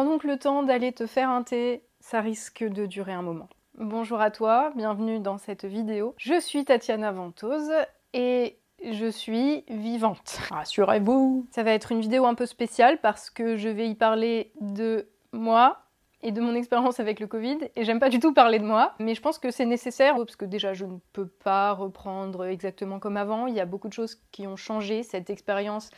Prends 0.00 0.08
donc 0.08 0.24
le 0.24 0.38
temps 0.38 0.62
d'aller 0.62 0.92
te 0.92 1.06
faire 1.06 1.28
un 1.28 1.42
thé, 1.42 1.82
ça 2.00 2.22
risque 2.22 2.64
de 2.64 2.86
durer 2.86 3.12
un 3.12 3.20
moment. 3.20 3.50
Bonjour 3.74 4.18
à 4.18 4.30
toi, 4.30 4.72
bienvenue 4.74 5.20
dans 5.20 5.36
cette 5.36 5.66
vidéo. 5.66 6.14
Je 6.16 6.40
suis 6.40 6.64
Tatiana 6.64 7.12
Ventose 7.12 7.70
et 8.14 8.56
je 8.82 9.10
suis 9.10 9.62
vivante. 9.68 10.38
Rassurez-vous 10.48 11.46
Ça 11.50 11.64
va 11.64 11.72
être 11.72 11.92
une 11.92 12.00
vidéo 12.00 12.24
un 12.24 12.32
peu 12.32 12.46
spéciale 12.46 12.98
parce 13.02 13.28
que 13.28 13.58
je 13.58 13.68
vais 13.68 13.90
y 13.90 13.94
parler 13.94 14.52
de 14.62 15.06
moi, 15.32 15.82
et 16.22 16.32
de 16.32 16.40
mon 16.40 16.54
expérience 16.54 17.00
avec 17.00 17.20
le 17.20 17.26
Covid. 17.26 17.58
Et 17.76 17.84
j'aime 17.84 18.00
pas 18.00 18.08
du 18.08 18.20
tout 18.20 18.32
parler 18.32 18.58
de 18.58 18.64
moi, 18.64 18.94
mais 18.98 19.14
je 19.14 19.20
pense 19.20 19.38
que 19.38 19.50
c'est 19.50 19.66
nécessaire 19.66 20.16
parce 20.16 20.36
que 20.36 20.44
déjà 20.44 20.72
je 20.72 20.84
ne 20.84 20.96
peux 21.12 21.26
pas 21.26 21.72
reprendre 21.72 22.46
exactement 22.46 22.98
comme 22.98 23.16
avant. 23.16 23.46
Il 23.46 23.54
y 23.54 23.60
a 23.60 23.66
beaucoup 23.66 23.88
de 23.88 23.92
choses 23.92 24.18
qui 24.32 24.46
ont 24.46 24.56
changé. 24.56 25.02
Cette 25.02 25.30
expérience 25.30 25.90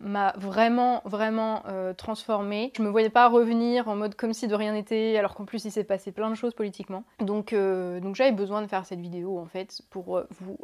m'a 0.00 0.32
vraiment, 0.36 1.02
vraiment 1.04 1.62
euh, 1.66 1.92
transformée. 1.94 2.72
Je 2.76 2.82
me 2.82 2.88
voyais 2.88 3.10
pas 3.10 3.28
revenir 3.28 3.88
en 3.88 3.96
mode 3.96 4.14
comme 4.14 4.32
si 4.32 4.46
de 4.46 4.54
rien 4.54 4.72
n'était, 4.72 5.16
alors 5.16 5.34
qu'en 5.34 5.44
plus 5.44 5.64
il 5.64 5.70
s'est 5.70 5.84
passé 5.84 6.12
plein 6.12 6.30
de 6.30 6.34
choses 6.34 6.54
politiquement. 6.54 7.04
Donc, 7.20 7.52
euh, 7.52 8.00
donc 8.00 8.14
j'avais 8.16 8.32
besoin 8.32 8.62
de 8.62 8.66
faire 8.66 8.86
cette 8.86 9.00
vidéo 9.00 9.38
en 9.38 9.46
fait 9.46 9.82
pour 9.90 10.18
euh, 10.18 10.28
vous 10.40 10.58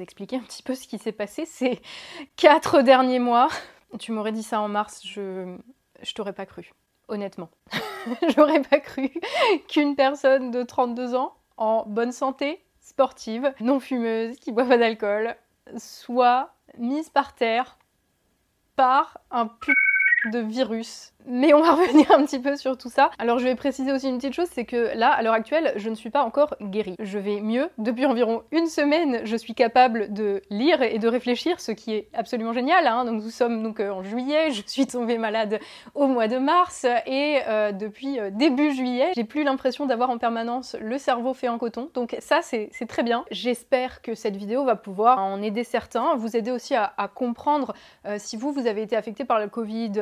expliquer 0.00 0.36
un 0.36 0.42
petit 0.42 0.62
peu 0.62 0.74
ce 0.74 0.86
qui 0.86 0.98
s'est 0.98 1.12
passé 1.12 1.46
ces 1.46 1.80
quatre 2.36 2.82
derniers 2.82 3.18
mois. 3.20 3.48
Tu 3.98 4.12
m'aurais 4.12 4.32
dit 4.32 4.42
ça 4.42 4.60
en 4.60 4.68
mars, 4.68 5.02
je, 5.04 5.56
je 6.02 6.14
t'aurais 6.14 6.32
pas 6.32 6.46
cru 6.46 6.72
honnêtement. 7.08 7.50
J'aurais 8.34 8.62
pas 8.62 8.80
cru 8.80 9.10
qu'une 9.68 9.94
personne 9.94 10.50
de 10.50 10.62
32 10.62 11.14
ans, 11.14 11.34
en 11.56 11.84
bonne 11.86 12.12
santé, 12.12 12.64
sportive, 12.80 13.52
non 13.60 13.80
fumeuse, 13.80 14.36
qui 14.36 14.52
boit 14.52 14.66
pas 14.66 14.78
d'alcool, 14.78 15.36
soit 15.76 16.54
mise 16.78 17.10
par 17.10 17.34
terre 17.34 17.78
par 18.76 19.18
un 19.30 19.46
putain 19.46 20.30
de 20.32 20.38
virus 20.38 21.13
mais 21.26 21.54
on 21.54 21.60
va 21.60 21.72
revenir 21.76 22.10
un 22.12 22.24
petit 22.24 22.38
peu 22.38 22.56
sur 22.56 22.76
tout 22.76 22.90
ça. 22.90 23.10
Alors 23.18 23.38
je 23.38 23.44
vais 23.44 23.54
préciser 23.54 23.92
aussi 23.92 24.08
une 24.08 24.18
petite 24.18 24.34
chose, 24.34 24.48
c'est 24.52 24.64
que 24.64 24.96
là, 24.96 25.10
à 25.10 25.22
l'heure 25.22 25.34
actuelle, 25.34 25.72
je 25.76 25.88
ne 25.88 25.94
suis 25.94 26.10
pas 26.10 26.22
encore 26.22 26.54
guérie. 26.60 26.96
Je 26.98 27.18
vais 27.18 27.40
mieux. 27.40 27.68
Depuis 27.78 28.06
environ 28.06 28.42
une 28.52 28.66
semaine, 28.66 29.20
je 29.24 29.36
suis 29.36 29.54
capable 29.54 30.12
de 30.12 30.42
lire 30.50 30.82
et 30.82 30.98
de 30.98 31.08
réfléchir, 31.08 31.60
ce 31.60 31.72
qui 31.72 31.94
est 31.94 32.08
absolument 32.14 32.52
génial. 32.52 32.86
Hein. 32.86 33.04
Donc 33.04 33.22
nous 33.22 33.30
sommes 33.30 33.62
donc 33.62 33.80
euh, 33.80 33.90
en 33.90 34.02
juillet, 34.02 34.50
je 34.50 34.62
suis 34.66 34.86
tombée 34.86 35.18
malade 35.18 35.60
au 35.94 36.06
mois 36.06 36.28
de 36.28 36.38
mars 36.38 36.86
et 37.06 37.40
euh, 37.48 37.72
depuis 37.72 38.18
euh, 38.18 38.30
début 38.30 38.72
juillet, 38.72 39.12
j'ai 39.14 39.24
plus 39.24 39.44
l'impression 39.44 39.86
d'avoir 39.86 40.10
en 40.10 40.18
permanence 40.18 40.76
le 40.80 40.98
cerveau 40.98 41.34
fait 41.34 41.48
en 41.48 41.58
coton. 41.58 41.90
Donc 41.94 42.16
ça, 42.20 42.40
c'est 42.42 42.70
très 42.88 43.02
bien. 43.02 43.24
J'espère 43.30 44.02
que 44.02 44.14
cette 44.14 44.36
vidéo 44.36 44.64
va 44.64 44.76
pouvoir 44.76 45.18
en 45.18 45.42
aider 45.42 45.64
certains, 45.64 46.14
vous 46.16 46.36
aider 46.36 46.50
aussi 46.50 46.74
à, 46.74 46.92
à 46.96 47.08
comprendre 47.08 47.74
si 48.18 48.36
vous, 48.36 48.52
vous 48.52 48.66
avez 48.66 48.82
été 48.82 48.96
affecté 48.96 49.24
par 49.24 49.38
le 49.38 49.48
Covid, 49.48 49.92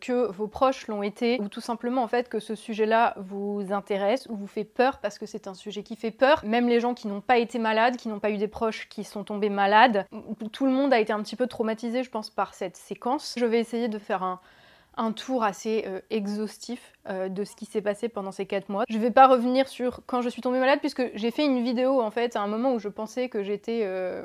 que 0.00 0.30
vos 0.30 0.46
proches 0.46 0.71
l'ont 0.88 1.02
été, 1.02 1.40
ou 1.40 1.48
tout 1.48 1.60
simplement 1.60 2.02
en 2.02 2.08
fait 2.08 2.28
que 2.28 2.40
ce 2.40 2.54
sujet-là 2.54 3.14
vous 3.18 3.64
intéresse 3.70 4.26
ou 4.28 4.36
vous 4.36 4.46
fait 4.46 4.64
peur 4.64 4.98
parce 4.98 5.18
que 5.18 5.26
c'est 5.26 5.46
un 5.46 5.54
sujet 5.54 5.82
qui 5.82 5.96
fait 5.96 6.10
peur. 6.10 6.42
Même 6.44 6.68
les 6.68 6.80
gens 6.80 6.94
qui 6.94 7.08
n'ont 7.08 7.20
pas 7.20 7.38
été 7.38 7.58
malades, 7.58 7.96
qui 7.96 8.08
n'ont 8.08 8.20
pas 8.20 8.30
eu 8.30 8.38
des 8.38 8.48
proches 8.48 8.88
qui 8.88 9.04
sont 9.04 9.24
tombés 9.24 9.50
malades, 9.50 10.06
tout 10.52 10.66
le 10.66 10.72
monde 10.72 10.92
a 10.92 11.00
été 11.00 11.12
un 11.12 11.22
petit 11.22 11.36
peu 11.36 11.46
traumatisé, 11.46 12.02
je 12.02 12.10
pense, 12.10 12.30
par 12.30 12.54
cette 12.54 12.76
séquence. 12.76 13.34
Je 13.36 13.46
vais 13.46 13.60
essayer 13.60 13.88
de 13.88 13.98
faire 13.98 14.22
un, 14.22 15.12
tour 15.12 15.42
assez 15.42 15.84
euh, 15.86 16.00
exhaustif 16.10 16.92
euh, 17.08 17.28
de 17.28 17.44
ce 17.44 17.56
qui 17.56 17.64
s'est 17.64 17.80
passé 17.80 18.08
pendant 18.08 18.32
ces 18.32 18.46
4 18.46 18.68
mois. 18.68 18.84
Je 18.88 18.98
vais 18.98 19.10
pas 19.10 19.26
revenir 19.26 19.68
sur 19.68 20.00
quand 20.06 20.20
je 20.20 20.28
suis 20.28 20.42
tombée 20.42 20.58
malade 20.58 20.80
puisque 20.80 21.02
j'ai 21.14 21.30
fait 21.30 21.44
une 21.44 21.62
vidéo 21.62 22.00
en 22.00 22.10
fait 22.10 22.36
à 22.36 22.42
un 22.42 22.46
moment 22.46 22.74
où 22.74 22.78
je 22.78 22.88
pensais 22.88 23.28
que 23.28 23.42
j'étais 23.42 23.82
euh, 23.84 24.24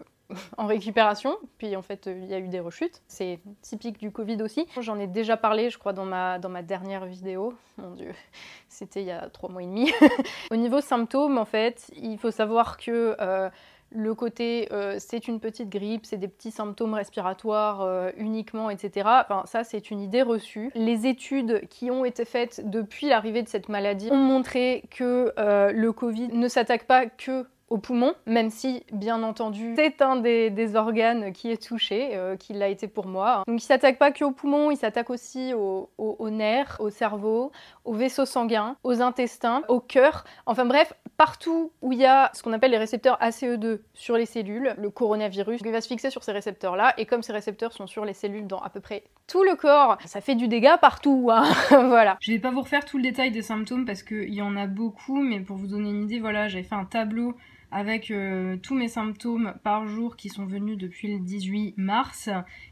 en 0.57 0.65
récupération, 0.65 1.37
puis 1.57 1.75
en 1.75 1.81
fait 1.81 2.07
il 2.07 2.25
y 2.25 2.33
a 2.33 2.39
eu 2.39 2.47
des 2.47 2.59
rechutes. 2.59 3.01
C'est 3.07 3.39
typique 3.61 3.97
du 3.97 4.11
Covid 4.11 4.41
aussi. 4.41 4.65
J'en 4.79 4.99
ai 4.99 5.07
déjà 5.07 5.37
parlé, 5.37 5.69
je 5.69 5.77
crois, 5.77 5.93
dans 5.93 6.05
ma, 6.05 6.39
dans 6.39 6.49
ma 6.49 6.61
dernière 6.61 7.05
vidéo. 7.05 7.53
Mon 7.77 7.91
dieu, 7.91 8.11
c'était 8.69 9.01
il 9.01 9.07
y 9.07 9.11
a 9.11 9.29
trois 9.29 9.49
mois 9.49 9.63
et 9.63 9.67
demi. 9.67 9.91
Au 10.51 10.55
niveau 10.55 10.81
symptômes, 10.81 11.37
en 11.37 11.45
fait, 11.45 11.89
il 11.95 12.17
faut 12.17 12.31
savoir 12.31 12.77
que 12.77 13.15
euh, 13.21 13.49
le 13.91 14.13
côté 14.15 14.67
euh, 14.73 14.97
c'est 14.99 15.29
une 15.29 15.39
petite 15.39 15.69
grippe, 15.69 16.05
c'est 16.05 16.17
des 16.17 16.27
petits 16.27 16.51
symptômes 16.51 16.93
respiratoires 16.93 17.81
euh, 17.81 18.11
uniquement, 18.17 18.69
etc. 18.69 19.07
Enfin, 19.21 19.43
ça, 19.45 19.63
c'est 19.63 19.91
une 19.91 20.01
idée 20.01 20.23
reçue. 20.23 20.71
Les 20.75 21.07
études 21.07 21.65
qui 21.69 21.89
ont 21.89 22.03
été 22.03 22.25
faites 22.25 22.69
depuis 22.69 23.07
l'arrivée 23.07 23.43
de 23.43 23.47
cette 23.47 23.69
maladie 23.69 24.09
ont 24.11 24.17
montré 24.17 24.83
que 24.91 25.33
le 25.37 25.91
Covid 25.91 26.29
ne 26.33 26.49
s'attaque 26.49 26.85
pas 26.85 27.05
que 27.05 27.45
au 27.69 27.77
poumon, 27.77 28.13
même 28.25 28.49
si, 28.49 28.83
bien 28.93 29.23
entendu, 29.23 29.73
c'est 29.75 30.01
un 30.01 30.15
des, 30.15 30.75
organes 30.75 31.31
qui 31.33 31.51
est 31.51 31.61
touché, 31.61 32.11
euh, 32.13 32.35
qui 32.35 32.53
l'a 32.53 32.69
été 32.69 32.87
pour 32.87 33.07
moi. 33.07 33.43
Donc 33.47 33.61
il 33.61 33.65
s'attaque 33.65 33.97
pas 33.97 34.11
que 34.11 34.23
au 34.23 34.31
poumon, 34.31 34.71
il 34.71 34.77
s'attaque 34.77 35.09
aussi 35.09 35.53
aux 35.53 35.89
au, 35.97 36.29
nerfs, 36.29 36.77
au 36.79 36.89
cerveau, 36.89 37.51
aux 37.85 37.93
vaisseaux 37.93 38.25
sanguins, 38.25 38.75
aux 38.83 39.01
intestins, 39.01 39.63
au 39.67 39.79
cœur. 39.79 40.23
Enfin 40.45 40.65
bref, 40.65 40.93
partout 41.17 41.71
où 41.81 41.91
il 41.91 41.99
y 41.99 42.05
a 42.05 42.31
ce 42.33 42.43
qu'on 42.43 42.53
appelle 42.53 42.71
les 42.71 42.77
récepteurs 42.77 43.17
ACE2 43.19 43.79
sur 43.93 44.17
les 44.17 44.25
cellules, 44.25 44.73
le 44.77 44.89
coronavirus 44.89 45.61
il 45.65 45.71
va 45.71 45.81
se 45.81 45.87
fixer 45.87 46.09
sur 46.09 46.23
ces 46.23 46.31
récepteurs-là, 46.31 46.93
et 46.97 47.05
comme 47.05 47.23
ces 47.23 47.33
récepteurs 47.33 47.73
sont 47.73 47.87
sur 47.87 48.05
les 48.05 48.13
cellules 48.13 48.47
dans 48.47 48.59
à 48.59 48.69
peu 48.69 48.79
près 48.79 49.03
tout 49.27 49.43
le 49.43 49.55
corps, 49.55 49.97
ça 50.05 50.21
fait 50.21 50.35
du 50.35 50.47
dégât 50.47 50.77
partout, 50.77 51.29
hein. 51.31 51.43
voilà. 51.69 52.17
Je 52.21 52.31
vais 52.31 52.39
pas 52.39 52.51
vous 52.51 52.61
refaire 52.61 52.85
tout 52.85 52.97
le 52.97 53.03
détail 53.03 53.31
des 53.31 53.41
symptômes 53.41 53.85
parce 53.85 54.03
qu'il 54.03 54.33
y 54.33 54.41
en 54.41 54.55
a 54.55 54.67
beaucoup, 54.67 55.21
mais 55.21 55.39
pour 55.39 55.57
vous 55.57 55.67
donner 55.67 55.89
une 55.89 56.03
idée, 56.03 56.19
voilà, 56.19 56.47
j'avais 56.47 56.63
fait 56.63 56.75
un 56.75 56.85
tableau 56.85 57.35
avec 57.71 58.11
euh, 58.11 58.57
tous 58.57 58.75
mes 58.75 58.87
symptômes 58.87 59.53
par 59.63 59.87
jour 59.87 60.15
qui 60.15 60.29
sont 60.29 60.45
venus 60.45 60.77
depuis 60.77 61.13
le 61.13 61.19
18 61.19 61.73
mars. 61.77 62.29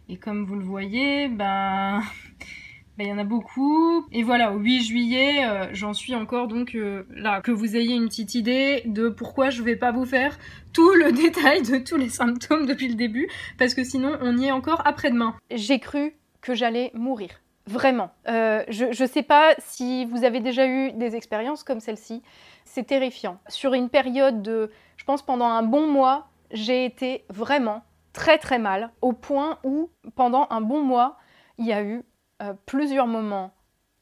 Et 0.10 0.18
comme 0.18 0.46
vous 0.46 0.56
le 0.56 0.64
voyez, 0.64 1.28
ben... 1.28 2.02
ben 2.98 3.08
il 3.08 3.10
y 3.10 3.14
en 3.14 3.18
a 3.18 3.24
beaucoup. 3.24 4.06
Et 4.12 4.24
voilà, 4.24 4.54
au 4.54 4.58
8 4.58 4.84
juillet, 4.84 5.46
euh, 5.46 5.68
j'en 5.74 5.94
suis 5.94 6.16
encore 6.16 6.48
donc 6.48 6.76
euh, 6.76 7.04
là. 7.10 7.42
Que 7.42 7.52
vous 7.52 7.76
ayez 7.76 7.96
une 7.96 8.08
petite 8.08 8.36
idée 8.36 8.84
de 8.86 9.10
pourquoi 9.10 9.50
je 9.50 9.62
vais 9.64 9.76
pas 9.76 9.92
vous 9.92 10.06
faire 10.06 10.38
tout 10.74 10.94
le 10.94 11.12
détail 11.24 11.62
de 11.62 11.78
tous 11.78 11.98
les 11.98 12.10
symptômes 12.10 12.66
depuis 12.66 12.88
le 12.88 12.96
début, 12.96 13.30
parce 13.58 13.74
que 13.74 13.84
sinon 13.84 14.18
on 14.22 14.38
y 14.38 14.46
est 14.46 14.52
encore 14.52 14.82
après-demain. 14.86 15.36
J'ai 15.52 15.80
cru 15.80 16.14
que 16.42 16.54
j'allais 16.54 16.92
mourir. 16.94 17.30
Vraiment. 17.68 18.12
je, 18.28 18.92
je 18.92 19.06
sais 19.06 19.24
pas 19.24 19.56
si 19.58 20.06
vous 20.06 20.24
avez 20.24 20.40
déjà 20.40 20.68
eu 20.68 20.92
des 20.92 21.16
expériences 21.16 21.64
comme 21.64 21.80
celle-ci. 21.80 22.22
C'est 22.64 22.86
terrifiant. 22.86 23.40
Sur 23.48 23.74
une 23.74 23.90
période 23.90 24.44
de 24.44 24.70
je 24.98 25.04
pense 25.04 25.22
pendant 25.22 25.46
un 25.46 25.64
bon 25.64 25.88
mois, 25.88 26.28
j'ai 26.52 26.86
été 26.86 27.26
vraiment 27.30 27.84
très 28.16 28.38
très 28.38 28.60
mal, 28.60 28.92
au 29.02 29.12
point 29.12 29.60
où 29.64 29.90
pendant 30.16 30.48
un 30.50 30.62
bon 30.62 30.82
mois, 30.82 31.18
il 31.58 31.66
y 31.66 31.74
a 31.74 31.84
eu 31.84 32.04
euh, 32.42 32.54
plusieurs 32.66 33.08
moments, 33.08 33.52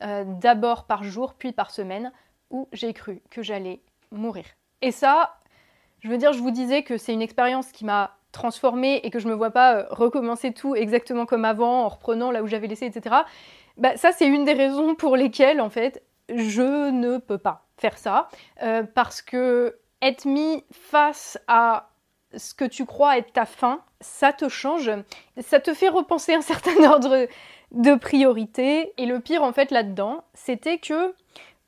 euh, 0.04 0.24
d'abord 0.26 0.86
par 0.86 1.04
jour, 1.04 1.34
puis 1.34 1.52
par 1.52 1.72
semaine, 1.72 2.12
où 2.52 2.68
j'ai 2.72 2.94
cru 2.94 3.22
que 3.32 3.42
j'allais 3.42 3.82
mourir. 4.12 4.46
Et 4.82 4.92
ça, 4.92 5.40
je 6.00 6.10
veux 6.10 6.18
dire, 6.18 6.32
je 6.34 6.40
vous 6.40 6.52
disais 6.52 6.84
que 6.84 6.98
c'est 6.98 7.14
une 7.14 7.22
expérience 7.22 7.72
qui 7.72 7.86
m'a 7.86 8.18
transformée 8.32 8.98
et 9.04 9.10
que 9.10 9.20
je 9.20 9.28
ne 9.28 9.32
me 9.32 9.36
vois 9.36 9.52
pas 9.52 9.76
euh, 9.76 9.86
recommencer 9.90 10.54
tout 10.54 10.76
exactement 10.76 11.26
comme 11.26 11.46
avant, 11.46 11.86
en 11.86 11.90
reprenant 11.90 12.30
là 12.30 12.44
où 12.44 12.48
j'avais 12.48 12.68
laissé, 12.68 12.86
etc. 12.86 13.16
Bah, 13.78 13.98
ça, 13.98 14.12
c'est 14.12 14.28
une 14.28 14.46
des 14.46 14.54
raisons 14.54 14.94
pour 14.94 15.18
lesquelles, 15.18 15.60
en 15.60 15.70
fait, 15.70 16.04
je 16.30 16.92
ne 16.92 17.18
peux 17.18 17.40
pas 17.40 17.66
faire 17.78 17.98
ça, 17.98 18.30
parce 18.94 19.22
que 19.22 19.78
être 20.04 20.26
mis 20.26 20.64
face 20.72 21.40
à 21.48 21.90
ce 22.36 22.54
que 22.54 22.66
tu 22.66 22.86
crois 22.86 23.18
être 23.18 23.32
ta 23.32 23.46
fin, 23.46 23.82
ça 24.02 24.34
te 24.34 24.50
change, 24.50 24.92
ça 25.42 25.60
te 25.60 25.74
fait 25.74 25.90
repenser 25.90 26.34
un 26.34 26.42
certain 26.42 26.84
ordre 26.92 27.28
de 27.72 27.96
priorité. 27.96 28.94
Et 28.98 29.06
le 29.06 29.20
pire 29.20 29.44
en 29.44 29.54
fait 29.54 29.72
là-dedans, 29.72 30.24
c'était 30.34 30.78
que 30.78 31.14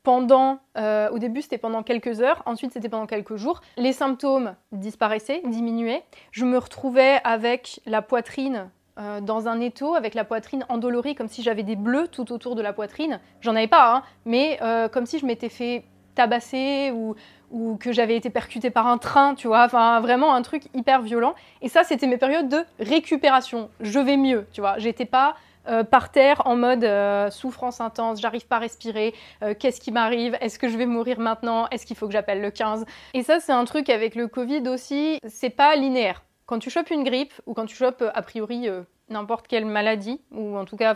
pendant, 0.02 0.60
euh, 0.76 1.08
au 1.10 1.18
début 1.18 1.42
c'était 1.42 1.58
pendant 1.58 1.82
quelques 1.82 2.20
heures, 2.20 2.42
ensuite 2.46 2.72
c'était 2.72 2.88
pendant 2.88 3.06
quelques 3.06 3.36
jours, 3.36 3.60
les 3.76 3.92
symptômes 3.92 4.54
disparaissaient, 4.70 5.42
diminuaient. 5.46 6.04
Je 6.30 6.44
me 6.44 6.58
retrouvais 6.58 7.20
avec 7.24 7.80
la 7.86 8.02
poitrine 8.02 8.70
euh, 8.98 9.20
dans 9.20 9.48
un 9.48 9.60
étau, 9.60 9.94
avec 9.94 10.14
la 10.14 10.24
poitrine 10.24 10.64
endolorie, 10.68 11.14
comme 11.14 11.28
si 11.28 11.42
j'avais 11.42 11.64
des 11.64 11.76
bleus 11.76 12.08
tout 12.08 12.32
autour 12.32 12.54
de 12.54 12.62
la 12.62 12.72
poitrine. 12.72 13.20
J'en 13.40 13.56
avais 13.56 13.66
pas, 13.66 13.96
hein, 13.96 14.02
mais 14.24 14.58
euh, 14.62 14.88
comme 14.88 15.06
si 15.06 15.18
je 15.18 15.26
m'étais 15.26 15.48
fait 15.48 15.84
tabasser 16.14 16.90
ou, 16.92 17.14
ou 17.50 17.76
que 17.76 17.92
j'avais 17.92 18.16
été 18.16 18.30
percutée 18.30 18.70
par 18.70 18.86
un 18.86 18.98
train, 18.98 19.34
tu 19.34 19.46
vois, 19.46 19.64
enfin 19.64 20.00
vraiment 20.00 20.34
un 20.34 20.42
truc 20.42 20.64
hyper 20.74 21.02
violent. 21.02 21.34
Et 21.62 21.68
ça, 21.68 21.84
c'était 21.84 22.06
mes 22.06 22.16
périodes 22.16 22.48
de 22.48 22.64
récupération. 22.78 23.70
Je 23.80 23.98
vais 23.98 24.16
mieux, 24.16 24.46
tu 24.52 24.60
vois. 24.60 24.78
J'étais 24.78 25.06
pas 25.06 25.36
euh, 25.68 25.82
par 25.82 26.12
terre 26.12 26.42
en 26.44 26.54
mode 26.54 26.84
euh, 26.84 27.28
souffrance 27.30 27.80
intense, 27.80 28.20
j'arrive 28.20 28.46
pas 28.46 28.56
à 28.56 28.60
respirer, 28.60 29.14
euh, 29.42 29.52
qu'est-ce 29.58 29.80
qui 29.80 29.90
m'arrive, 29.90 30.36
est-ce 30.40 30.60
que 30.60 30.68
je 30.68 30.76
vais 30.76 30.86
mourir 30.86 31.18
maintenant, 31.18 31.66
est-ce 31.70 31.86
qu'il 31.86 31.96
faut 31.96 32.06
que 32.06 32.12
j'appelle 32.12 32.40
le 32.40 32.52
15 32.52 32.84
Et 33.14 33.24
ça, 33.24 33.40
c'est 33.40 33.52
un 33.52 33.64
truc 33.64 33.90
avec 33.90 34.14
le 34.14 34.28
Covid 34.28 34.68
aussi, 34.68 35.18
c'est 35.26 35.50
pas 35.50 35.74
linéaire. 35.74 36.22
Quand 36.46 36.60
tu 36.60 36.70
chopes 36.70 36.90
une 36.90 37.02
grippe 37.02 37.32
ou 37.46 37.54
quand 37.54 37.66
tu 37.66 37.74
chopes 37.74 38.04
a 38.14 38.22
priori 38.22 38.68
n'importe 39.08 39.48
quelle 39.48 39.64
maladie, 39.64 40.20
ou 40.30 40.56
en 40.56 40.64
tout 40.64 40.76
cas 40.76 40.94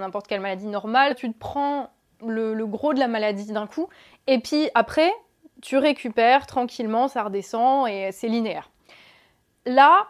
n'importe 0.00 0.26
quelle 0.26 0.40
maladie 0.40 0.66
normale, 0.66 1.14
tu 1.14 1.32
te 1.32 1.38
prends 1.38 1.90
le 2.26 2.66
gros 2.66 2.94
de 2.94 2.98
la 2.98 3.06
maladie 3.06 3.52
d'un 3.52 3.68
coup, 3.68 3.88
et 4.26 4.40
puis 4.40 4.68
après, 4.74 5.12
tu 5.62 5.76
récupères 5.76 6.46
tranquillement, 6.46 7.08
ça 7.08 7.22
redescend 7.22 7.88
et 7.88 8.10
c'est 8.12 8.28
linéaire. 8.28 8.70
Là, 9.66 10.06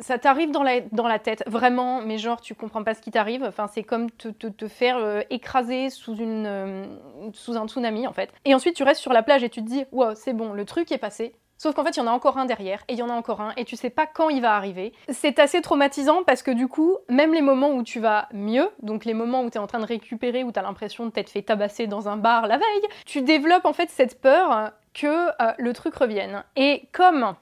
ça 0.00 0.18
t'arrive 0.18 0.50
dans 0.50 0.62
la, 0.62 0.80
dans 0.92 1.08
la 1.08 1.18
tête, 1.18 1.42
vraiment, 1.46 2.00
mais 2.02 2.18
genre 2.18 2.40
tu 2.40 2.54
comprends 2.54 2.84
pas 2.84 2.94
ce 2.94 3.00
qui 3.00 3.10
t'arrive. 3.10 3.42
Enfin, 3.44 3.66
c'est 3.66 3.82
comme 3.82 4.10
te, 4.10 4.28
te, 4.28 4.68
faire 4.68 4.98
euh, 4.98 5.22
écraser 5.30 5.90
sous, 5.90 6.16
une, 6.16 6.46
euh, 6.46 6.84
sous 7.32 7.56
un 7.56 7.66
tsunami 7.66 8.06
en 8.06 8.12
fait. 8.12 8.30
Et 8.44 8.54
ensuite 8.54 8.76
tu 8.76 8.82
restes 8.82 9.00
sur 9.00 9.12
la 9.12 9.22
plage 9.22 9.42
et 9.42 9.48
tu 9.48 9.62
te 9.62 9.68
dis, 9.68 9.84
wow, 9.92 10.14
c'est 10.14 10.32
bon, 10.32 10.52
le 10.52 10.64
truc 10.64 10.92
est 10.92 10.98
passé. 10.98 11.34
Sauf 11.58 11.74
qu'en 11.74 11.84
fait, 11.84 11.96
il 11.96 12.00
y 12.00 12.02
en 12.02 12.06
a 12.06 12.10
encore 12.10 12.38
un 12.38 12.44
derrière, 12.44 12.82
et 12.88 12.92
il 12.92 12.98
y 12.98 13.02
en 13.02 13.08
a 13.08 13.14
encore 13.14 13.40
un, 13.40 13.52
et 13.56 13.64
tu 13.64 13.76
sais 13.76 13.90
pas 13.90 14.06
quand 14.06 14.28
il 14.28 14.42
va 14.42 14.54
arriver. 14.56 14.92
C'est 15.08 15.38
assez 15.38 15.62
traumatisant 15.62 16.22
parce 16.24 16.42
que 16.42 16.50
du 16.50 16.68
coup, 16.68 16.96
même 17.08 17.32
les 17.32 17.42
moments 17.42 17.70
où 17.70 17.82
tu 17.82 18.00
vas 18.00 18.28
mieux, 18.32 18.68
donc 18.82 19.04
les 19.04 19.14
moments 19.14 19.42
où 19.42 19.50
tu 19.50 19.56
es 19.56 19.60
en 19.60 19.66
train 19.66 19.78
de 19.78 19.86
récupérer, 19.86 20.44
où 20.44 20.52
tu 20.52 20.58
as 20.58 20.62
l'impression 20.62 21.06
de 21.06 21.10
t'être 21.10 21.30
fait 21.30 21.42
tabasser 21.42 21.86
dans 21.86 22.08
un 22.08 22.16
bar 22.16 22.46
la 22.46 22.58
veille, 22.58 22.88
tu 23.06 23.22
développes 23.22 23.64
en 23.64 23.72
fait 23.72 23.90
cette 23.90 24.20
peur 24.20 24.72
que 24.94 25.06
euh, 25.06 25.52
le 25.58 25.72
truc 25.72 25.94
revienne. 25.94 26.44
Et 26.56 26.88
comme 26.92 27.34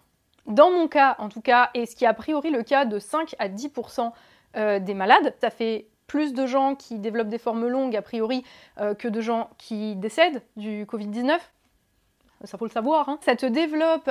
dans 0.46 0.70
mon 0.70 0.88
cas, 0.88 1.16
en 1.18 1.28
tout 1.28 1.40
cas, 1.40 1.70
et 1.74 1.86
ce 1.86 1.96
qui 1.96 2.04
est 2.04 2.08
a 2.08 2.14
priori 2.14 2.50
le 2.50 2.62
cas 2.62 2.84
de 2.84 2.98
5 2.98 3.34
à 3.38 3.48
10% 3.48 4.12
euh, 4.56 4.78
des 4.78 4.94
malades, 4.94 5.34
ça 5.40 5.50
fait 5.50 5.86
plus 6.06 6.34
de 6.34 6.46
gens 6.46 6.74
qui 6.74 6.98
développent 6.98 7.28
des 7.28 7.38
formes 7.38 7.66
longues, 7.66 7.96
a 7.96 8.02
priori, 8.02 8.44
euh, 8.78 8.94
que 8.94 9.08
de 9.08 9.20
gens 9.20 9.50
qui 9.58 9.96
décèdent 9.96 10.42
du 10.56 10.84
Covid-19. 10.84 11.38
Ça 12.44 12.58
faut 12.58 12.66
le 12.66 12.70
savoir. 12.70 13.08
Hein. 13.08 13.18
Ça 13.22 13.36
te 13.36 13.46
développe 13.46 14.10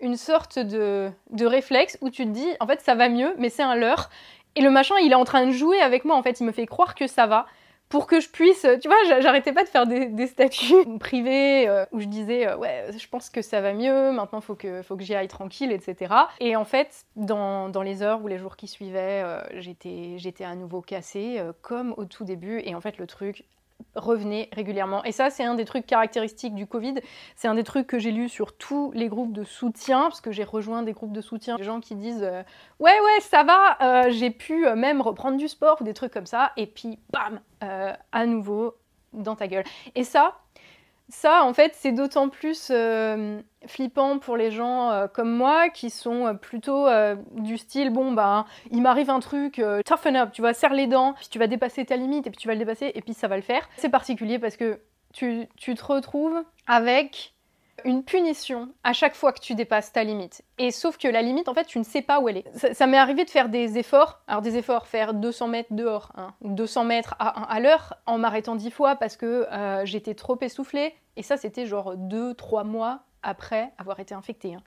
une 0.00 0.16
sorte 0.16 0.58
de, 0.58 1.10
réflexe 1.40 1.98
où 2.00 2.10
tu 2.10 2.24
te 2.24 2.30
dis, 2.30 2.48
en 2.60 2.66
fait, 2.66 2.80
ça 2.80 2.94
va 2.94 3.08
mieux, 3.08 3.34
mais 3.38 3.48
c'est 3.48 3.62
un 3.62 3.74
leurre. 3.74 4.10
Et 4.54 4.60
le 4.60 4.70
machin, 4.70 4.94
il 5.02 5.12
est 5.12 5.16
en 5.16 5.24
train 5.24 5.46
de 5.46 5.52
jouer 5.52 5.80
avec 5.80 6.04
moi, 6.04 6.16
en 6.16 6.22
fait, 6.22 6.40
il 6.40 6.44
me 6.44 6.52
fait 6.52 6.66
croire 6.66 6.94
que 6.94 7.06
ça 7.06 7.26
va 7.26 7.46
pour 7.88 8.06
que 8.06 8.20
je 8.20 8.28
puisse, 8.28 8.66
tu 8.82 8.88
vois, 8.88 9.20
j'arrêtais 9.20 9.52
pas 9.52 9.64
de 9.64 9.68
faire 9.68 9.86
des, 9.86 10.26
statuts 10.26 10.74
privés 11.00 11.66
euh, 11.68 11.86
où 11.92 12.00
je 12.00 12.06
disais 12.06 12.46
euh, 12.46 12.56
ouais, 12.56 12.86
je 12.96 13.08
pense 13.08 13.30
que 13.30 13.40
ça 13.40 13.60
va 13.60 13.72
mieux, 13.72 14.12
maintenant 14.12 14.40
faut 14.40 14.54
que 14.54 14.82
faut 14.82 14.96
que 14.96 15.02
j'y 15.02 15.14
aille 15.14 15.28
tranquille, 15.28 15.72
etc. 15.72 16.14
Et 16.40 16.54
en 16.54 16.64
fait, 16.64 17.06
dans, 17.16 17.68
dans, 17.70 17.82
les 17.82 18.02
heures 18.02 18.22
ou 18.22 18.28
les 18.28 18.38
jours 18.38 18.56
qui 18.56 18.68
suivaient, 18.68 19.22
euh, 19.24 19.40
j'étais 19.54 20.14
j'étais 20.18 20.44
à 20.44 20.54
nouveau 20.54 20.82
cassée 20.82 21.40
comme 21.62 21.94
au 21.96 22.04
tout 22.04 22.24
début. 22.24 22.60
Et 22.64 22.74
en 22.74 22.80
fait, 22.80 22.98
le 22.98 23.06
truc 23.06 23.44
revenez 23.94 24.48
régulièrement. 24.52 25.04
Et 25.04 25.12
ça, 25.12 25.30
c'est 25.30 25.44
un 25.44 25.54
des 25.54 25.64
trucs 25.64 25.86
caractéristiques 25.86 26.54
du 26.54 26.66
Covid. 26.66 26.94
C'est 27.36 27.48
un 27.48 27.54
des 27.54 27.64
trucs 27.64 27.86
que 27.86 27.98
j'ai 27.98 28.10
lu 28.10 28.28
sur 28.28 28.56
tous 28.56 28.90
les 28.94 29.08
groupes 29.08 29.32
de 29.32 29.44
soutien, 29.44 30.02
parce 30.02 30.20
que 30.20 30.32
j'ai 30.32 30.44
rejoint 30.44 30.82
des 30.82 30.92
groupes 30.92 31.12
de 31.12 31.20
soutien, 31.20 31.56
des 31.56 31.64
gens 31.64 31.80
qui 31.80 31.94
disent 31.94 32.22
euh, 32.22 32.42
Ouais, 32.78 32.92
ouais, 33.00 33.20
ça 33.20 33.44
va, 33.44 33.78
euh, 33.80 34.10
j'ai 34.10 34.30
pu 34.30 34.66
euh, 34.66 34.76
même 34.76 35.00
reprendre 35.00 35.36
du 35.36 35.48
sport 35.48 35.78
ou 35.80 35.84
des 35.84 35.94
trucs 35.94 36.12
comme 36.12 36.26
ça, 36.26 36.52
et 36.56 36.66
puis 36.66 36.98
bam, 37.10 37.40
à 37.60 38.26
nouveau 38.26 38.74
dans 39.12 39.34
ta 39.34 39.48
gueule. 39.48 39.64
Et 39.94 40.04
ça, 40.04 40.38
ça, 41.08 41.44
en 41.44 41.54
fait, 41.54 41.72
c'est 41.74 41.92
d'autant 41.92 42.28
plus 42.28 42.68
euh, 42.70 43.40
flippant 43.66 44.18
pour 44.18 44.36
les 44.36 44.50
gens 44.50 44.90
euh, 44.90 45.06
comme 45.06 45.30
moi 45.30 45.70
qui 45.70 45.88
sont 45.88 46.26
euh, 46.26 46.34
plutôt 46.34 46.86
du 47.32 47.56
style 47.56 47.90
bon 47.90 48.12
bah 48.12 48.46
il 48.70 48.82
m'arrive 48.82 49.10
un 49.10 49.20
truc 49.20 49.62
toughen 49.84 50.16
up, 50.16 50.30
tu 50.32 50.42
vois, 50.42 50.52
serre 50.52 50.74
les 50.74 50.86
dents, 50.86 51.14
puis 51.14 51.28
tu 51.30 51.38
vas 51.38 51.46
dépasser 51.46 51.84
ta 51.84 51.96
limite 51.96 52.26
et 52.26 52.30
puis 52.30 52.38
tu 52.38 52.48
vas 52.48 52.54
le 52.54 52.58
dépasser 52.58 52.92
et 52.94 53.00
puis 53.00 53.14
ça 53.14 53.28
va 53.28 53.36
le 53.36 53.42
faire. 53.42 53.68
C'est 53.76 53.88
particulier 53.88 54.38
parce 54.38 54.56
que 54.56 54.80
tu, 55.12 55.46
tu 55.56 55.74
te 55.74 55.84
retrouves 55.84 56.42
avec 56.66 57.34
une 57.84 58.04
punition 58.04 58.72
à 58.84 58.92
chaque 58.92 59.14
fois 59.14 59.32
que 59.32 59.40
tu 59.40 59.54
dépasses 59.54 59.92
ta 59.92 60.04
limite. 60.04 60.42
Et 60.58 60.70
sauf 60.70 60.98
que 60.98 61.08
la 61.08 61.22
limite, 61.22 61.48
en 61.48 61.54
fait, 61.54 61.64
tu 61.64 61.78
ne 61.78 61.84
sais 61.84 62.02
pas 62.02 62.20
où 62.20 62.28
elle 62.28 62.38
est. 62.38 62.74
Ça, 62.74 62.86
m'est 62.86 62.98
arrivé 62.98 63.24
de 63.24 63.30
faire 63.30 63.48
des 63.48 63.78
efforts, 63.78 64.20
alors 64.26 64.42
des 64.42 64.56
efforts, 64.56 64.86
faire 64.86 65.14
200 65.14 65.48
mètres 65.48 65.72
dehors, 65.72 66.12
hein, 66.16 66.34
200 66.42 66.84
mètres 66.84 67.14
à, 67.18 67.60
l'heure, 67.60 67.94
en 68.06 68.18
m'arrêtant 68.18 68.56
10 68.56 68.70
fois 68.70 68.96
parce 68.96 69.16
que 69.16 69.46
euh, 69.52 69.84
j'étais 69.84 70.14
trop 70.14 70.38
essoufflée. 70.40 70.94
Et 71.16 71.22
ça, 71.22 71.36
c'était 71.36 71.66
genre 71.66 71.96
2-3 71.96 72.64
mois 72.64 73.00
après 73.22 73.72
avoir 73.78 74.00
été 74.00 74.14
infectée. 74.14 74.54
Hein. 74.54 74.62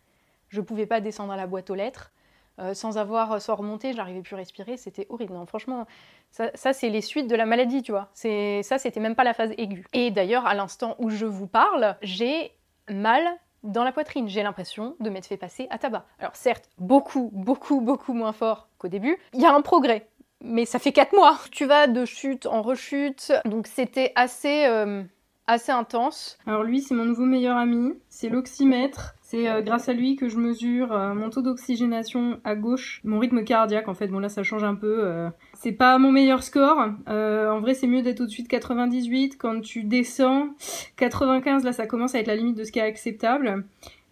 Je 0.50 0.62
pouvais 0.62 0.86
pas 0.86 1.00
descendre 1.00 1.31
à 1.31 1.38
la 1.38 1.48
boîte 1.48 1.69
aux 1.69 1.75
lettres. 1.75 2.12
Euh, 2.60 2.74
sans 2.74 2.98
avoir, 2.98 3.42
sans 3.42 3.56
remonter, 3.56 3.94
j'arrivais 3.94 4.22
plus 4.22 4.36
à 4.36 4.38
respirer, 4.38 4.75
c'était 4.75 5.08
horrible. 5.10 5.34
Non, 5.34 5.46
franchement, 5.46 5.88
ça, 6.31 6.52
ça 6.54 6.74
c'est 6.74 6.90
les 6.90 7.02
suites 7.02 7.28
de 7.28 7.36
la 7.36 7.46
maladie, 7.46 7.81
tu 7.81 7.92
vois. 7.92 8.10
Ça, 8.13 8.78
c'était 8.78 9.00
même 9.00 9.16
pas 9.16 9.24
la 9.24 9.34
phase 9.34 9.52
aiguë. 9.58 9.86
Et 9.94 10.12
d'ailleurs, 10.12 10.46
à 10.46 10.54
l'instant 10.54 10.96
où 11.00 11.10
je 11.10 11.25
vous 11.25 11.48
parle, 11.48 11.96
j'ai 12.02 12.52
mal 12.89 13.24
dans 13.63 13.83
la 13.83 13.92
poitrine. 13.92 14.28
J'ai 14.28 14.44
l'impression 14.44 14.95
de 15.00 15.10
m'être 15.10 15.28
fait 15.28 15.38
passer 15.38 15.68
à 15.69 15.78
tabac. 15.78 16.06
Alors 16.19 16.36
certes, 16.36 16.69
beaucoup, 16.78 17.30
beaucoup, 17.33 17.81
beaucoup 17.81 18.13
moins 18.13 18.33
fort 18.33 18.68
qu'au 18.78 18.88
début. 18.88 19.18
Il 19.33 19.42
y 19.42 19.45
a 19.45 19.54
un 19.54 19.62
progrès, 19.62 20.07
mais 20.42 20.66
ça 20.66 20.80
fait 20.80 20.92
4 20.92 21.13
mois. 21.13 21.39
Tu 21.51 21.66
vas 21.66 21.88
de 21.88 22.06
chute 22.06 22.45
en 22.45 22.62
rechute, 22.62 23.31
donc 23.45 23.68
c'était 23.68 24.12
assez... 24.16 24.66
Euh, 24.66 25.04
assez 25.48 25.72
intense. 25.72 26.38
Alors 26.48 26.63
lui, 26.63 26.81
c'est 26.81 26.94
mon 26.94 27.04
nouveau 27.06 27.25
meilleur 27.25 27.57
ami, 27.57 27.94
c'est 28.10 28.30
l'oxymètre. 28.30 29.16
C'est 29.31 29.48
euh, 29.48 29.62
grâce 29.62 29.88
à 29.88 29.94
lui 29.94 30.18
que 30.18 30.28
je 30.28 30.36
mesure 30.36 30.92
euh, 30.92 31.13
mon 31.13 31.30
taux 31.30 31.42
d'oxygénation 31.42 32.42
à 32.44 32.54
gauche, 32.54 33.00
mon 33.06 33.18
rythme 33.18 33.45
cardiaque 33.45 33.88
en 33.88 33.94
fait. 33.94 34.07
Bon 34.07 34.19
là 34.19 34.28
ça 34.28 34.44
change 34.44 34.66
un 34.66 34.75
peu. 34.75 35.06
Euh. 35.06 35.30
C'est 35.54 35.72
pas 35.72 35.98
mon 36.00 36.12
meilleur 36.12 36.44
score. 36.44 36.78
en 37.07 37.60
vrai 37.62 37.74
c'est 37.74 37.88
mieux 37.88 38.01
d'être 38.01 38.19
au-dessus 38.19 38.44
de 38.44 38.50
98. 38.50 39.38
Quand 39.38 39.62
tu 39.62 39.86
descends, 39.86 40.50
95 40.98 41.63
là 41.63 41.72
ça 41.72 41.88
commence 41.88 42.13
à 42.13 42.19
être 42.19 42.28
la 42.28 42.36
limite 42.36 42.57
de 42.57 42.66
ce 42.66 42.74
qui 42.74 42.80
est 42.80 42.81
acceptable. 42.81 43.63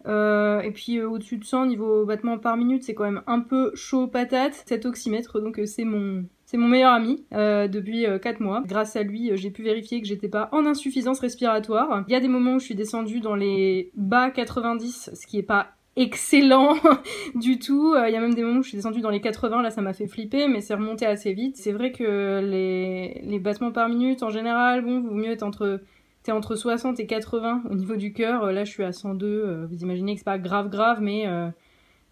et 0.06 0.70
puis 0.72 1.02
au-dessus 1.02 1.36
de 1.36 1.44
100 1.44 1.66
niveau 1.66 2.06
battement 2.06 2.38
par 2.38 2.56
minute 2.56 2.82
c'est 2.82 2.94
quand 2.94 3.04
même 3.04 3.20
un 3.26 3.40
peu 3.40 3.72
chaud 3.74 4.06
patate. 4.06 4.62
Cet 4.64 4.86
oxymètre 4.86 5.38
donc 5.42 5.60
c'est 5.66 5.84
mon 5.84 6.24
c'est 6.50 6.56
mon 6.56 6.66
meilleur 6.66 6.92
ami 6.92 7.24
euh, 7.32 7.68
depuis 7.68 8.06
4 8.20 8.40
euh, 8.40 8.44
mois. 8.44 8.64
Grâce 8.66 8.96
à 8.96 9.04
lui, 9.04 9.30
euh, 9.30 9.36
j'ai 9.36 9.50
pu 9.50 9.62
vérifier 9.62 10.00
que 10.00 10.08
j'étais 10.08 10.28
pas 10.28 10.48
en 10.50 10.66
insuffisance 10.66 11.20
respiratoire. 11.20 12.02
Il 12.08 12.12
y 12.12 12.16
a 12.16 12.20
des 12.20 12.26
moments 12.26 12.54
où 12.54 12.58
je 12.58 12.64
suis 12.64 12.74
descendue 12.74 13.20
dans 13.20 13.36
les 13.36 13.92
bas 13.94 14.30
90, 14.30 15.10
ce 15.14 15.26
qui 15.28 15.38
est 15.38 15.44
pas 15.44 15.68
excellent 15.94 16.74
du 17.36 17.60
tout. 17.60 17.94
Il 17.94 18.12
y 18.12 18.16
a 18.16 18.20
même 18.20 18.34
des 18.34 18.42
moments 18.42 18.58
où 18.58 18.62
je 18.64 18.70
suis 18.70 18.76
descendue 18.76 19.00
dans 19.00 19.10
les 19.10 19.20
80, 19.20 19.62
là 19.62 19.70
ça 19.70 19.80
m'a 19.80 19.92
fait 19.92 20.08
flipper, 20.08 20.48
mais 20.48 20.60
c'est 20.60 20.74
remonté 20.74 21.06
assez 21.06 21.34
vite. 21.34 21.56
C'est 21.56 21.70
vrai 21.70 21.92
que 21.92 22.40
les, 22.40 23.20
les 23.22 23.38
battements 23.38 23.70
par 23.70 23.88
minute 23.88 24.24
en 24.24 24.30
général, 24.30 24.84
bon, 24.84 25.02
vaut 25.02 25.14
mieux 25.14 25.30
être 25.30 25.44
entre 25.44 25.80
t'es 26.24 26.32
entre 26.32 26.56
60 26.56 26.98
et 26.98 27.06
80 27.06 27.62
au 27.70 27.76
niveau 27.76 27.94
du 27.94 28.12
cœur. 28.12 28.50
Là 28.50 28.64
je 28.64 28.72
suis 28.72 28.82
à 28.82 28.90
102. 28.90 29.66
Vous 29.70 29.82
imaginez 29.82 30.14
que 30.14 30.18
c'est 30.18 30.24
pas 30.24 30.38
grave 30.38 30.68
grave, 30.68 30.98
mais 31.00 31.26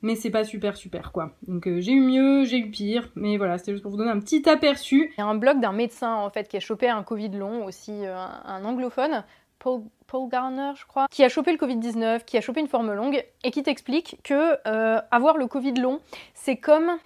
mais 0.03 0.15
c'est 0.15 0.31
pas 0.31 0.45
super 0.45 0.77
super 0.77 1.13
quoi. 1.13 1.33
Donc 1.47 1.67
euh, 1.67 1.81
j'ai 1.81 1.93
eu 1.93 2.01
mieux, 2.01 2.45
j'ai 2.45 2.59
eu 2.59 2.71
pire, 2.71 3.09
mais 3.15 3.37
voilà, 3.37 3.59
c'était 3.59 3.73
juste 3.73 3.83
pour 3.83 3.91
vous 3.91 3.99
donner 3.99 4.11
un 4.11 4.21
petit 4.21 4.49
aperçu. 4.49 5.13
Il 5.17 5.21
y 5.21 5.25
a 5.25 5.27
un 5.27 5.35
blog 5.35 5.61
d'un 5.61 5.73
médecin 5.73 6.15
en 6.15 6.31
fait 6.31 6.49
qui 6.49 6.57
a 6.57 6.61
chopé 6.61 6.89
un 6.89 7.03
Covid 7.03 7.31
long, 7.31 7.65
aussi 7.65 7.93
euh, 8.07 8.17
un, 8.17 8.65
anglophone, 8.65 9.25
Paul, 9.59 9.83
Garner 10.29 10.73
je 10.77 10.87
crois, 10.87 11.07
qui 11.11 11.25
a 11.25 11.29
chopé 11.29 11.53
le 11.53 11.59
Covid-19, 11.59 12.25
qui 12.25 12.37
a 12.37 12.41
chopé 12.41 12.61
une 12.61 12.69
forme 12.69 12.93
longue, 12.93 13.25
et 13.45 13.51
qui 13.51 13.63
t'explique 13.63 14.19
que 14.23 14.57
euh, 14.67 15.01
avoir 15.11 15.37
le 15.37 15.47
Covid 15.47 15.75
long, 15.75 16.01
c'est 16.35 16.57
comme 16.57 16.99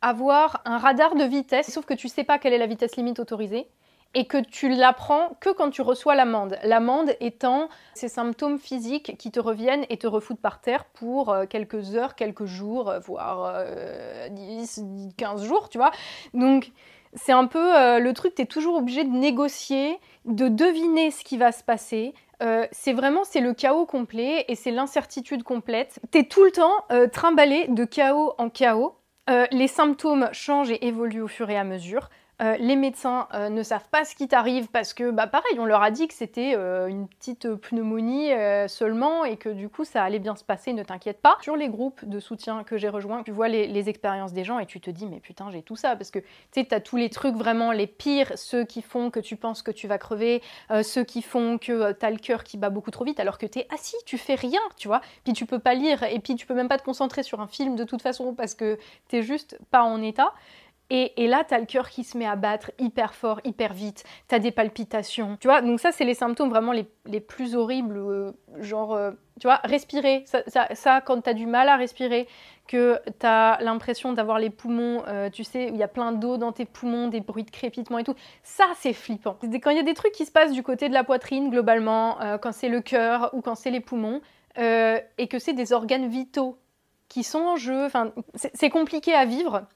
avoir 0.00 0.62
un 0.64 0.78
radar 0.78 1.14
de 1.14 1.24
vitesse, 1.24 1.70
sauf 1.70 1.84
que 1.84 1.94
tu 1.94 2.08
sais 2.08 2.24
pas 2.24 2.38
quelle 2.38 2.54
est 2.54 2.58
la 2.58 2.66
vitesse 2.66 2.96
limite 2.96 3.20
autorisée 3.20 3.66
et 4.14 4.26
que 4.26 4.38
tu 4.38 4.68
l'apprends 4.68 5.36
que 5.40 5.50
quand 5.50 5.70
tu 5.70 5.82
reçois 5.82 6.14
l'amende. 6.14 6.58
L'amende 6.64 7.14
étant 7.20 7.68
ces 7.94 8.08
symptômes 8.08 8.58
physiques 8.58 9.16
qui 9.18 9.30
te 9.30 9.38
reviennent 9.38 9.86
et 9.88 9.98
te 9.98 10.06
refoutent 10.06 10.40
par 10.40 10.60
terre 10.60 10.84
pour 10.84 11.30
euh, 11.30 11.46
quelques 11.46 11.94
heures, 11.94 12.16
quelques 12.16 12.44
jours, 12.44 12.90
euh, 12.90 12.98
voire 12.98 13.64
10, 14.30 14.78
euh, 14.78 15.08
15 15.16 15.44
jours, 15.44 15.68
tu 15.68 15.78
vois. 15.78 15.92
Donc 16.34 16.72
c'est 17.14 17.32
un 17.32 17.46
peu 17.46 17.98
le 17.98 18.12
truc, 18.12 18.36
tu 18.36 18.42
es 18.42 18.46
toujours 18.46 18.76
obligé 18.76 19.02
de 19.02 19.10
négocier, 19.10 19.98
de 20.26 20.46
deviner 20.46 21.10
ce 21.10 21.24
qui 21.24 21.38
va 21.38 21.50
se 21.50 21.64
passer. 21.64 22.14
c'est 22.70 22.92
vraiment 22.92 23.24
c'est 23.24 23.40
le 23.40 23.52
chaos 23.52 23.84
complet 23.84 24.44
et 24.46 24.54
c'est 24.54 24.70
l'incertitude 24.70 25.42
complète. 25.42 25.98
Tu 26.12 26.18
es 26.18 26.22
tout 26.22 26.44
le 26.44 26.52
temps 26.52 26.84
trimballé 27.12 27.66
de 27.66 27.84
chaos 27.84 28.34
en 28.38 28.48
chaos. 28.48 28.94
les 29.50 29.66
symptômes 29.66 30.28
changent 30.30 30.70
et 30.70 30.86
évoluent 30.86 31.22
au 31.22 31.28
fur 31.28 31.50
et 31.50 31.58
à 31.58 31.64
mesure. 31.64 32.10
Euh, 32.40 32.56
les 32.58 32.76
médecins 32.76 33.28
euh, 33.34 33.50
ne 33.50 33.62
savent 33.62 33.88
pas 33.90 34.04
ce 34.04 34.14
qui 34.14 34.26
t'arrive 34.26 34.68
parce 34.68 34.94
que, 34.94 35.10
bah 35.10 35.26
pareil, 35.26 35.58
on 35.58 35.66
leur 35.66 35.82
a 35.82 35.90
dit 35.90 36.08
que 36.08 36.14
c'était 36.14 36.54
euh, 36.56 36.86
une 36.86 37.06
petite 37.06 37.54
pneumonie 37.54 38.30
seulement 38.68 39.24
et 39.24 39.36
que 39.36 39.48
du 39.48 39.68
coup 39.68 39.84
ça 39.84 40.02
allait 40.02 40.18
bien 40.18 40.36
se 40.36 40.44
passer, 40.44 40.72
ne 40.72 40.82
t'inquiète 40.82 41.20
pas. 41.20 41.36
Sur 41.42 41.56
les 41.56 41.68
groupes 41.68 42.04
de 42.04 42.18
soutien 42.18 42.64
que 42.64 42.76
j'ai 42.78 42.88
rejoints, 42.88 43.22
tu 43.22 43.32
vois 43.32 43.48
les, 43.48 43.88
expériences 43.88 44.32
des 44.32 44.44
gens 44.44 44.58
et 44.58 44.66
tu 44.66 44.80
te 44.80 44.90
dis, 44.90 45.06
mais 45.06 45.20
putain, 45.20 45.50
j'ai 45.50 45.62
tout 45.62 45.76
ça 45.76 45.96
parce 45.96 46.10
que 46.10 46.18
tu 46.18 46.26
sais, 46.52 46.64
t'as 46.64 46.80
tous 46.80 46.96
les 46.96 47.08
trucs 47.08 47.34
vraiment 47.34 47.72
les 47.72 47.86
pires, 47.86 48.32
ceux 48.36 48.64
qui 48.64 48.82
font 48.82 49.10
que 49.10 49.20
tu 49.20 49.36
penses 49.36 49.62
que 49.62 49.70
tu 49.70 49.88
vas 49.88 49.98
crever, 49.98 50.42
ceux 50.82 51.02
qui 51.02 51.22
font 51.22 51.58
que 51.58 51.92
t'as 51.92 52.10
le 52.10 52.18
cœur 52.18 52.44
qui 52.44 52.56
bat 52.56 52.70
beaucoup 52.70 52.90
trop 52.90 53.04
vite 53.04 53.20
alors 53.20 53.38
que 53.38 53.46
t'es 53.46 53.66
assis, 53.74 53.96
tu 54.04 54.18
fais 54.18 54.34
rien, 54.34 54.60
tu 54.76 54.88
vois. 54.88 55.00
Puis 55.24 55.32
tu 55.32 55.46
peux 55.46 55.58
pas 55.58 55.74
lire 55.74 56.02
et 56.02 56.18
puis 56.18 56.36
tu 56.36 56.46
peux 56.46 56.54
même 56.54 56.68
pas 56.68 56.78
te 56.78 56.84
concentrer 56.84 57.22
sur 57.22 57.40
un 57.40 57.46
film 57.46 57.74
de 57.74 57.84
toute 57.84 58.02
façon 58.02 58.34
parce 58.34 58.54
que 58.54 58.78
t'es 59.08 59.22
juste 59.22 59.58
pas 59.70 59.82
en 59.82 60.02
état. 60.02 60.32
Et, 60.92 61.28
là, 61.28 61.44
tu 61.44 61.54
as 61.54 61.60
le 61.60 61.66
cœur 61.66 61.88
qui 61.88 62.02
se 62.02 62.18
met 62.18 62.26
à 62.26 62.34
battre 62.34 62.72
hyper 62.80 63.14
fort, 63.14 63.40
hyper 63.44 63.72
vite. 63.72 64.02
Tu 64.28 64.34
as 64.34 64.40
des 64.40 64.50
palpitations. 64.50 65.36
Tu 65.40 65.46
vois, 65.46 65.62
donc 65.62 65.78
ça, 65.78 65.92
c'est 65.92 66.04
les 66.04 66.14
symptômes 66.14 66.50
vraiment 66.50 66.72
les, 66.72 67.20
plus 67.20 67.54
horribles. 67.54 67.96
Euh, 67.96 68.32
genre, 68.58 68.94
euh, 68.94 69.12
tu 69.38 69.46
vois, 69.46 69.60
respirer. 69.62 70.24
Ça, 70.48 71.00
quand 71.00 71.20
tu 71.20 71.30
as 71.30 71.34
du 71.34 71.46
mal 71.46 71.68
à 71.68 71.76
respirer, 71.76 72.26
que 72.66 73.00
tu 73.20 73.24
as 73.24 73.58
l'impression 73.60 74.12
d'avoir 74.12 74.40
les 74.40 74.50
poumons, 74.50 75.04
euh, 75.06 75.30
tu 75.30 75.44
sais, 75.44 75.68
il 75.68 75.76
y 75.76 75.82
a 75.84 75.88
plein 75.88 76.10
d'eau 76.10 76.38
dans 76.38 76.50
tes 76.50 76.64
poumons, 76.64 77.06
des 77.06 77.20
bruits 77.20 77.44
de 77.44 77.52
crépitement 77.52 77.98
et 77.98 78.04
tout. 78.04 78.16
Ça, 78.42 78.64
c'est 78.76 78.92
flippant. 78.92 79.38
Quand 79.62 79.70
il 79.70 79.76
y 79.76 79.80
a 79.80 79.84
des 79.84 79.94
trucs 79.94 80.12
qui 80.12 80.26
se 80.26 80.32
passent 80.32 80.52
du 80.52 80.64
côté 80.64 80.88
de 80.88 80.94
la 80.94 81.04
poitrine, 81.04 81.50
globalement, 81.50 82.18
quand 82.42 82.52
c'est 82.52 82.68
le 82.68 82.80
cœur 82.80 83.30
ou 83.32 83.42
quand 83.42 83.54
c'est 83.54 83.70
les 83.70 83.80
poumons, 83.80 84.20
et 84.56 85.28
que 85.28 85.38
c'est 85.38 85.52
des 85.52 85.72
organes 85.72 86.08
vitaux 86.08 86.58
qui 87.08 87.22
sont 87.22 87.40
en 87.40 87.56
jeu. 87.56 87.84
Enfin, 87.84 88.12
c'est 88.34 88.70
compliqué 88.70 89.14
à 89.14 89.24
vivre. 89.24 89.66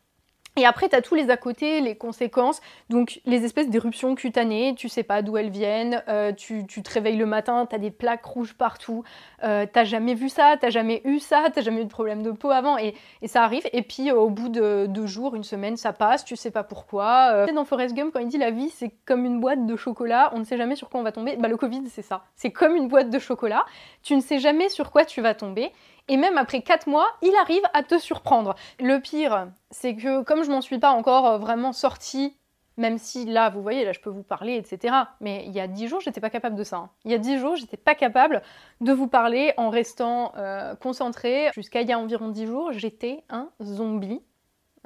Et 0.57 0.67
après, 0.67 0.89
tu 0.89 0.95
as 0.95 1.03
tous 1.03 1.17
les 1.17 1.31
à 1.31 1.37
côté, 1.37 1.81
les 1.81 1.97
conséquences, 1.97 2.61
donc 2.89 3.21
les 3.27 3.45
espèces 3.45 3.69
d'éruptions 3.69 4.15
cutanées, 4.15 4.75
tu 4.77 4.89
sais 4.89 5.03
pas 5.03 5.21
d'où 5.21 5.37
elles 5.37 5.51
viennent, 5.51 6.03
euh, 6.09 6.33
tu, 6.33 6.65
te 6.65 6.91
réveilles 6.93 7.17
le 7.17 7.27
matin, 7.27 7.67
tu 7.67 7.75
as 7.75 7.79
des 7.79 7.91
plaques 7.91 8.25
rouges 8.25 8.55
partout, 8.55 9.03
euh, 9.43 9.67
t'as 9.71 9.83
jamais 9.83 10.15
vu 10.15 10.29
ça, 10.29 10.55
t'as 10.61 10.71
jamais 10.71 11.03
eu 11.05 11.19
ça, 11.19 11.47
t'as 11.53 11.61
jamais 11.61 11.81
eu 11.81 11.85
de 11.85 11.91
problème 11.91 12.23
de 12.23 12.31
peau 12.31 12.53
avant, 12.53 12.79
et, 12.79 12.95
ça 13.27 13.43
arrive, 13.43 13.65
et 13.73 13.83
puis 13.83 14.13
au 14.13 14.31
bout 14.31 14.49
de 14.49 14.87
deux 14.87 15.07
jours, 15.07 15.35
une 15.35 15.43
semaine, 15.43 15.77
ça 15.77 15.93
passe, 15.93 16.25
tu 16.25 16.37
sais 16.37 16.53
pas 16.53 16.63
pourquoi. 16.63 17.31
Euh, 17.33 17.47
dans 17.53 17.65
Forrest 17.65 17.97
Gump, 17.97 18.13
quand 18.13 18.21
il 18.21 18.29
dit 18.29 18.39
la 18.39 18.53
vie, 18.53 18.71
c'est 18.71 18.93
comme 19.07 19.25
une 19.25 19.41
boîte 19.41 19.67
de 19.67 19.75
chocolat, 19.75 20.31
on 20.35 20.39
ne 20.39 20.45
sait 20.45 20.57
jamais 20.57 20.77
sur 20.77 20.89
quoi 20.89 21.01
on 21.01 21.05
va 21.05 21.11
tomber, 21.11 21.37
bah 21.37 21.49
le 21.49 21.57
Covid, 21.57 21.83
c'est 21.89 22.03
ça, 22.03 22.27
c'est 22.37 22.53
comme 22.53 22.77
une 22.77 22.87
boîte 22.87 23.11
de 23.11 23.19
chocolat, 23.19 23.65
tu 24.05 24.15
ne 24.15 24.21
sais 24.21 24.39
jamais 24.39 24.69
sur 24.69 24.93
quoi 24.93 25.05
tu 25.05 25.21
vas 25.21 25.35
tomber, 25.35 25.73
et 26.09 26.17
même 26.17 26.39
après 26.39 26.63
4 26.63 26.87
mois, 26.87 27.09
il 27.23 27.35
arrive 27.41 27.63
à 27.73 27.83
te 27.83 27.99
surprendre. 27.99 28.55
Le 28.81 28.99
pire, 28.99 29.49
c'est 29.71 29.97
que 29.97 30.23
comme 30.23 30.45
je 30.45 30.51
m'en 30.51 30.61
suis 30.61 30.79
pas 30.79 30.91
encore 30.91 31.27
euh, 31.27 31.39
vraiment 31.39 31.73
sortie, 31.73 32.37
même 32.77 32.99
si 32.99 33.25
là, 33.25 33.51
vous 33.51 33.63
voyez, 33.63 33.85
là 33.85 33.93
je 33.93 34.01
peux 34.01 34.11
vous 34.11 34.23
parler, 34.23 34.57
etc. 34.57 34.95
Mais 35.21 35.45
il 35.47 35.53
y 35.53 35.61
a 35.61 35.69
10 35.69 35.89
jours, 35.89 36.01
j'étais 36.01 36.21
pas 36.21 36.31
capable 36.31 36.57
de 36.57 36.65
ça. 36.65 36.77
Hein. 36.77 36.91
Il 37.05 37.11
y 37.11 37.15
a 37.15 37.19
10 37.19 37.39
jours, 37.39 37.57
j'étais 37.57 37.77
pas 37.77 37.95
capable 37.95 38.43
de 38.81 38.93
vous 38.93 39.07
parler 39.07 39.53
en 39.57 39.71
restant 39.71 40.33
euh, 40.37 40.75
concentrée. 40.75 41.51
Jusqu'à 41.55 41.83
il 41.83 41.89
y 41.89 41.93
a 41.93 41.99
environ 41.99 42.29
10 42.29 42.47
jours, 42.47 42.73
j'étais 42.73 43.23
un 43.31 43.51
zombie. 43.63 44.21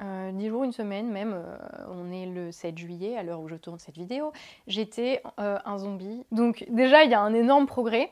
Euh, 0.01 0.31
10 0.31 0.47
jours, 0.47 0.63
une 0.63 0.71
semaine 0.71 1.09
même, 1.09 1.33
euh, 1.33 1.57
on 1.89 2.11
est 2.11 2.25
le 2.25 2.51
7 2.51 2.77
juillet 2.77 3.17
à 3.17 3.23
l'heure 3.23 3.41
où 3.41 3.47
je 3.47 3.55
tourne 3.55 3.79
cette 3.79 3.97
vidéo, 3.97 4.31
j'étais 4.67 5.21
un 5.37 5.77
zombie. 5.77 6.23
Donc 6.31 6.65
déjà, 6.69 7.03
il 7.03 7.11
y 7.11 7.15
a 7.15 7.21
un 7.21 7.33
énorme 7.33 7.65
progrès. 7.65 8.11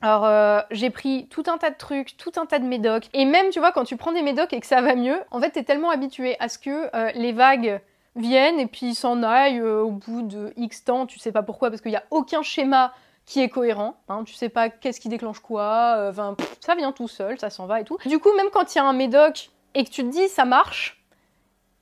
Alors 0.00 0.24
euh, 0.24 0.60
j'ai 0.70 0.90
pris 0.90 1.26
tout 1.28 1.42
un 1.48 1.58
tas 1.58 1.70
de 1.70 1.76
trucs, 1.76 2.16
tout 2.16 2.32
un 2.36 2.46
tas 2.46 2.58
de 2.58 2.64
médocs. 2.64 3.08
Et 3.14 3.24
même 3.24 3.50
tu 3.50 3.58
vois 3.58 3.72
quand 3.72 3.84
tu 3.84 3.96
prends 3.96 4.12
des 4.12 4.22
médocs 4.22 4.52
et 4.52 4.60
que 4.60 4.66
ça 4.66 4.80
va 4.80 4.94
mieux, 4.94 5.18
en 5.30 5.40
fait 5.40 5.50
t'es 5.50 5.64
tellement 5.64 5.90
habitué 5.90 6.36
à 6.40 6.48
ce 6.48 6.58
que 6.58 6.94
euh, 6.94 7.10
les 7.14 7.32
vagues 7.32 7.80
viennent 8.14 8.60
et 8.60 8.66
puis 8.66 8.94
s'en 8.94 9.22
aillent 9.22 9.60
euh, 9.60 9.82
au 9.82 9.90
bout 9.90 10.22
de 10.22 10.52
X 10.56 10.84
temps, 10.84 11.06
tu 11.06 11.18
sais 11.18 11.32
pas 11.32 11.42
pourquoi 11.42 11.70
parce 11.70 11.82
qu'il 11.82 11.90
n'y 11.90 11.96
a 11.96 12.04
aucun 12.10 12.42
schéma 12.42 12.92
qui 13.26 13.40
est 13.40 13.48
cohérent, 13.48 13.96
hein, 14.08 14.22
tu 14.24 14.34
sais 14.34 14.48
pas 14.48 14.70
qu'est-ce 14.70 15.00
qui 15.00 15.08
déclenche 15.08 15.40
quoi, 15.40 16.06
enfin 16.08 16.34
ça 16.60 16.74
vient 16.74 16.92
tout 16.92 17.08
seul, 17.08 17.38
ça 17.38 17.50
s'en 17.50 17.66
va 17.66 17.80
et 17.80 17.84
tout. 17.84 17.98
Du 18.06 18.18
coup 18.18 18.32
même 18.36 18.48
quand 18.52 18.74
il 18.74 18.78
y 18.78 18.80
a 18.80 18.84
un 18.84 18.94
médoc 18.94 19.50
et 19.74 19.84
que 19.84 19.90
tu 19.90 20.02
te 20.02 20.08
dis 20.08 20.28
ça 20.28 20.44
marche, 20.44 20.97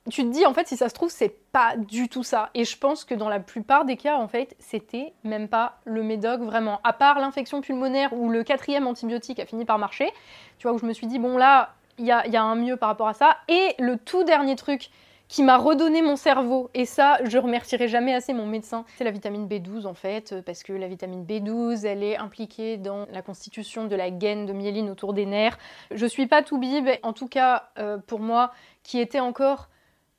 tu 0.09 0.23
te 0.23 0.29
dis 0.29 0.45
en 0.45 0.53
fait 0.53 0.67
si 0.67 0.77
ça 0.77 0.89
se 0.89 0.93
trouve 0.93 1.09
c'est 1.09 1.35
pas 1.51 1.75
du 1.77 2.09
tout 2.09 2.23
ça. 2.23 2.49
Et 2.53 2.65
je 2.65 2.77
pense 2.77 3.03
que 3.03 3.15
dans 3.15 3.29
la 3.29 3.39
plupart 3.39 3.85
des 3.85 3.97
cas 3.97 4.17
en 4.17 4.27
fait 4.27 4.55
c'était 4.59 5.13
même 5.23 5.47
pas 5.47 5.79
le 5.85 6.03
médoc 6.03 6.41
vraiment. 6.41 6.79
À 6.83 6.93
part 6.93 7.19
l'infection 7.19 7.61
pulmonaire 7.61 8.13
où 8.13 8.29
le 8.29 8.43
quatrième 8.43 8.87
antibiotique 8.87 9.39
a 9.39 9.45
fini 9.45 9.65
par 9.65 9.79
marcher 9.79 10.11
tu 10.59 10.67
vois 10.67 10.75
où 10.75 10.79
je 10.79 10.85
me 10.85 10.93
suis 10.93 11.07
dit 11.07 11.19
bon 11.19 11.37
là 11.37 11.73
il 11.99 12.05
y 12.05 12.11
a, 12.11 12.27
y 12.27 12.37
a, 12.37 12.43
un 12.43 12.55
mieux 12.55 12.77
par 12.77 12.89
rapport 12.89 13.07
à 13.07 13.13
ça. 13.13 13.37
Et 13.47 13.73
le 13.79 13.97
tout 13.97 14.23
dernier 14.23 14.55
truc 14.55 14.89
qui 15.27 15.43
m'a 15.43 15.57
redonné 15.57 16.01
mon 16.01 16.15
cerveau 16.15 16.69
et 16.73 16.85
ça 16.85 17.17
je 17.25 17.37
remercierai 17.37 17.87
jamais 17.89 18.13
assez 18.13 18.31
mon 18.33 18.45
médecin 18.45 18.85
c'est 18.95 19.03
la 19.03 19.11
vitamine 19.11 19.45
B12 19.45 19.85
en 19.85 19.93
fait 19.93 20.35
parce 20.45 20.63
que 20.63 20.71
la 20.71 20.87
vitamine 20.87 21.25
B12 21.25 21.85
elle 21.85 22.01
est 22.01 22.15
impliquée 22.15 22.77
dans 22.77 23.05
la 23.11 23.21
constitution 23.21 23.87
de 23.87 23.95
la 23.97 24.09
gaine 24.09 24.45
de 24.45 24.53
myéline 24.53 24.89
autour 24.89 25.13
des 25.13 25.25
nerfs. 25.25 25.57
Je 25.91 26.05
suis 26.05 26.27
pas 26.27 26.43
tout 26.43 26.57
bib 26.57 26.87
en 27.03 27.11
tout 27.11 27.27
cas 27.27 27.69
euh, 27.77 27.97
pour 27.97 28.19
moi 28.19 28.51
qui 28.83 28.99
était 28.99 29.19
encore 29.19 29.67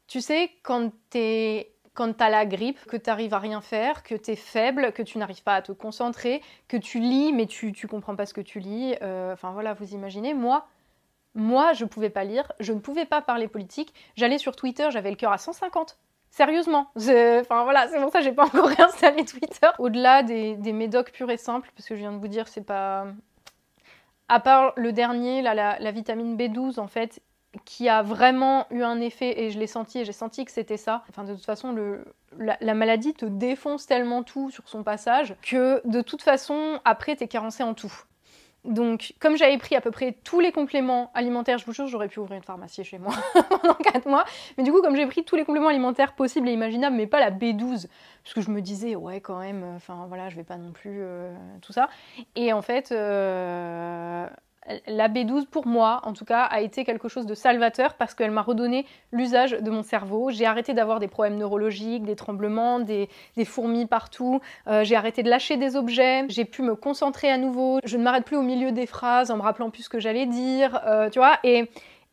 tu 0.08 0.20
sais, 0.20 0.50
quand 0.62 0.90
t'es 1.10 1.72
la 2.18 2.46
grippe, 2.46 2.84
que 2.86 2.96
t'arrives 2.96 3.34
à 3.34 3.38
rien 3.38 3.60
faire, 3.60 4.02
que 4.02 4.14
t'es 4.14 4.36
faible, 4.36 4.92
que 4.92 5.02
tu 5.02 5.18
n'arrives 5.18 5.42
pas 5.42 5.56
à 5.56 5.62
te 5.62 5.72
concentrer, 5.72 6.42
que 6.68 6.76
tu 6.76 7.00
lis 7.00 7.32
mais 7.32 7.46
tu, 7.46 7.72
tu 7.72 7.86
comprends 7.88 8.16
pas 8.16 8.26
ce 8.26 8.34
que 8.34 8.40
tu 8.40 8.60
lis. 8.60 8.94
Euh, 9.02 9.32
enfin 9.32 9.50
voilà, 9.52 9.74
vous 9.74 9.94
imaginez, 9.94 10.34
moi, 10.34 10.66
moi 11.34 11.72
je 11.72 11.84
pouvais 11.84 12.10
pas 12.10 12.24
lire, 12.24 12.50
je 12.60 12.72
ne 12.72 12.80
pouvais 12.80 13.06
pas 13.06 13.20
parler 13.22 13.48
politique. 13.48 13.94
J'allais 14.16 14.38
sur 14.38 14.56
Twitter, 14.56 14.88
j'avais 14.90 15.10
le 15.10 15.16
cœur 15.16 15.32
à 15.32 15.38
150. 15.38 15.98
Sérieusement, 16.30 16.90
enfin 16.94 17.64
voilà, 17.64 17.88
c'est 17.88 18.00
pour 18.00 18.10
ça 18.12 18.18
que 18.18 18.24
j'ai 18.24 18.32
pas 18.32 18.44
encore 18.44 18.68
réinstallé 18.78 19.24
Twitter. 19.24 19.68
Au-delà 19.78 20.22
des, 20.22 20.56
des 20.56 20.72
médocs 20.72 21.10
purs 21.10 21.30
et 21.30 21.38
simples, 21.38 21.70
parce 21.74 21.88
que 21.88 21.94
je 21.94 22.00
viens 22.00 22.12
de 22.12 22.18
vous 22.18 22.28
dire, 22.28 22.48
c'est 22.48 22.64
pas. 22.64 23.06
À 24.30 24.40
part 24.40 24.74
le 24.76 24.92
dernier, 24.92 25.40
la, 25.40 25.54
la 25.78 25.90
vitamine 25.90 26.36
B12, 26.36 26.78
en 26.78 26.86
fait, 26.86 27.22
qui 27.64 27.88
a 27.88 28.02
vraiment 28.02 28.66
eu 28.70 28.82
un 28.82 29.00
effet 29.00 29.42
et 29.42 29.50
je 29.50 29.58
l'ai 29.58 29.66
senti 29.66 30.00
et 30.00 30.04
j'ai 30.04 30.12
senti 30.12 30.44
que 30.44 30.50
c'était 30.50 30.76
ça. 30.76 31.02
Enfin, 31.08 31.24
de 31.24 31.34
toute 31.34 31.44
façon, 31.44 31.74
la, 32.36 32.74
maladie 32.74 33.14
te 33.14 33.24
défonce 33.24 33.86
tellement 33.86 34.22
tout 34.22 34.50
sur 34.50 34.68
son 34.68 34.82
passage 34.82 35.34
que 35.42 35.80
de 35.86 36.02
toute 36.02 36.22
façon, 36.22 36.80
après, 36.84 37.16
t'es 37.16 37.28
carencé 37.28 37.62
en 37.62 37.74
tout. 37.74 37.92
Donc, 38.64 39.14
comme 39.20 39.36
j'avais 39.36 39.56
pris 39.56 39.76
à 39.76 39.80
peu 39.80 39.90
près 39.90 40.16
tous 40.24 40.40
les 40.40 40.52
compléments 40.52 41.10
alimentaires, 41.14 41.58
je 41.58 41.64
vous 41.64 41.72
jure, 41.72 41.86
j'aurais 41.86 42.08
pu 42.08 42.18
ouvrir 42.18 42.36
une 42.36 42.42
pharmacie 42.42 42.84
chez 42.84 42.98
moi 42.98 43.14
pendant 43.48 43.74
4 43.74 44.06
mois. 44.06 44.24
Mais 44.58 44.64
du 44.64 44.72
coup, 44.72 44.82
comme 44.82 44.96
j'ai 44.96 45.06
pris 45.06 45.24
tous 45.24 45.36
les 45.36 45.44
compléments 45.44 45.68
alimentaires 45.68 46.14
possibles 46.14 46.48
et 46.48 46.52
imaginables, 46.52 46.94
mais 46.94 47.06
pas 47.06 47.20
la 47.20 47.30
B12, 47.30 47.86
parce 48.24 48.34
que 48.34 48.40
je 48.40 48.50
me 48.50 48.60
disais, 48.60 48.94
ouais, 48.96 49.20
quand 49.20 49.38
même, 49.38 49.64
enfin 49.76 50.04
voilà, 50.08 50.28
je 50.28 50.36
vais 50.36 50.44
pas 50.44 50.56
non 50.56 50.72
plus 50.72 50.98
euh, 51.00 51.34
tout 51.62 51.72
ça. 51.72 51.88
Et 52.34 52.52
en 52.52 52.60
fait, 52.60 52.92
euh, 52.92 54.26
la 54.86 55.08
B12 55.08 55.46
pour 55.46 55.66
moi 55.66 56.00
en 56.04 56.12
tout 56.12 56.24
cas 56.24 56.42
a 56.42 56.60
été 56.60 56.84
quelque 56.84 57.08
chose 57.08 57.26
de 57.26 57.34
salvateur 57.34 57.94
parce 57.94 58.14
qu'elle 58.14 58.30
m'a 58.30 58.42
redonné 58.42 58.86
l'usage 59.12 59.52
de 59.52 59.70
mon 59.70 59.82
cerveau. 59.82 60.30
J'ai 60.30 60.46
arrêté 60.46 60.74
d'avoir 60.74 60.98
des 60.98 61.08
problèmes 61.08 61.36
neurologiques, 61.36 62.04
des 62.04 62.16
tremblements, 62.16 62.80
des, 62.80 63.08
fourmis 63.44 63.86
partout. 63.86 64.40
Euh, 64.66 64.84
j'ai 64.84 64.96
arrêté 64.96 65.22
de 65.22 65.30
lâcher 65.30 65.56
des 65.56 65.76
objets. 65.76 66.26
J'ai 66.28 66.44
pu 66.44 66.62
me 66.62 66.74
concentrer 66.74 67.30
à 67.30 67.38
nouveau. 67.38 67.80
Je 67.84 67.96
ne 67.96 68.02
m'arrête 68.02 68.24
plus 68.24 68.36
au 68.36 68.42
milieu 68.42 68.72
des 68.72 68.86
phrases 68.86 69.30
en 69.30 69.36
me 69.36 69.42
rappelant 69.42 69.70
plus 69.70 69.84
ce 69.84 69.88
que 69.88 70.00
j'allais 70.00 70.26
dire. 70.26 70.80
Euh, 70.86 71.08
tu 71.10 71.18
vois 71.18 71.38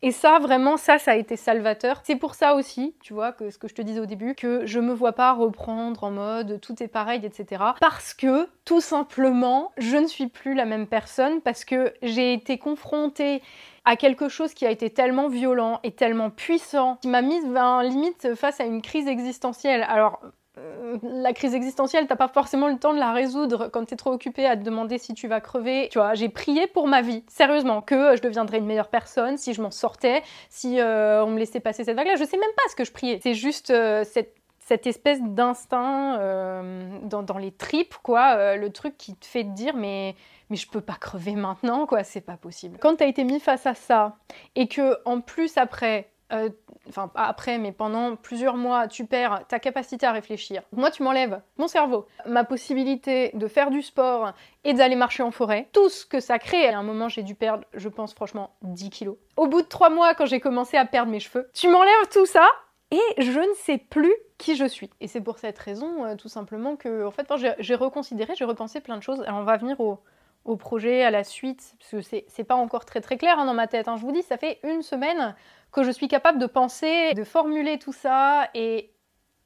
et 0.02 0.10
ça, 0.12 0.38
vraiment, 0.38 0.76
ça, 0.76 0.98
ça 0.98 1.12
a 1.12 1.14
été 1.16 1.36
salvateur. 1.36 2.00
C'est 2.04 2.16
pour 2.16 2.34
ça 2.34 2.54
aussi, 2.54 2.94
tu 3.00 3.14
vois, 3.14 3.32
que 3.32 3.50
ce 3.50 3.58
que 3.58 3.66
je 3.66 3.74
te 3.74 3.80
disais 3.80 4.00
au 4.00 4.06
début, 4.06 4.34
que 4.34 4.66
je 4.66 4.78
me 4.78 4.92
vois 4.92 5.14
pas 5.14 5.32
reprendre 5.32 6.04
en 6.04 6.10
mode 6.10 6.60
tout 6.60 6.82
est 6.82 6.88
pareil, 6.88 7.24
etc. 7.24 7.64
Parce 7.80 8.12
que, 8.12 8.48
tout 8.66 8.82
simplement, 8.82 9.72
je 9.78 9.96
ne 9.96 10.06
suis 10.06 10.26
plus 10.26 10.54
la 10.54 10.66
même 10.66 10.86
personne 10.86 11.40
parce 11.40 11.64
que 11.64 11.94
j'ai 12.02 12.34
été 12.34 12.58
confrontée 12.58 13.42
à 13.86 13.96
quelque 13.96 14.28
chose 14.28 14.52
qui 14.52 14.66
a 14.66 14.70
été 14.70 14.90
tellement 14.90 15.28
violent 15.28 15.80
et 15.82 15.92
tellement 15.92 16.28
puissant, 16.28 16.98
qui 17.00 17.08
m'a 17.08 17.22
mise 17.22 17.46
ben, 17.46 17.82
limite 17.82 18.34
face 18.34 18.60
à 18.60 18.64
une 18.64 18.82
crise 18.82 19.06
existentielle. 19.06 19.86
Alors, 19.88 20.20
euh, 20.58 20.96
la 21.02 21.32
crise 21.32 21.54
existentielle, 21.54 22.06
t'as 22.06 22.16
pas 22.16 22.28
forcément 22.28 22.68
le 22.68 22.78
temps 22.78 22.94
de 22.94 22.98
la 22.98 23.12
résoudre 23.12 23.68
quand 23.68 23.84
t'es 23.84 23.96
trop 23.96 24.12
occupé 24.12 24.46
à 24.46 24.56
te 24.56 24.62
demander 24.62 24.98
si 24.98 25.14
tu 25.14 25.28
vas 25.28 25.40
crever. 25.40 25.88
Tu 25.90 25.98
vois, 25.98 26.14
j'ai 26.14 26.28
prié 26.28 26.66
pour 26.66 26.88
ma 26.88 27.02
vie, 27.02 27.24
sérieusement, 27.28 27.82
que 27.82 28.16
je 28.16 28.22
deviendrais 28.22 28.58
une 28.58 28.66
meilleure 28.66 28.88
personne 28.88 29.36
si 29.36 29.52
je 29.52 29.62
m'en 29.62 29.70
sortais, 29.70 30.22
si 30.48 30.80
euh, 30.80 31.24
on 31.24 31.28
me 31.28 31.38
laissait 31.38 31.60
passer 31.60 31.84
cette 31.84 31.96
vague-là. 31.96 32.16
Je 32.16 32.24
sais 32.24 32.38
même 32.38 32.50
pas 32.56 32.62
ce 32.70 32.76
que 32.76 32.84
je 32.84 32.92
priais. 32.92 33.20
C'est 33.22 33.34
juste 33.34 33.70
euh, 33.70 34.04
cette, 34.04 34.86
espèce 34.86 35.22
d'instinct 35.22 36.18
dans, 37.02 37.38
les 37.38 37.52
tripes, 37.52 37.94
quoi, 38.02 38.56
le 38.56 38.70
truc 38.70 38.96
qui 38.96 39.14
te 39.14 39.24
fait 39.24 39.44
te 39.44 39.50
dire 39.50 39.76
mais 39.76 40.16
mais 40.48 40.56
je 40.56 40.68
peux 40.68 40.80
pas 40.80 40.94
crever 40.94 41.34
maintenant, 41.34 41.86
quoi, 41.86 42.04
c'est 42.04 42.20
pas 42.20 42.36
possible. 42.36 42.78
Quand 42.80 42.96
t'as 42.96 43.06
été 43.06 43.24
mis 43.24 43.40
face 43.40 43.66
à 43.66 43.74
ça 43.74 44.16
et 44.54 44.68
que 44.68 44.96
en 45.04 45.20
plus 45.20 45.56
après 45.56 46.08
euh, 46.32 46.50
enfin 46.88 47.08
pas 47.08 47.24
après, 47.24 47.58
mais 47.58 47.72
pendant 47.72 48.16
plusieurs 48.16 48.56
mois, 48.56 48.88
tu 48.88 49.04
perds 49.04 49.44
ta 49.48 49.58
capacité 49.58 50.06
à 50.06 50.12
réfléchir. 50.12 50.62
Moi, 50.72 50.90
tu 50.90 51.02
m'enlèves 51.02 51.40
mon 51.58 51.68
cerveau, 51.68 52.06
ma 52.26 52.44
possibilité 52.44 53.30
de 53.34 53.46
faire 53.48 53.70
du 53.70 53.82
sport 53.82 54.32
et 54.64 54.74
d'aller 54.74 54.96
marcher 54.96 55.22
en 55.22 55.30
forêt, 55.30 55.68
tout 55.72 55.88
ce 55.88 56.04
que 56.06 56.20
ça 56.20 56.38
crée. 56.38 56.68
À 56.68 56.78
un 56.78 56.82
moment, 56.82 57.08
j'ai 57.08 57.22
dû 57.22 57.34
perdre, 57.34 57.64
je 57.74 57.88
pense 57.88 58.14
franchement, 58.14 58.56
10 58.62 58.90
kilos. 58.90 59.16
Au 59.36 59.46
bout 59.46 59.62
de 59.62 59.66
trois 59.66 59.90
mois, 59.90 60.14
quand 60.14 60.26
j'ai 60.26 60.40
commencé 60.40 60.76
à 60.76 60.84
perdre 60.84 61.10
mes 61.10 61.20
cheveux, 61.20 61.48
tu 61.54 61.68
m'enlèves 61.68 62.08
tout 62.12 62.26
ça 62.26 62.46
et 62.90 63.00
je 63.18 63.40
ne 63.40 63.54
sais 63.54 63.78
plus 63.78 64.14
qui 64.38 64.56
je 64.56 64.64
suis. 64.64 64.90
Et 65.00 65.08
c'est 65.08 65.20
pour 65.20 65.38
cette 65.38 65.58
raison, 65.58 66.04
euh, 66.04 66.16
tout 66.16 66.28
simplement, 66.28 66.76
que 66.76 67.04
en 67.04 67.10
fait, 67.10 67.26
j'ai 67.58 67.74
reconsidéré, 67.74 68.34
j'ai 68.36 68.44
repensé 68.44 68.80
plein 68.80 68.96
de 68.96 69.02
choses. 69.02 69.22
Alors, 69.22 69.40
on 69.40 69.44
va 69.44 69.56
venir 69.56 69.80
au, 69.80 69.98
projet, 70.56 71.02
à 71.02 71.10
la 71.10 71.24
suite, 71.24 71.74
parce 71.78 72.06
que 72.06 72.20
c'est 72.28 72.44
pas 72.44 72.54
encore 72.54 72.84
très 72.84 73.00
très 73.00 73.16
clair 73.16 73.38
hein, 73.38 73.46
dans 73.46 73.54
ma 73.54 73.66
tête. 73.66 73.88
Hein. 73.88 73.96
Je 73.96 74.02
vous 74.02 74.12
dis, 74.12 74.22
ça 74.22 74.36
fait 74.36 74.60
une 74.62 74.82
semaine 74.82 75.34
que 75.76 75.82
je 75.82 75.90
suis 75.90 76.08
capable 76.08 76.38
de 76.38 76.46
penser, 76.46 77.12
de 77.12 77.22
formuler 77.22 77.78
tout 77.78 77.92
ça 77.92 78.48
et, 78.54 78.94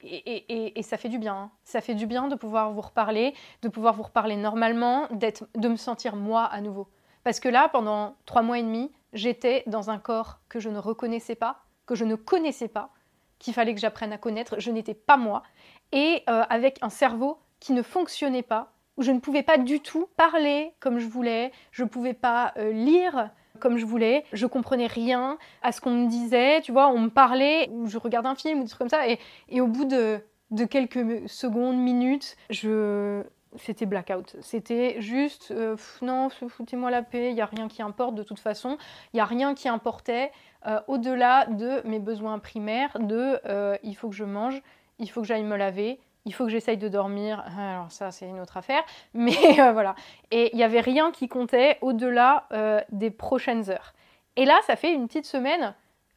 et, 0.01 0.81
ça 0.83 0.97
fait 0.97 1.09
du 1.09 1.19
bien. 1.19 1.35
Hein. 1.35 1.51
Ça 1.65 1.81
fait 1.81 1.97
du 1.97 2.07
bien 2.07 2.29
de 2.29 2.37
pouvoir 2.37 2.71
vous 2.71 2.83
reparler, 2.83 3.35
de 3.63 3.69
pouvoir 3.69 3.95
vous 3.95 4.05
reparler 4.05 4.37
normalement, 4.37 5.09
de 5.11 5.69
me 5.69 5.75
sentir 5.75 6.15
moi 6.15 6.45
à 6.45 6.61
nouveau. 6.61 6.87
Parce 7.25 7.41
que 7.41 7.49
là, 7.49 7.69
pendant 7.69 8.15
trois 8.27 8.43
mois 8.43 8.61
et 8.61 8.63
demi, 8.63 8.93
j'étais 9.13 9.65
dans 9.67 9.91
un 9.91 9.99
corps 9.99 10.39
que 10.49 10.61
je 10.61 10.69
ne 10.69 10.79
reconnaissais 10.79 11.35
pas, 11.35 11.65
que 11.85 11.97
je 11.97 12.05
ne 12.05 12.15
connaissais 12.15 12.69
pas, 12.69 12.91
qu'il 13.41 13.53
fallait 13.53 13.75
que 13.75 13.81
j'apprenne 13.81 14.13
à 14.13 14.19
connaître. 14.19 14.55
Je 14.61 14.71
n'étais 14.71 14.95
pas 14.95 15.17
moi. 15.17 15.43
Et 15.91 16.23
euh, 16.31 16.45
avec 16.49 16.79
un 16.81 16.91
cerveau 16.91 17.41
qui 17.59 17.73
ne 17.73 17.83
fonctionnait 17.83 18.45
pas, 18.45 18.73
où 18.97 19.03
je 19.03 19.11
ne 19.11 19.19
pouvais 19.19 19.43
pas 19.43 19.59
du 19.59 19.81
tout 19.81 20.09
parler 20.17 20.75
comme 20.79 21.01
je 21.01 21.09
voulais, 21.09 21.51
je 21.73 21.83
ne 21.83 21.89
pouvais 21.89 22.15
pas 22.15 22.53
euh, 22.57 22.71
lire 22.71 23.31
comme 23.61 23.77
je 23.79 23.87
voulais, 23.87 24.25
je 24.33 24.47
comprenais 24.47 24.87
rien 24.87 25.39
à 25.63 25.73
ce 25.73 25.81
qu'on 25.81 25.93
me 25.93 26.09
disait, 26.09 26.61
tu 26.63 26.73
vois, 26.73 26.89
on 26.89 26.99
me 26.99 27.11
parlait, 27.11 27.71
je 27.87 27.99
regardais 27.99 28.29
un 28.29 28.35
film 28.35 28.61
ou 28.61 28.63
des 28.63 28.69
trucs 28.69 28.79
comme 28.79 28.89
ça, 28.89 29.07
et, 29.07 29.61
au 29.61 29.67
bout 29.67 29.85
de, 29.85 30.21
quelques 30.65 31.29
secondes, 31.29 31.77
minutes, 31.77 32.37
c'était 33.57 33.87
blackout. 33.87 34.37
C'était 34.41 35.01
juste, 35.01 35.51
euh, 35.51 35.77
non, 36.03 36.29
foutez-moi 36.31 36.91
la 36.91 37.03
paix, 37.03 37.31
il 37.31 37.35
n'y 37.35 37.41
a 37.41 37.47
rien 37.47 37.69
qui 37.69 37.83
importe 37.83 38.15
de 38.15 38.23
toute 38.23 38.39
façon. 38.39 38.79
Il 39.13 39.17
n'y 39.17 39.21
a 39.21 39.25
rien 39.25 39.55
qui 39.55 39.69
importait 39.69 40.31
euh, 40.67 40.81
au-delà 40.89 41.47
de 41.47 41.87
mes 41.87 41.99
besoins 41.99 42.39
primaires, 42.39 42.97
de 43.01 43.41
euh, 43.47 43.77
il 43.83 43.95
faut 43.95 44.09
que 44.09 44.15
je 44.15 44.25
mange, 44.25 44.63
il 44.99 45.11
faut 45.11 45.23
que 45.23 45.27
j'aille 45.27 45.45
me 45.45 45.57
laver, 45.57 46.01
il 46.25 46.35
faut 46.35 46.45
que 46.45 46.51
j'essaye 46.51 46.77
de 46.77 46.89
dormir. 46.89 47.45
Alors 47.59 47.91
ça, 47.91 48.11
c'est 48.11 48.27
une 48.27 48.41
autre 48.41 48.57
affaire. 48.57 48.83
Mais 49.15 49.33
voilà. 49.73 49.95
Et 50.31 50.51
il 50.53 50.57
n'y 50.57 50.65
avait 50.65 50.81
rien 50.81 51.11
qui 51.11 51.29
comptait 51.29 51.79
au-delà 51.81 52.49
des 52.91 53.11
prochaines 53.11 53.71
heures. 53.71 53.95
Et 54.37 54.45
là, 54.45 54.59
ça 54.67 54.77
fait 54.77 54.93
une 54.93 55.07
petite 55.07 55.27
semaine 55.27 55.75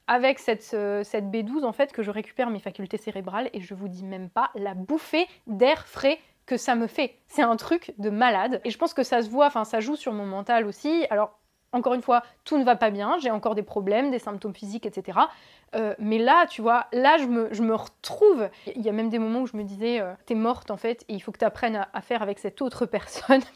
avec 0.07 0.39
cette, 0.39 0.63
cette 0.63 1.25
B12 1.25 1.63
en 1.63 1.72
fait 1.72 1.93
que 1.93 2.03
je 2.03 2.12
récupère 2.12 2.50
mes 2.50 2.60
facultés 2.60 2.98
cérébrales 2.98 3.50
et 3.53 3.62
je 3.62 3.74
vous 3.74 3.88
dis 3.88 4.03
même 4.03 4.29
pas 4.29 4.51
la 4.55 4.74
bouffée 4.74 5.27
d'air 5.48 5.88
frais 5.88 6.19
que 6.45 6.57
ça 6.57 6.75
me 6.75 6.88
fait. 6.88 7.17
C'est 7.27 7.41
un 7.41 7.55
truc 7.55 7.93
de 7.98 8.10
malade. 8.10 8.62
Et 8.65 8.69
je 8.69 8.77
pense 8.77 8.93
que 8.93 9.03
ça 9.03 9.22
se 9.22 9.29
voit, 9.29 9.48
enfin 9.48 9.63
ça 9.63 9.79
joue 9.79 9.95
sur 9.95 10.13
mon 10.13 10.25
mental 10.25 10.65
aussi. 10.65 11.05
Alors 11.10 11.39
encore 11.74 11.96
une 11.96 12.01
fois, 12.01 12.24
tout 12.46 12.58
ne 12.58 12.63
va 12.63 12.75
pas 12.75 12.92
bien, 12.92 13.18
j'ai 13.20 13.32
encore 13.32 13.56
des 13.56 13.63
problèmes, 13.63 14.12
des 14.12 14.20
symptômes 14.20 14.53
physiques, 14.53 14.86
etc. 14.86 15.20
Euh, 15.75 15.96
mais 15.98 16.20
là, 16.20 16.46
tu 16.48 16.62
vois, 16.62 16.86
là, 16.94 17.18
je 17.18 17.25
me, 17.25 17.75
retrouve. 17.75 18.50
Il 18.75 18.82
y 18.82 18.89
a 18.89 18.92
même 18.92 19.10
des 19.10 19.20
moments 19.20 19.42
où 19.42 19.48
je 19.48 19.58
me 19.58 19.63
disais, 19.63 20.00
euh, 20.00 20.13
t'es 20.25 20.36
morte 20.36 20.72
en 20.72 20.77
fait, 20.77 21.03
et 21.10 21.15
il 21.15 21.20
faut 21.20 21.32
que 21.32 21.39
tu 21.39 21.46
apprennes 21.46 21.86
à, 21.92 22.01
faire 22.01 22.22
avec 22.22 22.39
cette 22.39 22.62
autre 22.62 22.86
personne. 22.86 23.42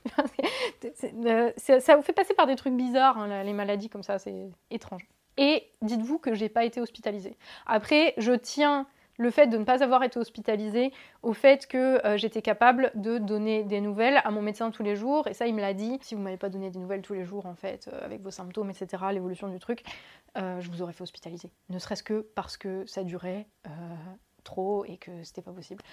Euh, 1.26 1.52
ça 1.58 1.96
vous 1.96 2.02
fait 2.02 2.14
passer 2.14 2.34
par 2.34 2.46
des 2.46 2.56
trucs 2.56 2.74
bizarres, 2.74 3.18
hein, 3.18 3.44
les 3.44 3.54
maladies 3.54 3.90
comme 3.90 4.04
ça, 4.04 4.20
c'est 4.20 4.50
étrange. 4.70 5.08
Et 5.38 5.68
dites-vous 5.82 6.18
que 6.18 6.34
j'ai 6.34 6.50
pas 6.50 6.66
été 6.66 6.82
hospitalisée. 6.82 7.36
Après, 7.66 8.14
je 8.18 8.34
tiens 8.34 8.88
le 9.18 9.32
fait 9.32 9.48
de 9.48 9.58
ne 9.58 9.64
pas 9.64 9.84
avoir 9.84 10.04
été 10.04 10.20
hospitalisée 10.20 10.94
au 11.24 11.34
fait 11.34 11.68
que 11.68 12.06
euh, 12.06 12.18
j'étais 12.18 12.42
capable 12.42 12.92
de 12.96 13.18
donner 13.18 13.64
des 13.64 13.82
nouvelles 13.82 14.22
à 14.24 14.32
mon 14.32 14.42
médecin 14.42 14.72
tous 14.72 14.84
les 14.84 14.96
jours. 14.96 15.28
Et 15.28 15.34
ça, 15.34 15.48
il 15.48 15.56
me 15.56 15.62
l'a 15.62 15.74
dit. 15.74 15.98
Si 16.02 16.16
vous 16.16 16.22
m'avez 16.22 16.38
pas 16.38 16.50
donné 16.50 16.70
des 16.70 16.80
nouvelles 16.80 17.02
tous 17.02 17.14
les 17.14 17.26
jours, 17.26 17.46
en 17.48 17.56
fait, 17.56 17.90
euh, 17.92 18.06
avec 18.06 18.22
vos 18.22 18.32
symptômes, 18.32 18.70
etc., 18.70 19.04
l'évolution 19.12 19.50
du 19.50 19.60
truc, 19.60 19.84
euh, 20.38 20.62
je 20.62 20.70
vous 20.70 20.82
aurais 20.82 20.94
fait 20.94 21.02
hospitaliser. 21.02 21.52
Ne 21.70 21.80
serait-ce 21.80 22.04
que 22.04 22.22
parce 22.36 22.58
que 22.58 22.86
ça 22.86 23.04
durait 23.04 23.48
trop 24.44 24.86
et 24.86 24.98
que 24.98 25.12
c'était 25.24 25.42
pas 25.42 25.52
possible. 25.52 25.84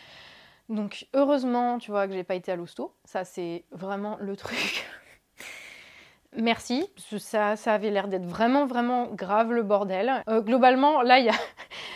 Donc 0.69 1.07
heureusement, 1.15 1.79
tu 1.79 1.91
vois, 1.91 2.07
que 2.07 2.13
j'ai 2.13 2.25
pas 2.25 2.37
été 2.37 2.53
à 2.53 2.57
l'hosto. 2.57 2.95
Ça, 3.05 3.25
c'est 3.25 3.65
vraiment 3.73 4.17
le 4.21 4.37
truc. 4.37 4.87
Merci, 6.37 6.89
ça, 7.19 7.57
ça 7.57 7.75
avait 7.75 7.91
l'air 7.91 8.09
d'être 8.09 8.27
vraiment, 8.27 8.67
vraiment 8.67 9.07
grave 9.07 9.53
le 9.53 9.63
bordel. 9.63 10.23
globalement, 10.29 11.03
là, 11.03 11.19
il 11.21 11.27
y 11.27 11.29
a, 11.29 11.35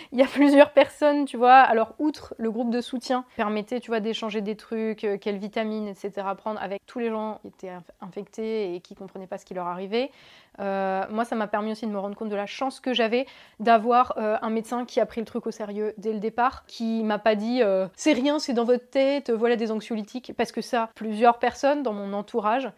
il 0.13 0.19
y 0.19 0.23
a 0.23 0.27
plusieurs 0.27 0.73
personnes, 0.73 1.25
tu 1.25 1.37
vois. 1.37 1.57
Alors, 1.57 1.95
outre 1.99 2.35
le 2.39 2.51
groupe 2.51 2.71
de 2.71 2.81
soutien, 2.81 3.25
permettait, 3.37 3.81
tu 3.81 3.91
vois, 3.91 4.01
d'échanger 4.01 4.41
des 4.41 4.57
trucs, 4.57 5.05
euh, 5.05 5.19
quelles 5.19 5.39
vitamines, 5.39 5.89
etc. 5.89 6.13
prendre 6.37 6.61
avec 6.63 6.85
tous 6.87 6.99
les 6.99 7.11
gens 7.11 7.39
qui 7.43 7.49
étaient 7.49 7.73
infectés 8.01 8.75
et 8.75 8.81
qui 8.81 8.95
comprenaient 8.95 9.27
pas 9.27 9.39
ce 9.39 9.45
qui 9.45 9.55
leur 9.55 9.67
arrivait. 9.67 10.11
Euh, 10.61 11.05
moi, 11.11 11.25
ça 11.25 11.37
m'a 11.37 11.47
permis 11.47 11.73
aussi 11.73 11.87
de 11.87 11.93
me 11.93 11.99
rendre 11.99 12.17
compte 12.17 12.31
de 12.31 12.37
la 12.37 12.47
chance 12.47 12.81
que 12.81 12.93
j'avais 12.93 13.27
d'avoir 13.61 14.15
euh, 14.17 14.37
un 14.43 14.51
médecin 14.51 14.85
qui 14.85 14.99
a 14.99 15.07
pris 15.07 15.21
le 15.21 15.27
truc 15.27 15.47
au 15.47 15.51
sérieux 15.51 15.95
dès 15.99 16.13
le 16.13 16.19
départ, 16.19 16.65
qui 16.67 17.05
m'a 17.05 17.19
pas 17.19 17.35
dit 17.35 17.63
c'est 17.95 18.13
rien, 18.13 18.39
c'est 18.39 18.55
dans 18.55 18.65
votre 18.65 18.89
tête, 18.91 19.31
voilà 19.31 19.57
des 19.57 19.71
anxiolytiques, 19.71 20.33
parce 20.37 20.53
que 20.53 20.61
ça, 20.61 20.91
plusieurs 20.95 21.39
personnes 21.39 21.83
dans 21.83 21.93
mon 21.93 22.13
entourage 22.13 22.71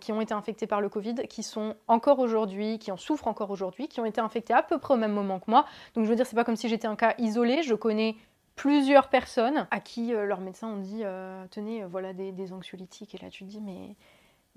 qui 0.00 0.12
ont 0.12 0.20
été 0.20 0.34
infectés 0.34 0.66
par 0.66 0.80
le 0.80 0.88
Covid, 0.88 1.14
qui 1.28 1.42
sont 1.42 1.76
encore 1.86 2.18
aujourd'hui, 2.18 2.78
qui 2.78 2.90
en 2.90 2.96
souffrent 2.96 3.28
encore 3.28 3.50
aujourd'hui, 3.50 3.88
qui 3.88 4.00
ont 4.00 4.04
été 4.04 4.20
infectés 4.20 4.52
à 4.52 4.62
peu 4.62 4.78
près 4.78 4.94
au 4.94 4.96
même 4.96 5.12
moment 5.12 5.38
que 5.38 5.50
moi. 5.50 5.66
Donc 5.94 6.04
je 6.04 6.10
veux 6.10 6.16
dire, 6.16 6.26
c'est 6.26 6.36
pas 6.36 6.44
comme 6.44 6.56
si 6.56 6.68
j'étais 6.68 6.88
un 6.88 6.96
cas 6.96 7.14
isolé, 7.18 7.62
je 7.62 7.74
connais 7.74 8.16
plusieurs 8.58 9.08
personnes 9.08 9.68
à 9.70 9.80
qui 9.80 10.12
euh, 10.12 10.26
leurs 10.26 10.40
médecins 10.40 10.68
ont 10.68 10.80
dit 10.80 11.02
euh, 11.04 11.46
tenez, 11.50 11.84
voilà 11.84 12.12
des, 12.12 12.52
anxiolytiques. 12.52 13.14
Et 13.14 13.18
là, 13.18 13.30
tu 13.30 13.44
te 13.44 13.48
dis 13.48 13.60
mais. 13.60 13.96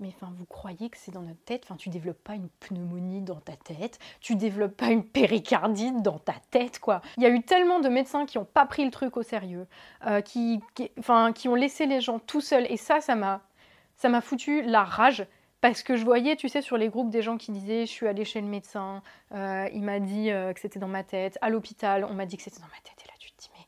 Mais 0.00 0.08
enfin, 0.08 0.32
vous 0.36 0.46
croyez 0.46 0.90
que 0.90 0.96
c'est 0.96 1.12
dans 1.12 1.22
notre 1.22 1.44
tête? 1.44 1.62
Enfin, 1.64 1.76
tu 1.76 1.88
développes 1.88 2.24
pas 2.24 2.34
une 2.34 2.48
pneumonie 2.58 3.20
dans 3.20 3.38
ta 3.38 3.52
tête, 3.52 4.00
tu 4.20 4.34
développes 4.34 4.76
pas 4.76 4.88
une 4.88 5.04
péricardite 5.04 6.02
dans 6.02 6.18
ta 6.18 6.34
tête, 6.50 6.80
quoi. 6.80 7.02
Il 7.18 7.22
y 7.22 7.26
a 7.26 7.28
eu 7.28 7.40
tellement 7.42 7.78
de 7.78 7.88
médecins 7.88 8.26
qui 8.26 8.36
ont 8.36 8.44
pas 8.44 8.66
pris 8.66 8.84
le 8.84 8.90
truc 8.90 9.16
au 9.16 9.22
sérieux, 9.22 9.68
qui, 10.24 10.60
enfin, 10.98 11.32
qui 11.32 11.46
ont 11.48 11.54
laissé 11.54 11.86
les 11.86 12.00
gens 12.00 12.18
tout 12.18 12.40
seuls. 12.40 12.66
Et 12.68 12.78
ça, 12.78 13.00
ça 13.00 13.14
m'a 13.14 13.42
ça 14.02 14.08
m'a 14.08 14.20
foutu 14.20 14.62
la 14.62 14.82
rage 14.82 15.24
parce 15.60 15.84
que 15.84 15.94
je 15.94 16.04
voyais, 16.04 16.34
tu 16.34 16.48
sais, 16.48 16.60
sur 16.60 16.76
les 16.76 16.88
groupes 16.88 17.08
des 17.08 17.22
gens 17.22 17.36
qui 17.38 17.52
disaient 17.52 17.86
je 17.86 17.90
suis 17.92 18.08
allée 18.08 18.24
chez 18.24 18.40
le 18.40 18.48
médecin, 18.48 19.00
euh, 19.32 19.68
il 19.72 19.82
m'a 19.82 20.00
dit 20.00 20.32
euh, 20.32 20.52
que 20.52 20.58
c'était 20.58 20.80
dans 20.80 20.88
ma 20.88 21.04
tête, 21.04 21.38
à 21.40 21.50
l'hôpital, 21.50 22.04
on 22.04 22.12
m'a 22.12 22.26
dit 22.26 22.36
que 22.36 22.42
c'était 22.42 22.58
dans 22.58 22.66
ma 22.66 22.80
tête. 22.82 22.96
Et 23.04 23.06
là, 23.06 23.14
tu 23.20 23.30
te 23.30 23.40
dis 23.40 23.48
mais, 23.54 23.64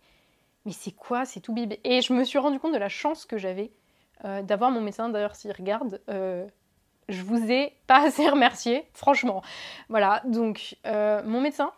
mais 0.66 0.72
c'est 0.72 0.90
quoi 0.90 1.24
C'est 1.24 1.38
tout 1.38 1.52
bibé. 1.52 1.78
Et 1.84 2.00
je 2.00 2.12
me 2.12 2.24
suis 2.24 2.40
rendu 2.40 2.58
compte 2.58 2.72
de 2.72 2.78
la 2.78 2.88
chance 2.88 3.26
que 3.26 3.38
j'avais 3.38 3.70
euh, 4.24 4.42
d'avoir 4.42 4.72
mon 4.72 4.80
médecin. 4.80 5.08
D'ailleurs, 5.08 5.36
s'il 5.36 5.52
regarde, 5.52 6.00
je 6.08 7.22
vous 7.22 7.52
ai 7.52 7.76
pas 7.86 8.02
assez 8.06 8.28
remercié, 8.28 8.88
franchement. 8.92 9.40
Voilà, 9.88 10.20
donc 10.24 10.76
mon 10.84 11.40
médecin, 11.40 11.72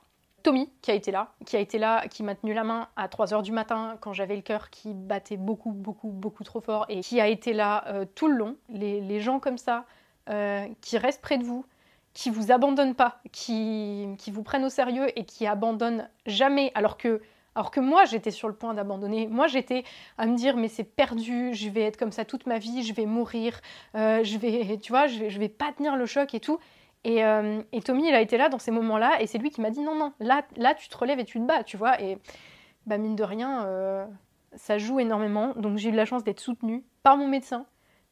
Tommy 0.47 0.71
qui 0.81 0.93
a 0.93 0.95
été 0.95 1.11
là, 1.11 1.33
qui 1.45 1.57
a 1.57 1.59
été 1.59 1.77
là, 1.77 2.07
qui 2.07 2.23
m'a 2.23 2.37
tenu 2.37 2.55
la 2.55 2.63
main 2.63 2.87
à 2.95 3.09
3h 3.09 3.43
du 3.43 3.51
matin 3.51 3.97
quand 4.01 4.13
j'avais 4.13 4.37
le 4.37 4.43
cœur 4.43 4.71
qui 4.71 4.95
battait 4.95 5.37
beaucoup, 5.37 5.73
beaucoup, 5.73 6.11
beaucoup 6.11 6.45
trop 6.45 6.61
fort 6.61 6.87
et 6.89 7.01
qui 7.01 7.21
a 7.21 7.27
été 7.27 7.53
là 7.53 7.83
euh, 7.89 8.05
tout 8.15 8.29
le 8.29 8.37
long. 8.37 8.57
Les, 8.69 9.19
gens 9.19 9.41
comme 9.41 9.59
ça, 9.59 9.87
euh, 10.31 10.65
qui 10.83 10.99
restent 10.99 11.21
près 11.21 11.37
de 11.37 11.43
vous, 11.43 11.67
qui 12.15 12.31
vous 12.31 12.53
abandonnent 12.53 12.95
pas, 12.95 13.19
qui, 13.33 14.07
qui 14.19 14.31
vous 14.31 14.45
prennent 14.45 14.65
au 14.65 14.69
sérieux 14.69 15.07
et 15.19 15.25
qui 15.25 15.49
abandonnent 15.49 16.09
jamais 16.27 16.71
alors 16.77 16.97
que 16.97 17.21
alors 17.57 17.71
que 17.71 17.81
moi, 17.81 18.05
j'étais 18.05 18.31
sur 18.31 18.49
le 18.49 18.55
point 18.55 18.75
d'abandonner. 18.75 19.27
Moi, 19.29 19.47
j'étais 19.47 19.83
à 20.19 20.27
me 20.27 20.37
dire, 20.37 20.59
mais 20.59 20.69
c'est 20.69 20.85
perdu, 20.85 21.55
je 21.55 21.71
vais 21.71 21.81
être 21.81 21.97
comme 21.97 22.13
ça 22.13 22.27
toute 22.27 22.47
ma 22.47 22.59
vie, 22.59 22.83
je 22.83 22.93
vais 22.93 23.07
mourir, 23.07 23.59
euh, 23.95 24.23
je 24.23 24.37
vais, 24.37 24.77
tu 24.77 24.93
vois, 24.93 25.07
je 25.07 25.31
je 25.31 25.39
vais 25.39 25.49
pas 25.49 25.73
tenir 25.73 25.97
le 25.97 26.05
choc 26.05 26.35
et 26.35 26.41
tout. 26.41 26.59
Euh, 27.07 27.63
et, 27.73 27.81
Tommy, 27.83 28.09
il 28.09 28.15
a 28.15 28.21
été 28.21 28.37
là 28.37 28.49
dans 28.49 28.59
ces 28.59 28.71
moments-là, 28.71 29.21
et 29.21 29.27
c'est 29.27 29.39
lui 29.39 29.51
qui 29.51 29.61
m'a 29.61 29.71
dit 29.71 29.81
non, 29.81 29.95
non, 29.95 30.13
là, 30.21 30.45
là, 30.57 30.75
tu 30.75 30.89
te 30.89 30.97
relèves 30.97 31.21
et 31.21 31.25
tu 31.25 31.39
te 31.39 31.45
bats, 31.45 31.63
tu 31.63 31.77
vois. 31.77 32.01
Et 32.03 32.19
bah, 32.87 32.99
mine 32.99 33.17
de 33.17 33.23
rien, 33.23 33.65
euh, 33.67 34.07
ça 34.55 34.79
joue 34.79 35.01
énormément. 35.01 35.53
Donc 35.57 35.79
j'ai 35.79 35.91
eu 35.91 35.93
la 35.93 36.05
chance 36.05 36.25
d'être 36.25 36.41
soutenue 36.41 36.85
par 37.03 37.17
mon 37.17 37.29
médecin, 37.29 37.67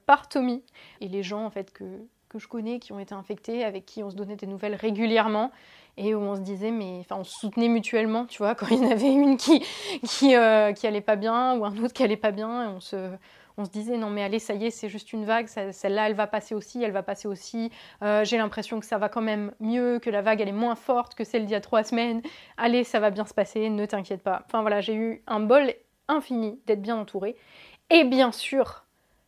par 0.07 0.29
Tommy, 0.29 0.63
et 1.01 1.09
les 1.09 1.23
gens 1.23 1.45
en 1.45 1.51
fait 1.51 1.73
que, 1.73 1.85
que 2.29 2.39
je 2.39 2.47
connais 2.47 2.79
qui 2.79 2.93
ont 2.93 2.99
été 2.99 3.15
infectés, 3.15 3.65
avec 3.65 3.87
qui 3.87 4.03
on 4.03 4.11
se 4.11 4.17
donnait 4.17 4.37
des 4.37 4.47
nouvelles 4.47 4.75
régulièrement 4.75 5.51
et 5.97 6.15
où 6.15 6.19
on 6.19 6.35
se 6.35 6.41
disait 6.41 6.71
mais 6.71 6.99
enfin 7.01 7.17
on 7.21 7.25
se 7.25 7.39
soutenait 7.39 7.69
mutuellement 7.69 8.27
tu 8.27 8.39
vois 8.39 8.55
quand 8.57 8.67
il 8.69 8.79
y 8.79 8.87
en 8.87 8.91
avait 8.91 9.13
une 9.13 9.37
qui 9.37 9.65
qui, 10.03 10.35
euh, 10.35 10.73
qui 10.73 10.87
allait 10.87 11.01
pas 11.01 11.17
bien 11.17 11.57
ou 11.57 11.65
un 11.65 11.77
autre 11.79 11.93
qui 11.93 12.03
allait 12.03 12.17
pas 12.17 12.33
bien 12.33 12.71
on 12.71 12.81
se 12.81 13.11
on 13.57 13.65
se 13.65 13.71
disait 13.71 13.97
non 13.97 14.11
mais 14.11 14.23
allez 14.23 14.39
ça 14.39 14.55
y 14.55 14.67
est 14.67 14.71
c'est 14.71 14.89
juste 14.89 15.13
une 15.13 15.25
vague 15.25 15.47
celle-là 15.47 16.09
elle 16.09 16.15
va 16.15 16.27
passer 16.27 16.55
aussi 16.55 16.83
elle 16.83 16.93
va 16.93 17.03
passer 17.03 17.29
aussi. 17.29 17.71
Euh, 18.03 18.25
j'ai 18.25 18.37
l'impression 18.37 18.81
que 18.81 18.87
ça 18.87 18.99
va 18.99 19.09
quand 19.09 19.21
même 19.23 19.53
mieux 19.61 19.99
que 20.01 20.11
la 20.11 20.23
vague 20.23 20.41
elle 20.41 20.49
est 20.49 20.53
moins 20.53 20.75
forte 20.75 21.15
que 21.15 21.25
celle 21.25 21.45
d'il 21.45 21.53
y 21.53 21.57
a 21.57 21.61
trois 21.61 21.85
semaines. 21.85 22.23
Allez 22.57 22.85
ça 22.85 23.01
va 23.01 23.11
bien 23.11 23.25
se 23.25 23.35
passer 23.35 23.71
ne 23.71 23.87
t'inquiète 23.87 24.23
pas. 24.23 24.43
Enfin 24.47 24.63
voilà 24.63 24.81
j'ai 24.81 24.95
eu 24.95 25.23
un 25.27 25.41
bol 25.41 25.73
infini 26.09 26.61
d'être 26.67 26.83
bien 26.83 26.97
entourée. 26.97 27.37
Et 27.91 28.05
bien 28.05 28.33
sûr 28.33 28.84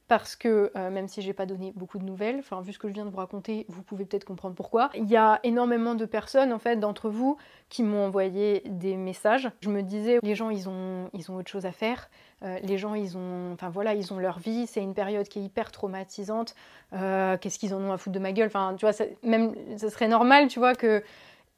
parce 0.08 0.36
que 0.36 0.70
euh, 0.76 0.90
même 0.90 1.08
si 1.08 1.20
j'ai 1.20 1.32
pas 1.32 1.46
donné 1.46 1.72
beaucoup 1.74 1.98
de 1.98 2.04
nouvelles, 2.04 2.36
enfin 2.38 2.60
vu 2.60 2.72
ce 2.72 2.78
que 2.78 2.88
je 2.88 2.92
viens 2.92 3.04
de 3.04 3.10
vous 3.10 3.16
raconter, 3.16 3.66
vous 3.68 3.82
pouvez 3.82 4.04
peut-être 4.04 4.24
comprendre 4.24 4.54
pourquoi. 4.54 4.90
Il 4.94 5.08
y 5.08 5.16
a 5.16 5.40
énormément 5.42 5.94
de 5.94 6.04
personnes 6.04 6.52
en 6.52 6.58
fait 6.58 6.76
d'entre 6.76 7.08
vous 7.08 7.36
qui 7.68 7.82
m'ont 7.82 8.06
envoyé 8.06 8.62
des 8.66 8.96
messages. 8.96 9.50
Je 9.60 9.68
me 9.68 9.82
disais 9.82 10.18
les 10.22 10.34
gens 10.34 10.50
ils 10.50 10.68
ont 10.68 11.10
ils 11.12 11.30
ont 11.30 11.36
autre 11.36 11.50
chose 11.50 11.66
à 11.66 11.72
faire, 11.72 12.08
euh, 12.44 12.58
les 12.62 12.78
gens 12.78 12.94
ils 12.94 13.16
ont 13.16 13.52
enfin 13.52 13.68
voilà 13.68 13.94
ils 13.94 14.12
ont 14.12 14.18
leur 14.18 14.38
vie, 14.38 14.66
c'est 14.66 14.82
une 14.82 14.94
période 14.94 15.26
qui 15.26 15.40
est 15.40 15.42
hyper 15.42 15.72
traumatisante. 15.72 16.54
Euh, 16.92 17.36
qu'est-ce 17.36 17.58
qu'ils 17.58 17.74
en 17.74 17.80
ont 17.80 17.92
à 17.92 17.98
foutre 17.98 18.14
de 18.14 18.20
ma 18.20 18.32
gueule? 18.32 18.46
Enfin 18.46 18.74
tu 18.78 18.86
vois 18.86 18.94
même 19.24 19.54
ce 19.76 19.88
serait 19.88 20.08
normal 20.08 20.46
tu 20.46 20.60
vois 20.60 20.74
que 20.74 21.02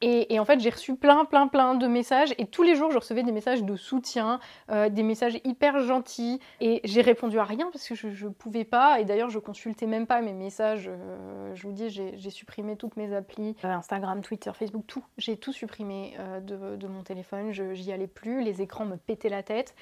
et, 0.00 0.38
en 0.38 0.44
fait, 0.44 0.60
j'ai 0.60 0.70
reçu 0.70 0.94
plein, 0.94 1.24
plein, 1.24 1.48
plein 1.48 1.74
de 1.74 1.88
messages. 1.88 2.32
Et 2.38 2.46
tous 2.46 2.62
les 2.62 2.76
jours, 2.76 2.92
je 2.92 2.98
recevais 2.98 3.24
des 3.24 3.32
messages 3.32 3.64
de 3.64 3.74
soutien, 3.74 4.38
euh, 4.70 4.88
des 4.88 5.02
messages 5.02 5.40
hyper 5.44 5.80
gentils. 5.80 6.38
Et 6.60 6.80
j'ai 6.84 7.00
répondu 7.00 7.38
à 7.38 7.44
rien 7.44 7.68
parce 7.72 7.88
que 7.88 7.96
je 7.96 8.26
ne 8.26 8.32
pouvais 8.32 8.64
pas. 8.64 9.00
Et 9.00 9.04
d'ailleurs, 9.04 9.30
je 9.30 9.40
consultais 9.40 9.86
même 9.86 10.06
pas 10.06 10.20
mes 10.20 10.34
messages. 10.34 10.88
Euh, 10.88 11.52
je 11.54 11.62
vous 11.64 11.72
dis, 11.72 11.90
j'ai 11.90 12.30
supprimé 12.30 12.76
toutes 12.76 12.96
mes 12.96 13.12
applis 13.12 13.56
euh, 13.64 13.68
Instagram, 13.68 14.20
Twitter, 14.20 14.52
Facebook, 14.54 14.84
tout. 14.86 15.04
J'ai 15.16 15.36
tout 15.36 15.52
supprimé 15.52 16.16
de, 16.42 16.86
mon 16.86 17.02
téléphone. 17.02 17.50
J'y 17.50 17.92
allais 17.92 18.06
plus. 18.06 18.42
Les 18.42 18.62
écrans 18.62 18.84
me 18.84 18.96
pétaient 18.96 19.28
la 19.28 19.42
tête. 19.42 19.74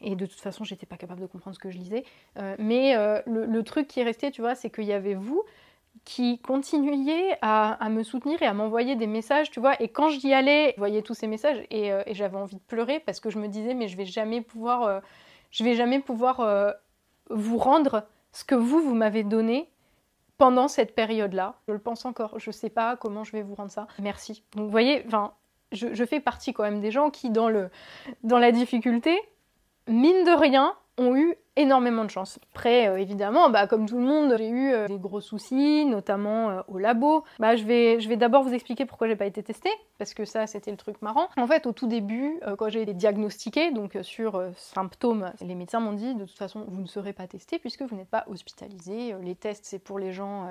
Et 0.00 0.16
de 0.16 0.26
toute 0.26 0.40
façon, 0.40 0.64
j'étais 0.64 0.86
pas 0.86 0.96
capable 0.96 1.20
de 1.20 1.26
comprendre 1.26 1.54
ce 1.54 1.60
que 1.60 1.70
je 1.70 1.78
lisais. 1.78 2.04
mais 2.58 2.96
le 3.26 3.62
truc 3.62 3.86
qui 3.86 4.00
est 4.00 4.04
resté, 4.04 4.32
tu 4.32 4.40
vois, 4.40 4.56
c'est 4.56 4.70
qu'il 4.70 4.84
y 4.84 4.92
avait 4.92 5.14
vous 5.14 5.44
qui 6.04 6.38
continuait 6.38 7.36
à, 7.42 7.88
me 7.90 8.02
soutenir 8.02 8.42
et 8.42 8.46
à 8.46 8.54
m'envoyer 8.54 8.96
des 8.96 9.06
messages, 9.06 9.50
tu 9.50 9.60
vois. 9.60 9.80
Et 9.82 9.88
quand 9.88 10.08
j'y 10.08 10.32
allais, 10.32 10.72
je 10.74 10.80
voyais 10.80 11.02
tous 11.02 11.14
ces 11.14 11.26
messages 11.26 11.58
euh, 11.72 12.02
et, 12.06 12.14
j'avais 12.14 12.36
envie 12.36 12.56
de 12.56 12.62
pleurer 12.62 13.00
parce 13.00 13.20
que 13.20 13.30
je 13.30 13.38
me 13.38 13.48
disais, 13.48 13.74
mais 13.74 13.88
je 13.88 13.96
vais 13.96 14.06
jamais 14.06 14.40
pouvoir, 14.40 14.82
euh, 14.84 15.00
je 15.50 15.62
vais 15.62 15.74
jamais 15.74 16.00
pouvoir 16.00 16.40
euh, 16.40 16.72
vous 17.28 17.58
rendre 17.58 18.04
ce 18.32 18.44
que 18.44 18.54
vous, 18.54 18.80
vous 18.80 18.94
m'avez 18.94 19.24
donné 19.24 19.70
pendant 20.38 20.68
cette 20.68 20.94
période-là. 20.94 21.56
Je 21.68 21.72
le 21.72 21.78
pense 21.78 22.04
encore, 22.04 22.38
je 22.38 22.50
sais 22.50 22.70
pas 22.70 22.96
comment 22.96 23.24
je 23.24 23.32
vais 23.32 23.42
vous 23.42 23.54
rendre 23.54 23.70
ça. 23.70 23.86
Merci. 24.00 24.42
Donc 24.56 24.64
vous 24.64 24.70
voyez, 24.70 25.04
je, 25.72 25.94
je, 25.94 26.04
fais 26.04 26.20
partie 26.20 26.52
quand 26.52 26.62
même 26.62 26.80
des 26.80 26.90
gens 26.90 27.10
qui, 27.10 27.30
dans, 27.30 27.48
le, 27.48 27.68
dans 28.24 28.38
la 28.38 28.50
difficulté, 28.50 29.18
mine 29.86 30.24
de 30.24 30.32
rien, 30.32 30.74
ont 30.96 31.14
eu 31.14 31.36
énormément 31.56 32.04
de 32.04 32.10
chance. 32.10 32.38
Après, 32.52 32.88
euh, 32.88 32.96
évidemment, 32.96 33.50
bah, 33.50 33.66
comme 33.66 33.86
tout 33.86 33.98
le 33.98 34.04
monde, 34.04 34.34
j'ai 34.38 34.48
eu 34.48 34.72
euh, 34.72 34.86
des 34.86 34.98
gros 34.98 35.20
soucis, 35.20 35.84
notamment 35.84 36.50
euh, 36.50 36.60
au 36.68 36.78
labo. 36.78 37.24
Bah, 37.38 37.56
je 37.56 37.64
vais, 37.64 38.00
je 38.00 38.08
vais 38.08 38.16
d'abord 38.16 38.42
vous 38.42 38.54
expliquer 38.54 38.86
pourquoi 38.86 39.08
j'ai 39.08 39.16
pas 39.16 39.26
été 39.26 39.42
testée, 39.42 39.70
parce 39.98 40.14
que 40.14 40.24
ça, 40.24 40.46
c'était 40.46 40.70
le 40.70 40.76
truc 40.76 41.02
marrant. 41.02 41.28
En 41.36 41.46
fait, 41.46 41.66
au 41.66 41.72
tout 41.72 41.86
début, 41.86 42.40
quand 42.58 42.68
j'ai 42.68 42.82
été 42.82 42.94
diagnostiquée, 42.94 43.72
donc 43.72 43.98
sur 44.02 44.42
symptômes, 44.56 45.32
les 45.40 45.54
médecins 45.54 45.80
m'ont 45.80 45.92
dit, 45.92 46.14
de 46.14 46.24
toute 46.24 46.38
façon, 46.38 46.64
vous 46.68 46.80
ne 46.80 46.86
serez 46.86 47.12
pas 47.12 47.26
testé 47.26 47.58
puisque 47.58 47.82
vous 47.82 47.96
n'êtes 47.96 48.08
pas 48.08 48.24
hospitalisé. 48.28 49.14
les 49.22 49.34
tests, 49.34 49.64
c'est 49.64 49.78
pour 49.78 49.98
les 49.98 50.12
gens, 50.12 50.46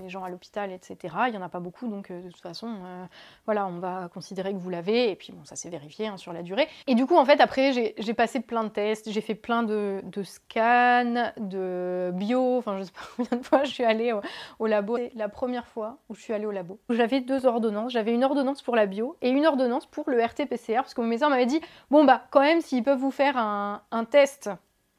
les 0.00 0.08
gens 0.08 0.24
à 0.24 0.30
l'hôpital, 0.30 0.72
etc. 0.72 1.14
Il 1.28 1.34
y 1.34 1.38
en 1.38 1.42
a 1.42 1.48
pas 1.48 1.60
beaucoup, 1.60 1.88
donc 1.88 2.10
de 2.10 2.30
toute 2.30 2.40
façon, 2.40 2.76
voilà, 3.44 3.66
on 3.66 3.78
va 3.78 4.08
considérer 4.12 4.52
que 4.52 4.58
vous 4.58 4.70
l'avez, 4.70 5.10
et 5.10 5.16
puis 5.16 5.32
bon, 5.32 5.44
ça 5.44 5.56
s'est 5.56 5.70
vérifié 5.70 6.08
hein, 6.08 6.16
sur 6.16 6.32
la 6.32 6.42
durée. 6.42 6.68
Et 6.86 6.94
du 6.94 7.06
coup, 7.06 7.16
en 7.16 7.24
fait, 7.24 7.40
après, 7.40 7.94
j'ai 7.96 8.14
passé 8.14 8.40
plein 8.40 8.64
de 8.64 8.70
tests, 8.70 9.10
j'ai 9.10 9.20
fait 9.20 9.34
plein 9.34 9.62
de, 9.62 10.00
de 10.04 10.22
scan, 10.30 11.32
de 11.36 12.10
bio, 12.14 12.58
enfin 12.58 12.78
je 12.78 12.84
sais 12.84 12.92
pas 12.92 13.00
combien 13.16 13.38
de 13.38 13.44
fois 13.44 13.64
je 13.64 13.70
suis 13.70 13.84
allée 13.84 14.14
au, 14.58 14.66
labo. 14.66 14.96
C'est 14.96 15.12
la 15.14 15.28
première 15.28 15.66
fois 15.66 15.98
où 16.08 16.14
je 16.14 16.20
suis 16.20 16.32
allée 16.32 16.46
au 16.46 16.50
labo. 16.50 16.78
J'avais 16.88 17.20
deux 17.20 17.46
ordonnances. 17.46 17.92
J'avais 17.92 18.14
une 18.14 18.24
ordonnance 18.24 18.62
pour 18.62 18.76
la 18.76 18.86
bio 18.86 19.16
et 19.20 19.30
une 19.30 19.46
ordonnance 19.46 19.86
pour 19.86 20.08
le 20.08 20.18
RT-PCR 20.22 20.76
parce 20.76 20.94
que 20.94 21.00
mon 21.00 21.06
médecin 21.06 21.28
m'avait 21.28 21.46
dit 21.46 21.60
bon 21.90 22.04
bah 22.04 22.22
quand 22.30 22.40
même 22.40 22.60
s'ils 22.60 22.82
peuvent 22.82 22.98
vous 22.98 23.10
faire 23.10 23.36
un, 23.36 23.80
test 24.10 24.50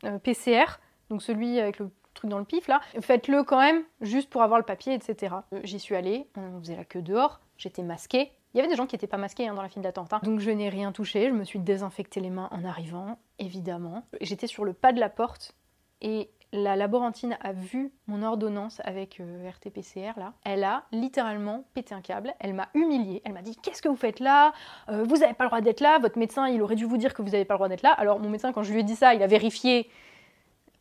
euh, 0.06 0.20
PCR, 0.20 0.80
donc 1.10 1.22
celui 1.22 1.60
avec 1.60 1.80
le 1.80 1.90
truc 2.14 2.30
dans 2.30 2.40
le 2.40 2.46
pif 2.46 2.68
là, 2.68 2.82
faites-le 3.00 3.44
quand 3.44 3.60
même 3.60 3.84
juste 4.02 4.30
pour 4.30 4.44
avoir 4.44 4.60
le 4.60 4.66
papier, 4.66 4.94
etc. 4.94 5.36
Euh, 5.54 5.60
j'y 5.64 5.80
suis 5.80 5.96
allée, 5.96 6.28
on 6.36 6.60
faisait 6.60 6.76
la 6.76 6.86
queue 6.86 7.02
dehors, 7.02 7.42
j'étais 7.58 7.84
masquée, 7.84 8.32
il 8.54 8.58
y 8.58 8.60
avait 8.60 8.70
des 8.70 8.76
gens 8.76 8.86
qui 8.86 8.96
n'étaient 8.96 9.08
pas 9.08 9.18
masqués 9.18 9.48
hein, 9.48 9.54
dans 9.54 9.62
la 9.62 9.70
file 9.70 9.82
d'attente. 9.82 10.14
Hein. 10.14 10.20
Donc 10.24 10.40
je 10.40 10.52
n'ai 10.52 10.70
rien 10.70 10.92
touché, 10.92 11.28
je 11.30 11.34
me 11.34 11.44
suis 11.44 11.60
désinfecté 11.60 12.20
les 12.20 12.30
mains 12.30 12.50
en 12.52 12.66
arrivant, 12.66 13.18
évidemment. 13.40 14.04
J'étais 14.22 14.48
sur 14.48 14.66
le 14.66 14.74
pas 14.74 14.94
de 14.94 15.00
la 15.00 15.10
porte 15.10 15.56
et 16.02 16.30
la 16.54 16.76
laborantine 16.76 17.38
a 17.42 17.54
vu 17.54 17.94
mon 18.08 18.24
ordonnance 18.24 18.82
avec 18.84 19.20
euh, 19.20 19.50
RT-PCR 19.50 20.14
là. 20.18 20.34
Elle 20.44 20.64
a 20.64 20.84
littéralement 20.92 21.64
pété 21.74 21.96
un 21.96 22.02
câble. 22.02 22.34
Elle 22.40 22.54
m'a 22.54 22.68
humiliée. 22.74 23.22
Elle 23.24 23.34
m'a 23.34 23.42
dit 23.42 23.56
Qu'est-ce 23.56 23.82
que 23.82 23.88
vous 23.88 23.96
faites 23.96 24.20
là? 24.20 24.52
Euh, 24.90 25.04
Vous 25.04 25.18
n'avez 25.18 25.34
pas 25.34 25.46
le 25.46 25.50
droit 25.50 25.62
d'être 25.62 25.80
là. 25.80 26.00
Votre 26.00 26.20
médecin, 26.20 26.50
il 26.50 26.62
aurait 26.62 26.76
dû 26.76 26.86
vous 26.86 26.98
dire 26.98 27.14
que 27.14 27.22
vous 27.22 27.30
n'avez 27.30 27.46
pas 27.46 27.54
le 27.54 27.60
droit 27.60 27.70
d'être 27.70 27.84
là. 27.84 27.92
Alors, 27.92 28.20
mon 28.20 28.30
médecin, 28.30 28.52
quand 28.52 28.64
je 28.64 28.74
lui 28.74 28.82
ai 28.82 28.84
dit 28.84 28.96
ça, 28.96 29.14
il 29.14 29.24
a 29.24 29.28
vérifié. 29.28 29.90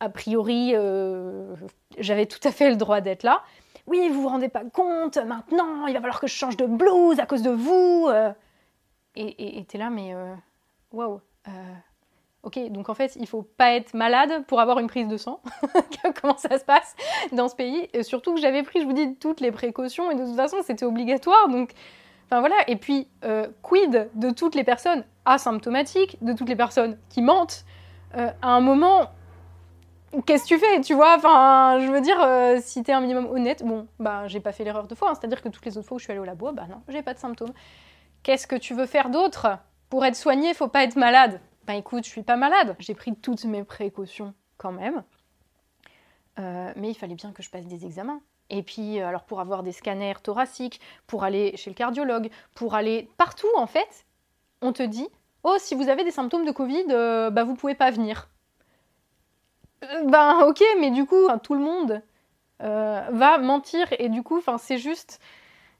A 0.01 0.09
priori, 0.09 0.71
euh, 0.73 1.55
j'avais 1.99 2.25
tout 2.25 2.45
à 2.45 2.51
fait 2.51 2.69
le 2.69 2.75
droit 2.75 2.99
d'être 2.99 3.23
là 3.23 3.43
oui, 3.87 4.09
vous 4.09 4.21
vous 4.21 4.27
rendez 4.27 4.49
pas 4.49 4.63
compte, 4.63 5.17
maintenant, 5.17 5.87
il 5.87 5.93
va 5.93 5.99
falloir 5.99 6.19
que 6.19 6.27
je 6.27 6.35
change 6.35 6.57
de 6.57 6.65
blouse 6.65 7.19
à 7.19 7.25
cause 7.25 7.41
de 7.41 7.49
vous. 7.49 8.07
Euh. 8.09 8.31
Et 9.15 9.65
t'es 9.67 9.77
là, 9.77 9.89
mais 9.89 10.13
euh, 10.13 10.33
waouh. 10.91 11.19
Euh, 11.47 11.51
ok, 12.43 12.59
donc 12.69 12.89
en 12.89 12.93
fait, 12.93 13.17
il 13.19 13.27
faut 13.27 13.41
pas 13.41 13.73
être 13.73 13.93
malade 13.93 14.45
pour 14.47 14.59
avoir 14.59 14.79
une 14.79 14.87
prise 14.87 15.07
de 15.07 15.17
sang. 15.17 15.41
Comment 16.21 16.37
ça 16.37 16.57
se 16.57 16.63
passe 16.63 16.95
dans 17.33 17.49
ce 17.49 17.55
pays? 17.55 17.89
Surtout 18.03 18.33
que 18.33 18.39
j'avais 18.39 18.63
pris, 18.63 18.81
je 18.81 18.85
vous 18.85 18.93
dis, 18.93 19.15
toutes 19.15 19.41
les 19.41 19.51
précautions 19.51 20.11
et 20.11 20.15
de 20.15 20.25
toute 20.25 20.35
façon, 20.35 20.57
c'était 20.63 20.85
obligatoire. 20.85 21.49
Donc, 21.49 21.71
enfin 22.25 22.39
voilà. 22.39 22.55
Et 22.67 22.77
puis, 22.77 23.09
quid 23.61 24.09
de 24.13 24.29
toutes 24.29 24.55
les 24.55 24.63
personnes 24.63 25.03
asymptomatiques, 25.25 26.17
de 26.23 26.33
toutes 26.33 26.49
les 26.49 26.55
personnes 26.55 26.97
qui 27.09 27.21
mentent 27.21 27.65
À 28.13 28.33
un 28.49 28.61
moment, 28.61 29.09
qu'est-ce 30.25 30.43
que 30.43 30.47
tu 30.49 30.59
fais, 30.59 30.81
tu 30.81 30.93
vois 30.93 31.15
Enfin, 31.15 31.79
je 31.79 31.91
veux 31.91 32.01
dire, 32.01 32.21
euh, 32.21 32.57
si 32.61 32.83
t'es 32.83 32.91
un 32.91 33.01
minimum 33.01 33.27
honnête, 33.27 33.63
bon, 33.63 33.87
bah, 33.99 34.27
j'ai 34.27 34.39
pas 34.39 34.51
fait 34.51 34.63
l'erreur 34.63 34.87
de 34.87 34.95
fois, 34.95 35.11
hein. 35.11 35.13
c'est-à-dire 35.15 35.41
que 35.41 35.49
toutes 35.49 35.65
les 35.65 35.77
autres 35.77 35.87
fois 35.87 35.95
où 35.95 35.99
je 35.99 36.03
suis 36.03 36.11
allée 36.11 36.19
au 36.19 36.25
labo, 36.25 36.51
bah 36.51 36.67
non, 36.69 36.81
j'ai 36.89 37.01
pas 37.01 37.13
de 37.13 37.19
symptômes. 37.19 37.53
Qu'est-ce 38.23 38.47
que 38.47 38.55
tu 38.55 38.73
veux 38.73 38.85
faire 38.85 39.09
d'autre? 39.09 39.57
Pour 39.89 40.05
être 40.05 40.15
soigné, 40.15 40.53
faut 40.53 40.67
pas 40.67 40.83
être 40.83 40.95
malade. 40.95 41.39
Bah 41.65 41.75
écoute, 41.75 42.05
je 42.05 42.09
suis 42.09 42.23
pas 42.23 42.35
malade. 42.35 42.75
J'ai 42.79 42.93
pris 42.93 43.15
toutes 43.15 43.45
mes 43.45 43.63
précautions 43.63 44.33
quand 44.57 44.71
même, 44.71 45.03
euh, 46.39 46.71
mais 46.75 46.89
il 46.89 46.95
fallait 46.95 47.15
bien 47.15 47.31
que 47.31 47.41
je 47.41 47.49
passe 47.49 47.65
des 47.65 47.85
examens. 47.85 48.21
Et 48.49 48.63
puis, 48.63 48.99
euh, 48.99 49.07
alors 49.07 49.23
pour 49.23 49.39
avoir 49.39 49.63
des 49.63 49.71
scanners 49.71 50.21
thoraciques, 50.21 50.81
pour 51.07 51.23
aller 51.23 51.55
chez 51.57 51.69
le 51.69 51.75
cardiologue, 51.75 52.29
pour 52.53 52.75
aller 52.75 53.09
partout 53.17 53.47
en 53.55 53.67
fait, 53.67 54.05
on 54.61 54.73
te 54.73 54.83
dit, 54.83 55.07
oh, 55.43 55.55
si 55.57 55.73
vous 55.73 55.89
avez 55.89 56.03
des 56.03 56.11
symptômes 56.11 56.45
de 56.45 56.51
Covid, 56.51 56.85
bah 57.31 57.43
vous 57.43 57.55
pouvez 57.55 57.75
pas 57.75 57.91
venir. 57.91 58.30
Ben 60.05 60.41
ok, 60.47 60.61
mais 60.79 60.91
du 60.91 61.05
coup, 61.05 61.27
tout 61.43 61.53
le 61.53 61.59
monde 61.59 62.01
euh, 62.61 63.01
va 63.11 63.37
mentir 63.37 63.87
et 63.99 64.09
du 64.09 64.23
coup, 64.23 64.41
c'est 64.59 64.77
juste 64.77 65.19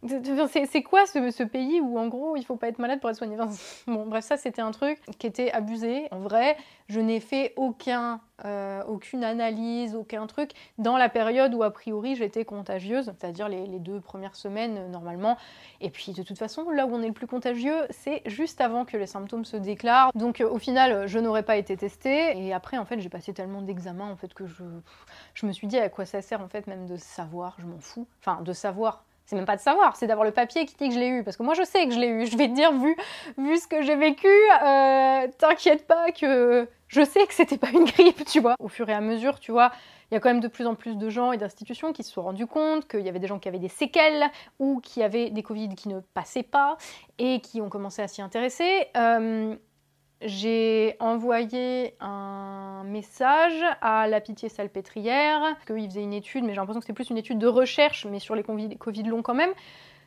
c'est 0.08 0.82
quoi 0.82 1.06
ce, 1.06 1.44
pays 1.44 1.80
où 1.80 2.00
en 2.00 2.08
gros 2.08 2.36
il 2.36 2.44
faut 2.44 2.56
pas 2.56 2.68
être 2.68 2.80
malade 2.80 3.00
pour 3.00 3.10
être 3.10 3.18
soigné? 3.18 3.38
Bon 3.88 4.06
bref 4.06 4.24
ça 4.24 4.38
c'était 4.38 4.62
un 4.62 4.72
truc 4.72 5.00
qui 5.20 5.28
était 5.28 5.52
abusé. 5.52 6.08
En 6.12 6.20
vrai 6.20 6.58
je 6.90 7.00
n'ai 7.00 7.20
fait 7.20 7.54
aucun, 7.56 8.20
euh, 8.44 8.84
aucune 8.86 9.24
analyse, 9.24 9.96
aucun 9.96 10.28
truc 10.28 10.52
dans 10.78 10.98
la 10.98 11.08
période 11.08 11.54
où 11.54 11.64
a 11.64 11.72
priori 11.72 12.16
j'étais 12.16 12.46
contagieuse, 12.46 13.06
c'est-à-dire 13.06 13.48
les, 13.48 13.80
deux 13.80 14.00
premières 14.00 14.36
semaines 14.36 14.78
euh, 14.78 14.88
normalement. 14.88 15.38
Et 15.82 15.90
puis 15.90 16.14
de 16.14 16.24
toute 16.24 16.38
façon 16.38 16.70
là 16.72 16.88
où 16.88 16.94
on 16.94 17.02
est 17.04 17.08
le 17.08 17.14
plus 17.14 17.28
contagieux 17.28 17.86
c'est 17.92 18.24
juste 18.26 18.60
avant 18.60 18.86
que 18.86 18.98
les 18.98 19.08
symptômes 19.08 19.46
se 19.46 19.58
déclarent. 19.58 20.12
Donc 20.16 20.42
euh, 20.42 20.50
au 20.50 20.58
final 20.58 21.08
je 21.08 21.20
n'aurais 21.20 21.44
pas 21.44 21.58
été 21.58 21.78
testée 21.78 22.38
et 22.38 22.54
après 22.54 22.78
en 22.78 22.86
fait 22.86 23.00
j'ai 23.00 23.10
passé 23.10 23.34
tellement 23.34 23.62
d'examens 23.62 24.10
en 24.10 24.16
fait 24.16 24.34
que 24.34 24.48
je, 24.48 24.64
je 25.36 25.46
me 25.46 25.52
suis 25.52 25.68
dit 25.68 25.78
à 25.78 25.90
quoi 25.90 26.06
ça 26.06 26.24
sert 26.24 26.42
en 26.42 26.48
fait 26.48 26.66
même 26.66 26.88
de 26.88 26.98
savoir, 26.98 27.56
je 27.60 27.66
m'en 27.68 27.80
fous. 27.80 28.08
Enfin 28.20 28.42
de 28.42 28.54
savoir 28.54 29.04
c'est 29.26 29.36
même 29.36 29.46
pas 29.46 29.56
de 29.56 29.62
savoir, 29.62 29.96
c'est 29.96 30.08
d'avoir 30.08 30.26
le 30.26 30.32
papier 30.32 30.66
qui 30.66 30.76
dit 30.76 30.90
que 30.90 30.96
je 30.96 31.00
l'ai 31.00 31.08
eu. 31.08 31.24
Parce 31.24 31.38
que 31.38 31.44
moi, 31.44 31.54
je 31.54 31.64
sais 31.64 31.88
que 31.88 31.94
je 31.94 32.00
l'ai 32.00 32.08
eu. 32.08 32.26
Je 32.26 32.38
vais 32.38 32.48
te 32.48 32.54
dire, 32.54 32.72
vu, 32.74 32.96
vu 33.38 33.58
ce 33.58 33.68
que 33.68 33.82
j'ai 33.82 33.96
vécu, 33.96 34.28
euh, 34.28 35.28
t'inquiète 35.38 35.88
pas 35.88 36.12
que 36.12 36.68
je 36.88 37.02
sais 37.04 37.26
que 37.26 37.34
c'était 37.34 37.58
pas 37.58 37.70
une 37.70 37.86
grippe, 37.86 38.26
tu 38.26 38.42
vois. 38.42 38.56
Au 38.60 38.68
fur 38.68 38.90
et 38.90 38.94
à 38.94 39.02
mesure, 39.02 39.40
tu 39.40 39.52
vois, 39.52 39.72
il 40.12 40.16
y 40.16 40.18
a 40.18 40.20
quand 40.20 40.30
même 40.30 40.42
de 40.42 40.50
plus 40.50 40.68
en 40.68 40.76
plus 40.76 40.98
de 40.98 41.10
gens 41.10 41.32
et 41.32 41.38
d'institutions 41.38 41.94
qui 41.94 42.04
se 42.04 42.12
sont 42.12 42.22
rendus 42.22 42.48
compte 42.48 42.88
qu'il 42.88 43.00
y 43.02 43.10
avait 43.10 43.20
des 43.20 43.28
gens 43.28 43.40
qui 43.40 43.48
avaient 43.48 43.60
des 43.60 43.70
séquelles 43.70 44.26
ou 44.60 44.82
qui 44.82 45.02
avaient 45.02 45.30
des 45.30 45.44
Covid 45.44 45.70
qui 45.76 45.88
ne 45.88 46.02
passaient 46.14 46.44
pas 46.44 46.78
et 47.18 47.40
qui 47.40 47.62
ont 47.62 47.70
commencé 47.70 48.02
à 48.02 48.10
s'y 48.10 48.22
intéresser. 48.22 48.88
Euh, 48.98 49.56
j'ai 50.24 50.96
envoyé 51.00 51.96
un 52.00 52.84
message 52.86 53.64
à 53.82 54.08
la 54.08 54.22
Pitié 54.22 54.50
Salpêtrière, 54.50 55.56
qu'ils 55.68 55.90
faisaient 55.90 56.04
une 56.04 56.14
étude, 56.14 56.44
mais 56.44 56.52
j'ai 56.52 56.58
l'impression 56.58 56.80
que 56.80 56.86
c'était 56.86 56.96
plus 56.96 57.10
une 57.10 57.18
étude 57.18 57.40
de 57.40 57.48
recherche, 57.48 58.06
mais 58.06 58.20
sur 58.20 58.36
les 58.36 58.44
Covid 58.44 59.04
longs 59.04 59.22
quand 59.22 59.34
même. 59.34 59.52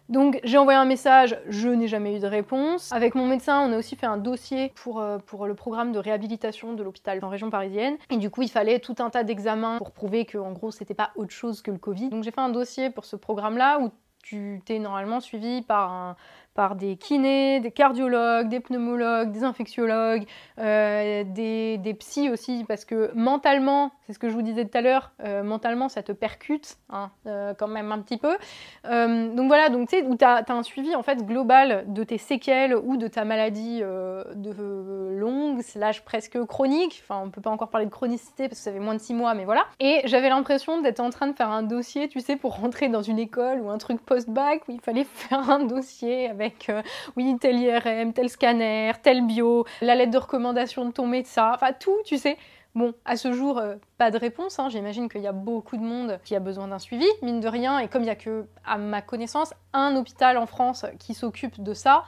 Donc 0.08 0.38
j'ai 0.44 0.58
envoyé 0.58 0.78
un 0.78 0.84
message, 0.84 1.38
je 1.48 1.68
n'ai 1.68 1.88
jamais 1.88 2.16
eu 2.16 2.20
de 2.20 2.26
réponse. 2.26 2.92
Avec 2.92 3.14
mon 3.14 3.26
médecin, 3.26 3.66
on 3.66 3.72
a 3.72 3.78
aussi 3.78 3.96
fait 3.96 4.06
un 4.06 4.18
dossier 4.18 4.72
pour, 4.74 5.00
euh, 5.00 5.18
pour 5.18 5.46
le 5.46 5.54
programme 5.54 5.92
de 5.92 5.98
réhabilitation 5.98 6.74
de 6.74 6.82
l'hôpital 6.82 7.18
en 7.24 7.28
région 7.28 7.48
parisienne. 7.48 7.96
Et 8.10 8.18
du 8.18 8.28
coup, 8.28 8.42
il 8.42 8.50
fallait 8.50 8.80
tout 8.80 8.96
un 8.98 9.08
tas 9.08 9.24
d'examens 9.24 9.78
pour 9.78 9.92
prouver 9.92 10.26
que 10.26 10.36
en 10.36 10.52
gros, 10.52 10.70
c'était 10.70 10.94
pas 10.94 11.10
autre 11.16 11.32
chose 11.32 11.62
que 11.62 11.70
le 11.70 11.78
Covid. 11.78 12.10
Donc 12.10 12.22
j'ai 12.22 12.32
fait 12.32 12.40
un 12.40 12.50
dossier 12.50 12.90
pour 12.90 13.06
ce 13.06 13.16
programme-là 13.16 13.78
où 13.80 13.90
tu 14.22 14.60
t'es 14.64 14.78
normalement 14.78 15.20
suivi 15.20 15.62
par 15.62 15.92
un, 15.92 16.16
par 16.54 16.76
des 16.76 16.96
kinés, 16.96 17.60
des 17.60 17.72
cardiologues, 17.72 18.48
des 18.48 18.60
pneumologues, 18.60 19.32
des 19.32 19.42
infectiologues, 19.42 20.24
euh, 20.58 21.24
des, 21.26 21.78
des 21.78 21.94
psys 21.94 22.30
aussi, 22.30 22.64
parce 22.66 22.84
que 22.84 23.10
mentalement, 23.14 23.90
c'est 24.06 24.12
ce 24.12 24.18
que 24.20 24.28
je 24.28 24.34
vous 24.34 24.42
disais 24.42 24.64
tout 24.64 24.78
à 24.78 24.80
l'heure, 24.80 25.10
euh, 25.24 25.42
mentalement 25.42 25.88
ça 25.88 26.02
te 26.02 26.12
percute 26.12 26.76
hein, 26.90 27.10
euh, 27.26 27.54
quand 27.54 27.66
même 27.66 27.90
un 27.90 27.98
petit 27.98 28.18
peu. 28.18 28.36
donc 28.84 29.48
voilà, 29.48 29.68
donc 29.68 29.88
tu 29.88 29.98
sais, 29.98 30.04
où 30.04 30.16
tu 30.16 30.24
as, 30.24 30.44
un 30.48 30.62
suivi 30.62 30.94
en 30.94 31.02
fait 31.02 31.26
global 31.26 31.84
de 31.88 32.04
tes 32.04 32.18
séquelles 32.18 32.76
ou 32.76 32.96
de 32.96 33.08
ta 33.08 33.24
maladie 33.24 33.80
de 33.80 35.14
longue, 35.18 35.60
slash 35.62 36.04
presque 36.04 36.42
chronique, 36.44 37.02
enfin 37.02 37.20
on 37.24 37.30
peut 37.30 37.40
pas 37.40 37.50
encore 37.50 37.70
parler 37.70 37.86
de 37.86 37.90
chronicité 37.90 38.48
parce 38.48 38.60
que 38.60 38.64
ça 38.64 38.72
fait 38.72 38.78
moins 38.78 38.94
de 38.94 39.00
6 39.00 39.14
mois, 39.14 39.34
mais 39.34 39.44
voilà. 39.44 39.66
Et 39.80 40.02
j'avais 40.04 40.28
l'impression 40.28 40.80
d'être 40.80 41.00
en 41.00 41.10
train 41.10 41.26
de 41.26 41.32
faire 41.32 41.50
un 41.50 41.64
dossier, 41.64 42.08
tu 42.08 42.20
sais, 42.20 42.36
pour 42.36 42.56
rentrer 42.56 42.88
dans 42.88 43.02
une 43.02 43.18
école 43.18 43.60
ou 43.60 43.70
un 43.70 43.78
truc 43.78 44.00
post-bac 44.04 44.62
où 44.68 44.72
il 44.72 44.80
fallait 44.80 45.04
faire 45.14 45.50
un 45.50 45.64
dossier 45.64 46.28
avec 46.28 46.43
avec 46.44 46.68
euh, 46.68 46.82
oui, 47.16 47.36
tel 47.40 47.58
IRM, 47.58 48.12
tel 48.12 48.28
scanner, 48.28 48.92
tel 49.02 49.26
bio, 49.26 49.66
la 49.80 49.94
lettre 49.94 50.12
de 50.12 50.18
recommandation 50.18 50.84
de 50.84 50.92
ton 50.92 51.06
médecin, 51.06 51.52
enfin 51.54 51.72
tout, 51.72 51.96
tu 52.04 52.18
sais. 52.18 52.36
Bon, 52.74 52.92
à 53.04 53.16
ce 53.16 53.32
jour, 53.32 53.58
euh, 53.58 53.76
pas 53.98 54.10
de 54.10 54.18
réponse. 54.18 54.58
Hein. 54.58 54.68
J'imagine 54.68 55.08
qu'il 55.08 55.20
y 55.20 55.28
a 55.28 55.32
beaucoup 55.32 55.76
de 55.76 55.82
monde 55.82 56.18
qui 56.24 56.34
a 56.34 56.40
besoin 56.40 56.66
d'un 56.66 56.80
suivi, 56.80 57.06
mine 57.22 57.38
de 57.38 57.46
rien. 57.46 57.78
Et 57.78 57.86
comme 57.86 58.02
il 58.02 58.06
n'y 58.06 58.10
a 58.10 58.16
que, 58.16 58.46
à 58.64 58.78
ma 58.78 59.00
connaissance, 59.00 59.54
un 59.72 59.94
hôpital 59.94 60.36
en 60.36 60.46
France 60.46 60.84
qui 60.98 61.14
s'occupe 61.14 61.62
de 61.62 61.72
ça, 61.72 62.04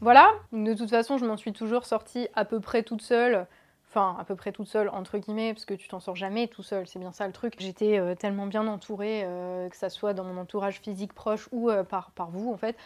voilà. 0.00 0.28
De 0.52 0.72
toute 0.74 0.88
façon, 0.88 1.18
je 1.18 1.26
m'en 1.26 1.36
suis 1.36 1.52
toujours 1.52 1.84
sortie 1.84 2.28
à 2.34 2.44
peu 2.44 2.60
près 2.60 2.84
toute 2.84 3.02
seule 3.02 3.46
enfin 3.90 4.16
à 4.18 4.24
peu 4.24 4.36
près 4.36 4.52
toute 4.52 4.68
seule 4.68 4.88
entre 4.88 5.18
guillemets 5.18 5.52
parce 5.52 5.64
que 5.64 5.74
tu 5.74 5.88
t'en 5.88 6.00
sors 6.00 6.14
jamais 6.14 6.46
tout 6.46 6.62
seul 6.62 6.86
c'est 6.86 6.98
bien 6.98 7.12
ça 7.12 7.26
le 7.26 7.32
truc. 7.32 7.54
J'étais 7.58 7.98
euh, 7.98 8.14
tellement 8.14 8.46
bien 8.46 8.66
entourée 8.66 9.22
euh, 9.24 9.68
que 9.68 9.76
ça 9.76 9.88
soit 9.88 10.14
dans 10.14 10.24
mon 10.24 10.40
entourage 10.40 10.80
physique 10.80 11.12
proche 11.12 11.48
ou 11.52 11.70
euh, 11.70 11.82
par, 11.82 12.12
vous 12.30 12.52
en 12.52 12.56
fait 12.56 12.76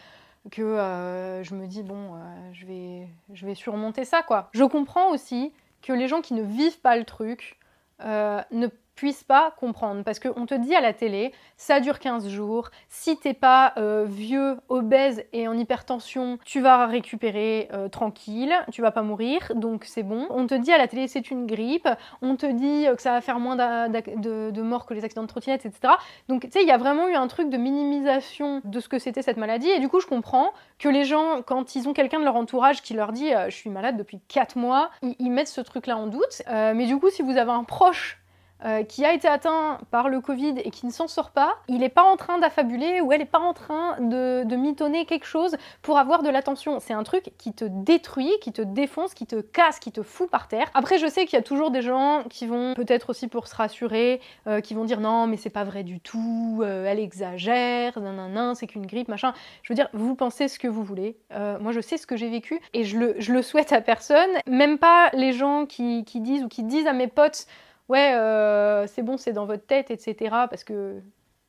que 0.51 1.41
je 1.43 1.55
me 1.55 1.67
dis 1.67 1.83
bon 1.83 2.21
je 2.53 2.67
vais 2.67 3.09
je 3.33 3.47
vais 3.47 3.55
surmonter 3.55 4.05
ça 4.05 4.23
quoi. 4.23 4.51
Je 4.53 4.65
comprends 4.65 5.11
aussi 5.11 5.55
que 5.81 5.93
les 5.93 6.07
gens 6.07 6.21
qui 6.21 6.35
ne 6.35 6.43
vivent 6.43 6.81
pas 6.81 6.99
le 6.99 7.05
truc 7.05 7.59
ne 8.01 8.69
puissent 8.95 9.25
pas 9.25 9.55
comprendre. 9.59 10.03
Parce 10.05 10.19
qu'on 10.19 10.47
te 10.47 10.55
dit 10.55 10.75
à 10.75 10.81
la 10.81 10.93
télé, 10.93 11.33
ça 11.57 11.81
dure 11.81 11.99
15 11.99 12.29
jours, 12.29 12.71
si 12.89 13.17
t'es 13.17 13.35
pas 13.35 13.73
euh, 13.77 14.05
vieux, 14.09 14.57
obèse 14.69 15.25
et 15.33 15.49
en 15.49 15.57
hypertension, 15.57 16.39
tu 16.45 16.61
vas 16.61 16.87
récupérer 16.87 17.69
euh, 17.73 17.89
tranquille, 17.89 18.55
tu 18.73 18.83
vas 18.83 18.91
pas 18.91 19.03
mourir, 19.03 19.53
donc 19.55 19.85
c'est 19.85 20.03
bon. 20.03 20.27
On 20.31 20.47
te 20.47 20.55
dit 20.55 20.73
à 20.73 20.79
la 20.79 20.89
télé, 20.89 21.09
c'est 21.09 21.31
une 21.31 21.47
grippe, 21.47 21.89
on 22.23 22.37
te 22.37 22.47
dit 22.47 22.87
que 22.95 23.03
ça 23.03 23.13
va 23.13 23.21
faire 23.21 23.41
moins 23.41 23.57
de, 23.57 24.51
de, 24.51 24.63
morts 24.63 24.87
que 24.87 24.95
les 24.95 25.05
accidents 25.05 25.23
de 25.23 25.29
trottinette, 25.29 25.67
etc. 25.67 25.95
Donc 26.29 26.43
tu 26.43 26.51
sais, 26.51 26.63
il 26.63 26.69
y 26.69 26.73
a 26.73 26.79
vraiment 26.79 27.09
eu 27.09 27.15
un 27.15 27.27
truc 27.29 27.51
de 27.51 27.57
minimisation 27.57 28.61
de 28.65 28.81
ce 28.81 28.89
que 28.89 28.99
c'était 28.99 29.23
cette 29.23 29.37
maladie, 29.37 29.69
et 29.69 29.79
du 29.79 29.89
coup 29.89 30.01
je 30.01 30.07
comprends 30.07 30.53
que 30.79 30.89
les 30.89 31.05
gens, 31.05 31.43
quand 31.43 31.75
ils 31.75 31.89
ont 31.89 31.93
quelqu'un 31.93 32.21
de 32.21 32.25
leur 32.25 32.37
entourage 32.37 32.83
qui 32.83 32.95
leur 32.95 33.13
dit 33.13 33.33
euh, 33.35 33.51
je 33.51 33.57
suis 33.57 33.71
malade 33.71 33.97
depuis 33.97 34.21
4 34.29 34.57
mois, 34.57 34.91
ils, 35.03 35.31
mettent 35.31 35.49
ce 35.49 35.61
truc-là 35.61 35.97
en 35.97 36.07
doute. 36.07 36.43
mais 36.49 36.87
du 36.87 36.99
coup, 36.99 37.11
si 37.11 37.23
vous 37.23 37.37
avez 37.37 37.51
un 37.51 37.65
proche 37.65 38.24
euh, 38.65 38.83
qui 38.83 39.05
a 39.05 39.13
été 39.13 39.29
atteint 39.29 39.79
par 39.91 40.09
le 40.09 40.21
Covid 40.21 40.55
et 40.65 40.71
qui 40.71 40.87
ne 40.87 40.91
s'en 40.91 41.07
sort 41.07 41.33
pas, 41.33 41.57
il 41.69 41.79
n'est 41.79 41.89
pas 41.89 42.05
en 42.05 42.17
train 42.17 42.39
d'affabuler 42.39 43.01
ou 43.01 43.13
elle 43.13 43.19
n'est 43.19 43.27
pas 43.27 43.41
en 43.41 43.53
train 43.53 44.01
de, 44.01 44.45
de 44.45 44.57
mitonner 44.57 45.05
quelque 45.07 45.27
chose 45.27 45.57
pour 45.83 45.99
avoir 45.99 46.23
de 46.23 46.31
l'attention. 46.31 46.79
C'est 46.81 46.95
un 46.95 47.03
truc 47.03 47.33
qui 47.37 47.53
te 47.53 47.65
détruit, 47.65 48.31
qui 48.41 48.53
te 48.53 48.63
défonce, 48.63 49.13
qui 49.13 49.27
te 49.27 49.41
casse, 49.41 49.81
qui 49.81 49.93
te 49.93 50.03
fout 50.03 50.31
par 50.31 50.49
terre. 50.49 50.71
Après, 50.73 50.99
je 50.99 51.07
sais 51.07 51.27
qu'il 51.27 51.37
y 51.37 51.41
a 51.41 51.43
toujours 51.43 51.71
des 51.73 51.83
gens 51.83 52.23
qui 52.31 52.47
vont, 52.47 52.75
peut-être 52.75 53.11
aussi 53.11 53.29
pour 53.29 53.49
se 53.49 53.57
rassurer, 53.57 54.21
euh, 54.47 54.61
qui 54.61 54.73
vont 54.73 54.85
dire 54.85 55.01
non, 55.01 55.27
mais 55.27 55.37
c'est 55.37 55.51
pas 55.51 55.65
vrai 55.65 55.83
du 55.83 56.01
tout, 56.01 56.61
euh, 56.63 56.87
elle 56.87 57.01
exagère, 57.01 58.01
nan, 58.01 58.55
c'est 58.55 58.67
qu'une 58.67 58.87
grippe, 58.87 59.09
machin. 59.09 59.35
Je 59.63 59.73
veux 59.73 59.77
dire, 59.77 59.89
vous 59.93 60.15
pensez 60.15 60.49
ce 60.49 60.59
que 60.59 60.69
vous 60.69 60.85
voulez. 60.85 61.19
moi, 61.61 61.73
je 61.73 61.81
sais 61.81 61.99
ce 61.99 62.07
que 62.07 62.17
j'ai 62.17 62.31
vécu 62.31 62.61
et 62.73 62.85
je 62.85 62.97
le, 62.99 63.43
souhaite 63.43 63.73
à 63.73 63.81
personne. 63.81 64.31
Même 64.47 64.79
pas 64.79 65.11
les 65.13 65.33
gens 65.33 65.67
qui 65.67 66.05
disent 66.05 66.45
ou 66.45 66.49
qui 66.49 66.63
disent 66.63 66.87
à 66.87 66.93
mes 66.93 67.09
potes 67.09 67.47
ouais, 67.89 68.15
euh, 68.15 68.87
c'est 68.87 69.03
bon, 69.03 69.17
c'est 69.17 69.33
dans 69.33 69.47
votre 69.47 69.67
tête, 69.67 69.91
etc. 69.91 70.31
Parce 70.49 70.65
que 70.65 71.03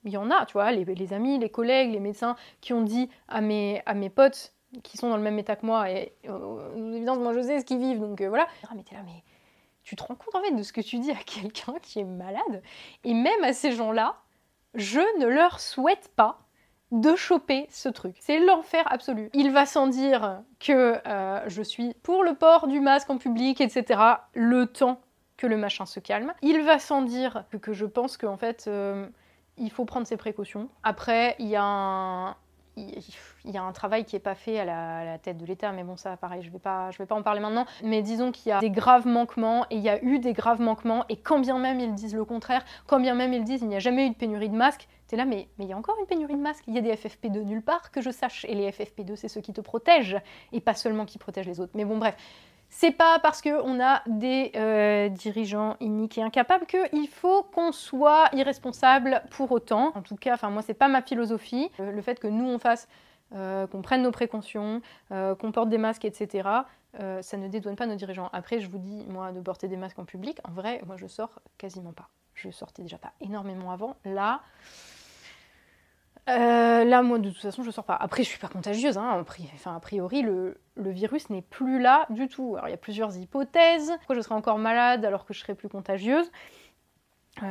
il 0.03 0.11
y 0.11 0.17
en 0.17 0.29
a, 0.29 0.45
tu 0.45 0.53
vois, 0.53 0.71
les, 0.71 1.13
amis, 1.13 1.39
les 1.39 1.49
collègues, 1.49 1.91
les 1.91 1.99
médecins 1.99 2.35
qui 2.61 2.73
ont 2.73 2.83
dit 2.83 3.09
à 3.27 3.41
mes, 3.41 3.81
à 3.87 3.95
mes 3.95 4.11
potes 4.11 4.53
qui 4.83 4.97
sont 4.97 5.09
dans 5.09 5.17
le 5.17 5.23
même 5.23 5.39
état 5.39 5.55
que 5.55 5.65
moi, 5.65 5.89
et 5.89 6.13
euh, 6.27 6.93
évidemment, 6.93 7.21
moi 7.21 7.33
je 7.33 7.41
sais 7.41 7.59
ce 7.59 7.65
qu'ils 7.65 7.79
vivent, 7.79 7.99
donc 7.99 8.21
euh, 8.21 8.29
voilà. 8.29 8.47
Ah, 8.63 8.73
mais 8.75 8.83
t'es 8.83 8.93
là, 8.93 9.01
mais 9.03 9.23
tu 9.83 9.95
te 9.95 10.03
rends 10.03 10.15
compte 10.15 10.35
en 10.35 10.41
fait 10.41 10.51
de 10.51 10.61
ce 10.61 10.73
que 10.73 10.81
tu 10.81 10.99
dis 10.99 11.11
à 11.11 11.15
quelqu'un 11.25 11.75
qui 11.81 11.99
est 11.99 12.03
malade 12.03 12.61
Et 13.03 13.13
même 13.13 13.43
à 13.43 13.53
ces 13.53 13.71
gens-là, 13.71 14.17
je 14.75 14.99
ne 15.19 15.27
leur 15.27 15.59
souhaite 15.59 16.11
pas 16.15 16.39
de 16.91 17.15
choper 17.15 17.67
ce 17.71 17.89
truc. 17.89 18.15
C'est 18.19 18.39
l'enfer 18.39 18.83
absolu. 18.91 19.29
Il 19.33 19.51
va 19.51 19.65
sans 19.65 19.87
dire 19.87 20.43
que 20.59 21.01
je 21.47 21.61
suis 21.63 21.93
pour 22.03 22.23
le 22.23 22.35
port 22.35 22.67
du 22.67 22.79
masque 22.79 23.09
en 23.09 23.17
public, 23.17 23.59
etc. 23.59 23.99
Le 24.33 24.67
temps 24.67 24.99
que 25.37 25.47
le 25.47 25.57
machin 25.57 25.85
se 25.85 25.99
calme. 25.99 26.33
Il 26.41 26.61
va 26.63 26.79
sans 26.79 27.01
dire 27.01 27.45
que, 27.61 27.73
je 27.73 27.85
pense 27.85 28.17
qu'en 28.17 28.37
fait, 28.37 28.65
euh, 28.67 29.07
il 29.57 29.71
faut 29.71 29.85
prendre 29.85 30.07
ses 30.07 30.17
précautions. 30.17 30.69
Après, 30.83 31.35
il 31.39 31.47
y 31.47 31.55
a 31.55 31.63
un, 31.63 32.35
il 32.77 33.51
y 33.51 33.57
a 33.57 33.63
un 33.63 33.71
travail 33.71 34.05
qui 34.05 34.15
n'est 34.15 34.21
pas 34.21 34.35
fait 34.35 34.59
à 34.59 34.65
la, 34.65 35.17
tête 35.17 35.37
de 35.37 35.45
l'État, 35.45 35.71
mais 35.71 35.83
bon, 35.83 35.95
ça, 35.97 36.17
pareil, 36.17 36.41
je 36.41 36.47
ne 36.47 36.53
vais, 36.53 36.59
pas, 36.59 36.89
vais 36.97 37.05
pas 37.05 37.15
en 37.15 37.21
parler 37.21 37.39
maintenant. 37.39 37.65
Mais 37.83 38.01
disons 38.01 38.31
qu'il 38.31 38.49
y 38.49 38.51
a 38.51 38.59
des 38.59 38.69
graves 38.69 39.07
manquements, 39.07 39.65
et 39.69 39.75
il 39.75 39.81
y 39.81 39.89
a 39.89 40.03
eu 40.03 40.19
des 40.19 40.33
graves 40.33 40.61
manquements, 40.61 41.05
et 41.09 41.17
quand 41.17 41.39
bien 41.39 41.57
même 41.57 41.79
ils 41.79 41.93
disent 41.93 42.15
le 42.15 42.25
contraire, 42.25 42.65
quand 42.87 42.99
bien 42.99 43.15
même 43.15 43.33
ils 43.33 43.43
disent 43.43 43.61
il 43.61 43.69
n'y 43.69 43.75
a 43.75 43.79
jamais 43.79 44.07
eu 44.07 44.09
de 44.09 44.15
pénurie 44.15 44.49
de 44.49 44.55
masques, 44.55 44.87
t'es 45.07 45.15
là, 45.15 45.25
mais 45.25 45.47
il 45.59 45.65
y 45.65 45.73
a 45.73 45.77
encore 45.77 45.95
une 45.99 46.05
pénurie 46.05 46.35
de 46.35 46.41
masques. 46.41 46.63
Il 46.67 46.73
y 46.73 46.77
a 46.77 46.81
des 46.81 46.93
FFP2 46.93 47.43
nulle 47.43 47.61
part 47.61 47.91
que 47.91 48.01
je 48.01 48.09
sache, 48.09 48.45
et 48.45 48.55
les 48.55 48.69
FFP2, 48.71 49.15
c'est 49.15 49.29
ceux 49.29 49.41
qui 49.41 49.53
te 49.53 49.61
protègent, 49.61 50.19
et 50.51 50.59
pas 50.59 50.73
seulement 50.73 51.05
qui 51.05 51.17
protègent 51.17 51.47
les 51.47 51.59
autres. 51.59 51.73
Mais 51.75 51.85
bon, 51.85 51.97
bref, 51.97 52.15
c'est 52.69 52.91
pas 52.91 53.19
parce 53.19 53.41
qu'on 53.41 53.81
a 53.81 54.01
des 54.05 54.51
euh, 54.55 55.09
dirigeants 55.09 55.77
iniques 55.79 56.17
et 56.17 56.23
incapables 56.23 56.65
qu'il 56.65 57.07
faut 57.07 57.43
qu'on 57.43 57.71
soit 57.71 58.29
irresponsable 58.33 59.21
pour 59.31 59.51
autant. 59.51 59.91
En 59.95 60.01
tout 60.01 60.15
cas, 60.15 60.33
enfin 60.33 60.49
moi 60.49 60.61
c'est 60.61 60.73
pas 60.73 60.87
ma 60.87 61.01
philosophie. 61.01 61.69
Euh, 61.79 61.91
le 61.91 62.01
fait 62.01 62.19
que 62.19 62.27
nous 62.27 62.45
on 62.45 62.59
fasse, 62.59 62.87
euh, 63.33 63.65
qu'on 63.67 63.81
prenne 63.81 64.01
nos 64.01 64.11
précautions, 64.11 64.81
qu'on 65.09 65.51
porte 65.51 65.69
des 65.69 65.77
masques, 65.77 66.05
etc. 66.05 66.49
ça 67.21 67.37
ne 67.37 67.47
dédouane 67.47 67.75
pas 67.75 67.87
nos 67.87 67.95
dirigeants. 67.95 68.29
Après, 68.33 68.59
je 68.59 68.69
vous 68.69 68.77
dis, 68.77 69.05
moi, 69.07 69.31
de 69.31 69.41
porter 69.41 69.67
des 69.67 69.77
masques 69.77 69.99
en 69.99 70.05
public, 70.05 70.39
en 70.43 70.51
vrai, 70.51 70.81
moi 70.85 70.95
je 70.97 71.07
sors 71.07 71.39
quasiment 71.57 71.93
pas. 71.93 72.09
Je 72.33 72.51
sortais 72.51 72.81
déjà 72.81 72.97
pas 72.97 73.13
énormément 73.21 73.71
avant. 73.71 73.95
Là, 74.05 74.41
euh, 76.27 76.83
là, 76.83 77.01
moi, 77.03 77.19
de 77.19 77.29
toute 77.29 77.41
façon, 77.41 77.61
je 77.63 77.69
sors 77.69 77.83
pas. 77.83 77.95
Après, 77.95 78.23
je 78.23 78.29
suis 78.29 78.39
pas 78.39 78.47
contagieuse. 78.47 78.97
Hein. 78.97 79.23
Enfin, 79.53 79.75
a 79.75 79.79
priori, 79.79 80.21
le, 80.23 80.57
le 80.75 80.89
virus 80.89 81.29
n'est 81.29 81.43
plus 81.43 81.79
là 81.79 82.07
du 82.09 82.27
tout. 82.27 82.55
Alors, 82.55 82.67
il 82.67 82.71
y 82.71 82.75
a 82.75 82.77
plusieurs 82.77 83.15
hypothèses. 83.15 83.91
Pourquoi 83.99 84.15
je 84.15 84.21
serais 84.21 84.35
encore 84.35 84.57
malade 84.57 85.05
alors 85.05 85.25
que 85.25 85.33
je 85.33 85.39
serais 85.39 85.55
plus 85.55 85.69
contagieuse? 85.69 86.31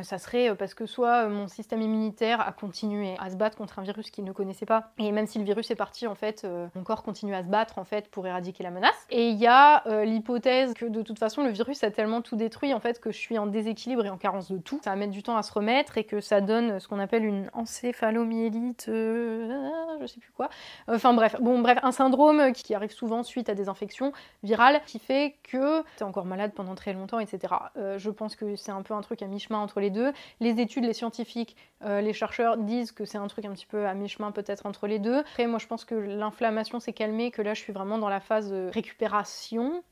Ça 0.01 0.17
serait 0.17 0.49
euh, 0.49 0.55
parce 0.55 0.73
que 0.73 0.85
soit 0.85 1.25
euh, 1.25 1.29
mon 1.29 1.47
système 1.47 1.81
immunitaire 1.81 2.41
a 2.41 2.51
continué 2.51 3.15
à 3.19 3.29
se 3.29 3.35
battre 3.35 3.57
contre 3.57 3.79
un 3.79 3.83
virus 3.83 4.09
qu'il 4.09 4.23
ne 4.23 4.31
connaissait 4.31 4.65
pas, 4.65 4.91
et 4.97 5.11
même 5.11 5.27
si 5.27 5.39
le 5.39 5.45
virus 5.45 5.69
est 5.71 5.75
parti, 5.75 6.07
en 6.07 6.15
fait, 6.15 6.47
mon 6.75 6.83
corps 6.83 7.03
continue 7.03 7.35
à 7.35 7.43
se 7.43 7.47
battre 7.47 7.77
en 7.77 7.83
fait 7.83 8.09
pour 8.09 8.25
éradiquer 8.27 8.63
la 8.63 8.71
menace. 8.71 8.95
Et 9.09 9.29
il 9.29 9.37
y 9.37 9.47
a 9.47 9.83
l'hypothèse 10.03 10.73
que 10.73 10.85
de 10.85 11.01
toute 11.01 11.19
façon 11.19 11.43
le 11.43 11.49
virus 11.49 11.83
a 11.83 11.91
tellement 11.91 12.21
tout 12.21 12.35
détruit 12.35 12.73
en 12.73 12.79
fait 12.79 12.99
que 12.99 13.11
je 13.11 13.17
suis 13.17 13.37
en 13.37 13.47
déséquilibre 13.47 14.05
et 14.05 14.09
en 14.09 14.17
carence 14.17 14.51
de 14.51 14.57
tout. 14.57 14.79
Ça 14.83 14.91
va 14.91 14.95
mettre 14.95 15.11
du 15.11 15.23
temps 15.23 15.37
à 15.37 15.43
se 15.43 15.51
remettre 15.51 15.97
et 15.97 16.03
que 16.03 16.19
ça 16.21 16.41
donne 16.41 16.79
ce 16.79 16.87
qu'on 16.87 16.99
appelle 16.99 17.25
une 17.25 17.49
encéphalomyélite, 17.53 18.85
je 18.87 20.05
sais 20.07 20.19
plus 20.19 20.31
quoi. 20.31 20.49
Enfin 20.87 21.13
bref, 21.13 21.35
bon 21.39 21.59
bref, 21.61 21.79
un 21.83 21.91
syndrome 21.91 22.51
qui 22.53 22.73
arrive 22.73 22.91
souvent 22.91 23.23
suite 23.23 23.49
à 23.49 23.55
des 23.55 23.69
infections 23.69 24.11
virales 24.43 24.81
qui 24.85 24.99
fait 24.99 25.35
que 25.43 25.83
t'es 25.97 26.03
encore 26.03 26.25
malade 26.25 26.51
pendant 26.55 26.75
très 26.75 26.93
longtemps, 26.93 27.19
etc. 27.19 27.53
je 27.75 28.09
pense 28.09 28.35
que 28.35 28.55
c'est 28.55 28.71
un 28.71 28.81
peu 28.81 28.93
un 28.93 29.01
truc 29.01 29.21
à 29.21 29.27
mi-chemin 29.27 29.59
entre 29.59 29.74
les 29.79 29.89
deux. 29.89 30.13
Les 30.39 30.59
études, 30.59 30.85
les 30.85 30.93
scientifiques, 30.93 31.55
euh, 31.83 32.01
les 32.01 32.13
chercheurs 32.13 32.57
disent 32.57 32.91
que 32.91 33.05
c'est 33.05 33.17
un 33.17 33.27
truc 33.27 33.45
un 33.45 33.53
petit 33.53 33.65
peu 33.65 33.87
à 33.87 33.93
mi-chemin 33.93 34.31
peut-être 34.31 34.65
entre 34.65 34.87
les 34.87 34.99
deux. 34.99 35.19
Après, 35.19 35.47
moi 35.47 35.59
je 35.59 35.67
pense 35.67 35.85
que 35.85 35.95
l'inflammation 35.95 36.79
s'est 36.79 36.93
calmée, 36.93 37.31
que 37.31 37.41
là 37.41 37.53
je 37.53 37.61
suis 37.61 37.73
vraiment 37.73 37.97
dans 37.97 38.09
la 38.09 38.19
phase 38.19 38.49
de 38.49 38.69
récupération. 38.73 39.83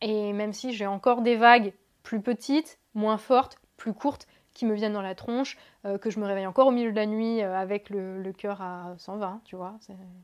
Et 0.00 0.32
même 0.32 0.52
si 0.52 0.72
j'ai 0.72 0.86
encore 0.86 1.22
des 1.22 1.36
vagues 1.36 1.72
plus 2.02 2.20
petites, 2.20 2.78
moins 2.94 3.18
fortes, 3.18 3.58
plus 3.76 3.94
courtes, 3.94 4.26
qui 4.52 4.66
me 4.66 4.74
viennent 4.74 4.92
dans 4.92 5.02
la 5.02 5.14
tronche, 5.14 5.58
euh, 5.84 5.98
que 5.98 6.10
je 6.10 6.20
me 6.20 6.26
réveille 6.26 6.46
encore 6.46 6.68
au 6.68 6.72
milieu 6.72 6.90
de 6.90 6.96
la 6.96 7.06
nuit 7.06 7.42
euh, 7.42 7.56
avec 7.56 7.90
le, 7.90 8.22
le 8.22 8.32
cœur 8.32 8.62
à 8.62 8.94
120, 8.98 9.40
tu 9.44 9.56
vois, 9.56 9.78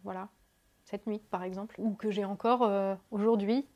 voilà, 0.04 0.28
cette 0.84 1.06
nuit 1.06 1.20
par 1.30 1.42
exemple, 1.42 1.74
ou 1.78 1.94
que 1.94 2.10
j'ai 2.10 2.24
encore 2.24 2.70
aujourd'hui 3.10 3.66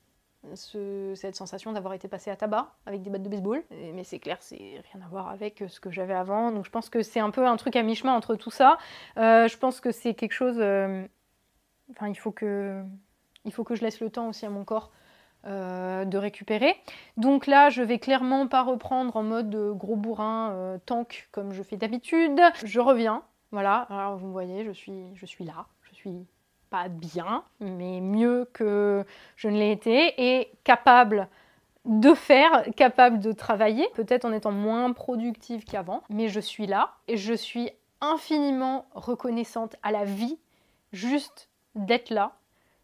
cette 0.54 1.36
sensation 1.36 1.72
d'avoir 1.72 1.94
été 1.94 2.08
passé 2.08 2.30
à 2.30 2.36
tabac 2.36 2.74
avec 2.86 3.02
des 3.02 3.10
battes 3.10 3.22
de 3.22 3.28
baseball. 3.28 3.62
mais 3.70 4.04
c'est 4.04 4.18
clair, 4.18 4.36
c'est 4.40 4.82
rien 4.92 5.04
à 5.04 5.08
voir 5.08 5.28
avec 5.28 5.64
ce 5.68 5.80
que 5.80 5.90
j'avais 5.90 6.14
avant. 6.14 6.52
Donc 6.52 6.64
je 6.64 6.70
pense 6.70 6.90
que 6.90 7.02
c'est 7.02 7.20
un 7.20 7.30
peu 7.30 7.46
un 7.46 7.56
truc 7.56 7.76
à 7.76 7.82
mi-chemin 7.82 8.14
entre 8.14 8.34
tout 8.34 8.50
ça. 8.50 8.78
Euh, 9.16 9.48
je 9.48 9.56
pense 9.56 9.80
que 9.80 9.90
c'est 9.90 10.14
quelque 10.14 10.32
chose. 10.32 10.56
Euh, 10.58 11.06
enfin, 11.90 12.08
il 12.08 12.14
faut 12.14 12.32
que, 12.32 12.82
il 13.44 13.52
faut 13.52 13.64
que 13.64 13.74
je 13.74 13.82
laisse 13.82 14.00
le 14.00 14.10
temps 14.10 14.28
aussi 14.28 14.46
à 14.46 14.50
mon 14.50 14.64
corps. 14.64 14.90
Euh, 15.46 16.06
de 16.06 16.16
récupérer. 16.16 16.74
Donc 17.18 17.46
là, 17.46 17.68
je 17.68 17.82
vais 17.82 17.98
clairement 17.98 18.48
pas 18.48 18.62
reprendre 18.62 19.14
en 19.14 19.22
mode 19.22 19.54
gros 19.76 19.94
bourrin 19.94 20.78
tank 20.86 21.28
comme 21.32 21.52
je 21.52 21.62
fais 21.62 21.76
d'habitude. 21.76 22.40
Je 22.64 22.80
reviens, 22.80 23.22
voilà. 23.52 23.86
Alors 23.90 24.16
vous 24.16 24.32
voyez, 24.32 24.64
je 24.64 24.70
suis, 24.70 25.14
je 25.14 25.26
suis 25.26 25.44
là, 25.44 25.66
je 25.82 25.94
suis 25.94 26.26
bien, 26.88 27.44
mais 27.60 28.00
mieux 28.00 28.48
que 28.52 29.04
je 29.36 29.48
ne 29.48 29.56
l'ai 29.56 29.72
été, 29.72 30.14
et 30.18 30.50
capable 30.64 31.28
de 31.84 32.14
faire, 32.14 32.64
capable 32.76 33.18
de 33.20 33.32
travailler, 33.32 33.86
peut-être 33.94 34.24
en 34.24 34.32
étant 34.32 34.52
moins 34.52 34.92
productive 34.92 35.64
qu'avant, 35.64 36.02
mais 36.08 36.28
je 36.28 36.40
suis 36.40 36.66
là 36.66 36.94
et 37.08 37.16
je 37.16 37.34
suis 37.34 37.70
infiniment 38.00 38.86
reconnaissante 38.94 39.76
à 39.82 39.90
la 39.90 40.04
vie 40.04 40.38
juste 40.92 41.48
d'être 41.74 42.10
là. 42.10 42.32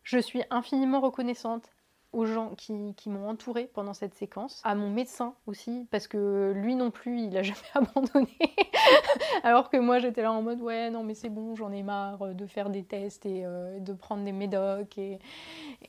Je 0.03 0.19
suis 0.19 0.43
infiniment 0.51 1.01
reconnaissante 1.01 1.71
aux 2.13 2.25
gens 2.25 2.55
qui, 2.57 2.95
m'ont 3.07 3.29
entouré 3.29 3.71
pendant 3.73 3.95
cette 3.95 4.15
séquence, 4.15 4.61
à 4.65 4.75
mon 4.75 4.91
médecin 4.91 5.35
aussi, 5.47 5.87
parce 5.91 6.09
que 6.09 6.53
lui 6.57 6.75
non 6.75 6.91
plus, 6.91 7.21
il 7.21 7.37
a 7.37 7.43
jamais 7.45 7.61
abandonné. 7.75 8.37
Alors 9.45 9.71
que 9.71 9.77
moi, 9.77 9.99
j'étais 9.99 10.23
là 10.23 10.33
en 10.33 10.43
mode 10.43 10.61
ouais, 10.61 10.91
non, 10.91 11.05
mais 11.05 11.15
c'est 11.15 11.29
bon, 11.29 11.55
j'en 11.55 11.71
ai 11.71 11.83
marre 11.83 12.35
de 12.35 12.47
faire 12.47 12.71
des 12.71 12.83
tests 12.83 13.27
et 13.27 13.45
euh, 13.45 13.79
de 13.79 13.93
prendre 13.93 14.25
des 14.25 14.33
médocs 14.33 14.99
et, 14.99 15.19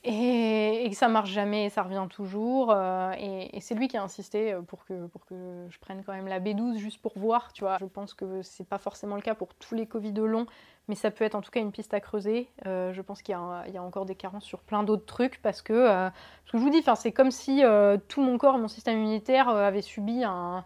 et, 0.04 0.88
que 0.88 0.96
ça 0.96 1.08
marche 1.08 1.30
jamais, 1.30 1.68
ça 1.70 1.82
revient 1.82 2.06
toujours. 2.08 2.70
Euh, 2.70 3.12
et, 3.18 3.60
c'est 3.60 3.74
lui 3.74 3.88
qui 3.88 3.96
a 3.96 4.02
insisté 4.02 4.56
pour 4.66 4.84
que, 4.84 5.06
pour 5.06 5.24
que 5.26 5.66
je 5.68 5.78
prenne 5.78 6.02
quand 6.04 6.12
même 6.12 6.28
la 6.28 6.40
B12 6.40 6.76
juste 6.76 7.00
pour 7.00 7.18
voir, 7.18 7.52
tu 7.52 7.64
vois. 7.64 7.78
Je 7.78 7.84
pense 7.84 8.14
que 8.14 8.42
c'est 8.42 8.68
pas 8.68 8.78
forcément 8.78 9.16
le 9.16 9.22
cas 9.22 9.34
pour 9.34 9.54
tous 9.54 9.74
les 9.74 9.86
Covid 9.86 10.12
longs 10.12 10.46
mais 10.88 10.94
ça 10.94 11.10
peut 11.10 11.24
être 11.24 11.34
en 11.34 11.40
tout 11.40 11.50
cas 11.50 11.60
une 11.60 11.72
piste 11.72 11.94
à 11.94 12.00
creuser. 12.00 12.48
Euh, 12.66 12.92
je 12.92 13.02
pense 13.02 13.22
qu'il 13.22 13.34
y, 13.34 13.76
a 13.76 13.82
encore 13.82 14.04
des 14.04 14.14
carences 14.14 14.44
sur 14.44 14.60
plein 14.60 14.82
d'autres 14.82 15.06
trucs 15.06 15.40
parce 15.42 15.62
que, 15.62 15.72
euh, 15.72 16.10
je 16.46 16.56
vous 16.56 16.70
dis, 16.70 16.82
c'est 16.96 17.12
comme 17.12 17.30
si 17.30 17.64
euh, 17.64 17.96
tout 18.08 18.20
mon 18.20 18.36
corps, 18.38 18.58
mon 18.58 18.68
système 18.68 18.98
immunitaire 18.98 19.48
avait 19.48 19.82
subi 19.82 20.24
un, 20.24 20.64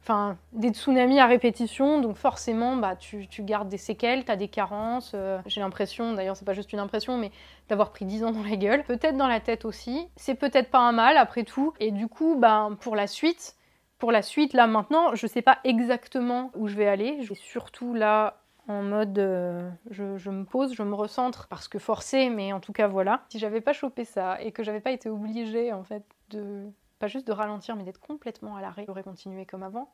enfin, 0.00 0.36
des 0.52 0.70
tsunamis 0.70 1.18
à 1.18 1.26
répétition, 1.26 2.00
donc 2.00 2.16
forcément, 2.16 2.76
bah, 2.76 2.94
tu, 2.94 3.26
gardes 3.40 3.68
des 3.68 3.78
séquelles, 3.78 4.24
tu 4.24 4.30
as 4.30 4.36
des 4.36 4.48
carences. 4.48 5.16
J'ai 5.46 5.60
l'impression, 5.60 6.12
d'ailleurs, 6.12 6.36
c'est 6.36 6.44
pas 6.44 6.54
juste 6.54 6.72
une 6.72 6.80
impression, 6.80 7.18
mais 7.18 7.32
d'avoir 7.68 7.90
pris 7.90 8.04
10 8.04 8.24
ans 8.24 8.30
dans 8.30 8.44
la 8.44 8.56
gueule, 8.56 8.84
peut-être 8.84 9.16
dans 9.16 9.28
la 9.28 9.40
tête 9.40 9.64
aussi. 9.64 10.08
C'est 10.16 10.36
peut-être 10.36 10.70
pas 10.70 10.80
un 10.80 10.92
mal 10.92 11.16
après 11.16 11.42
tout, 11.42 11.74
et 11.80 11.90
du 11.90 12.06
coup, 12.06 12.36
bah, 12.38 12.70
pour 12.80 12.94
la 12.94 13.08
suite 13.08 13.56
Pour 13.98 14.12
la 14.12 14.22
suite, 14.22 14.52
là 14.52 14.68
maintenant, 14.68 15.14
je 15.14 15.26
sais 15.26 15.42
pas 15.42 15.58
exactement 15.64 16.52
où 16.54 16.68
je 16.68 16.76
vais 16.76 16.88
aller. 16.88 17.18
Vais 17.22 17.34
surtout 17.34 17.92
là 17.94 18.41
en 18.68 18.82
mode 18.82 19.18
euh, 19.18 19.70
je, 19.90 20.30
me 20.30 20.44
pose, 20.44 20.74
je 20.74 20.82
me 20.82 20.94
recentre 20.94 21.48
parce 21.48 21.68
que 21.68 21.78
forcé, 21.78 22.30
mais 22.30 22.52
en 22.52 22.60
tout 22.60 22.72
cas 22.72 22.88
voilà. 22.88 23.24
Si 23.28 23.38
j'avais 23.38 23.60
pas 23.60 23.72
chopé 23.72 24.04
ça 24.04 24.40
et 24.40 24.52
que 24.52 24.62
j'avais 24.62 24.80
pas 24.80 24.92
été 24.92 25.08
obligée 25.08 25.72
en 25.72 25.84
fait 25.84 26.04
de 26.30 26.66
pas 26.98 27.08
juste 27.08 27.26
de 27.26 27.32
ralentir 27.32 27.76
mais 27.76 27.82
d'être 27.82 28.00
complètement 28.00 28.56
à 28.56 28.60
l'arrêt, 28.60 28.84
j'aurais 28.86 29.02
continué 29.02 29.46
comme 29.46 29.62
avant 29.62 29.92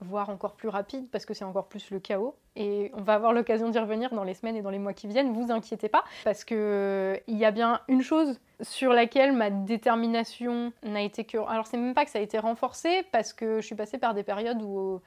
voire 0.00 0.28
encore 0.28 0.56
plus 0.56 0.68
rapide 0.68 1.08
parce 1.10 1.24
que 1.24 1.34
c'est 1.34 1.44
encore 1.44 1.68
plus 1.68 1.90
le 1.90 2.00
chaos. 2.00 2.36
Et 2.54 2.90
on 2.94 3.02
va 3.02 3.14
avoir 3.14 3.32
l'occasion 3.32 3.68
d'y 3.68 3.78
revenir 3.78 4.12
dans 4.12 4.24
les 4.24 4.34
semaines 4.34 4.56
et 4.56 4.62
dans 4.62 4.70
les 4.70 4.78
mois 4.78 4.92
qui 4.92 5.06
viennent, 5.06 5.32
vous 5.32 5.50
inquiétez 5.50 5.88
pas, 5.88 6.04
parce 6.24 6.44
que 6.44 6.54
euh, 6.54 7.16
il 7.26 7.36
y 7.36 7.44
a 7.44 7.50
bien 7.50 7.80
une 7.88 8.02
chose 8.02 8.40
sur 8.62 8.92
laquelle 8.92 9.32
ma 9.32 9.50
détermination 9.50 10.72
n'a 10.82 11.02
été 11.02 11.24
que... 11.24 11.38
Alors 11.48 11.66
c'est 11.66 11.76
même 11.76 11.94
pas 11.94 12.04
que 12.04 12.10
ça 12.10 12.18
a 12.18 12.22
été 12.22 12.38
renforcé, 12.38 13.04
parce 13.12 13.32
que 13.32 13.60
je 13.60 13.66
suis 13.66 13.74
passée 13.74 13.98
par 13.98 14.14
des 14.14 14.22
périodes 14.22 14.62
où, 14.62 15.00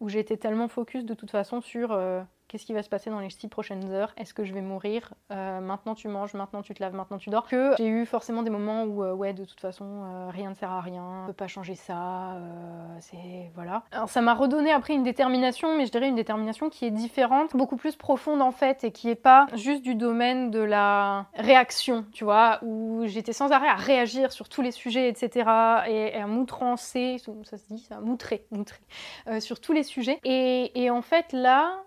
où 0.00 0.08
j'étais 0.08 0.36
tellement 0.36 0.68
focus 0.68 1.04
de 1.04 1.14
toute 1.14 1.30
façon 1.30 1.60
sur... 1.60 1.92
Qu'est-ce 2.48 2.64
qui 2.64 2.72
va 2.72 2.82
se 2.82 2.88
passer 2.88 3.10
dans 3.10 3.20
les 3.20 3.28
six 3.28 3.46
prochaines 3.46 3.90
heures? 3.92 4.14
Est-ce 4.16 4.32
que 4.32 4.42
je 4.42 4.54
vais 4.54 4.62
mourir? 4.62 5.12
Euh, 5.30 5.60
Maintenant 5.60 5.94
tu 5.94 6.08
manges, 6.08 6.32
maintenant 6.32 6.62
tu 6.62 6.72
te 6.72 6.82
laves, 6.82 6.94
maintenant 6.94 7.18
tu 7.18 7.28
dors. 7.28 7.46
Que 7.46 7.74
j'ai 7.76 7.86
eu 7.86 8.06
forcément 8.06 8.42
des 8.42 8.48
moments 8.48 8.84
où, 8.84 9.04
euh, 9.04 9.12
ouais, 9.12 9.34
de 9.34 9.44
toute 9.44 9.60
façon, 9.60 9.84
euh, 9.84 10.30
rien 10.30 10.48
ne 10.48 10.54
sert 10.54 10.70
à 10.70 10.80
rien, 10.80 11.04
on 11.24 11.26
peut 11.26 11.34
pas 11.34 11.46
changer 11.46 11.74
ça, 11.74 12.38
c'est. 13.00 13.50
Voilà. 13.54 13.82
Alors 13.92 14.08
ça 14.08 14.22
m'a 14.22 14.32
redonné 14.32 14.72
après 14.72 14.94
une 14.94 15.02
détermination, 15.02 15.76
mais 15.76 15.84
je 15.84 15.90
dirais 15.90 16.08
une 16.08 16.14
détermination 16.14 16.70
qui 16.70 16.86
est 16.86 16.90
différente, 16.90 17.54
beaucoup 17.54 17.76
plus 17.76 17.96
profonde 17.96 18.40
en 18.40 18.50
fait, 18.50 18.82
et 18.82 18.92
qui 18.92 19.10
est 19.10 19.14
pas 19.14 19.46
juste 19.54 19.82
du 19.82 19.94
domaine 19.94 20.50
de 20.50 20.60
la 20.60 21.26
réaction, 21.34 22.06
tu 22.12 22.24
vois, 22.24 22.60
où 22.62 23.02
j'étais 23.04 23.34
sans 23.34 23.52
arrêt 23.52 23.68
à 23.68 23.74
réagir 23.74 24.32
sur 24.32 24.48
tous 24.48 24.62
les 24.62 24.72
sujets, 24.72 25.10
etc., 25.10 25.50
et, 25.86 26.14
à 26.14 26.26
moutrancer, 26.26 27.18
ça 27.44 27.58
se 27.58 27.66
dit 27.68 27.78
ça, 27.78 28.00
moutrer, 28.00 28.46
moutrer, 28.50 28.80
sur 29.40 29.60
tous 29.60 29.74
les 29.74 29.82
sujets. 29.82 30.18
Et, 30.24 30.82
et 30.82 30.88
en 30.88 31.02
fait 31.02 31.32
là, 31.34 31.84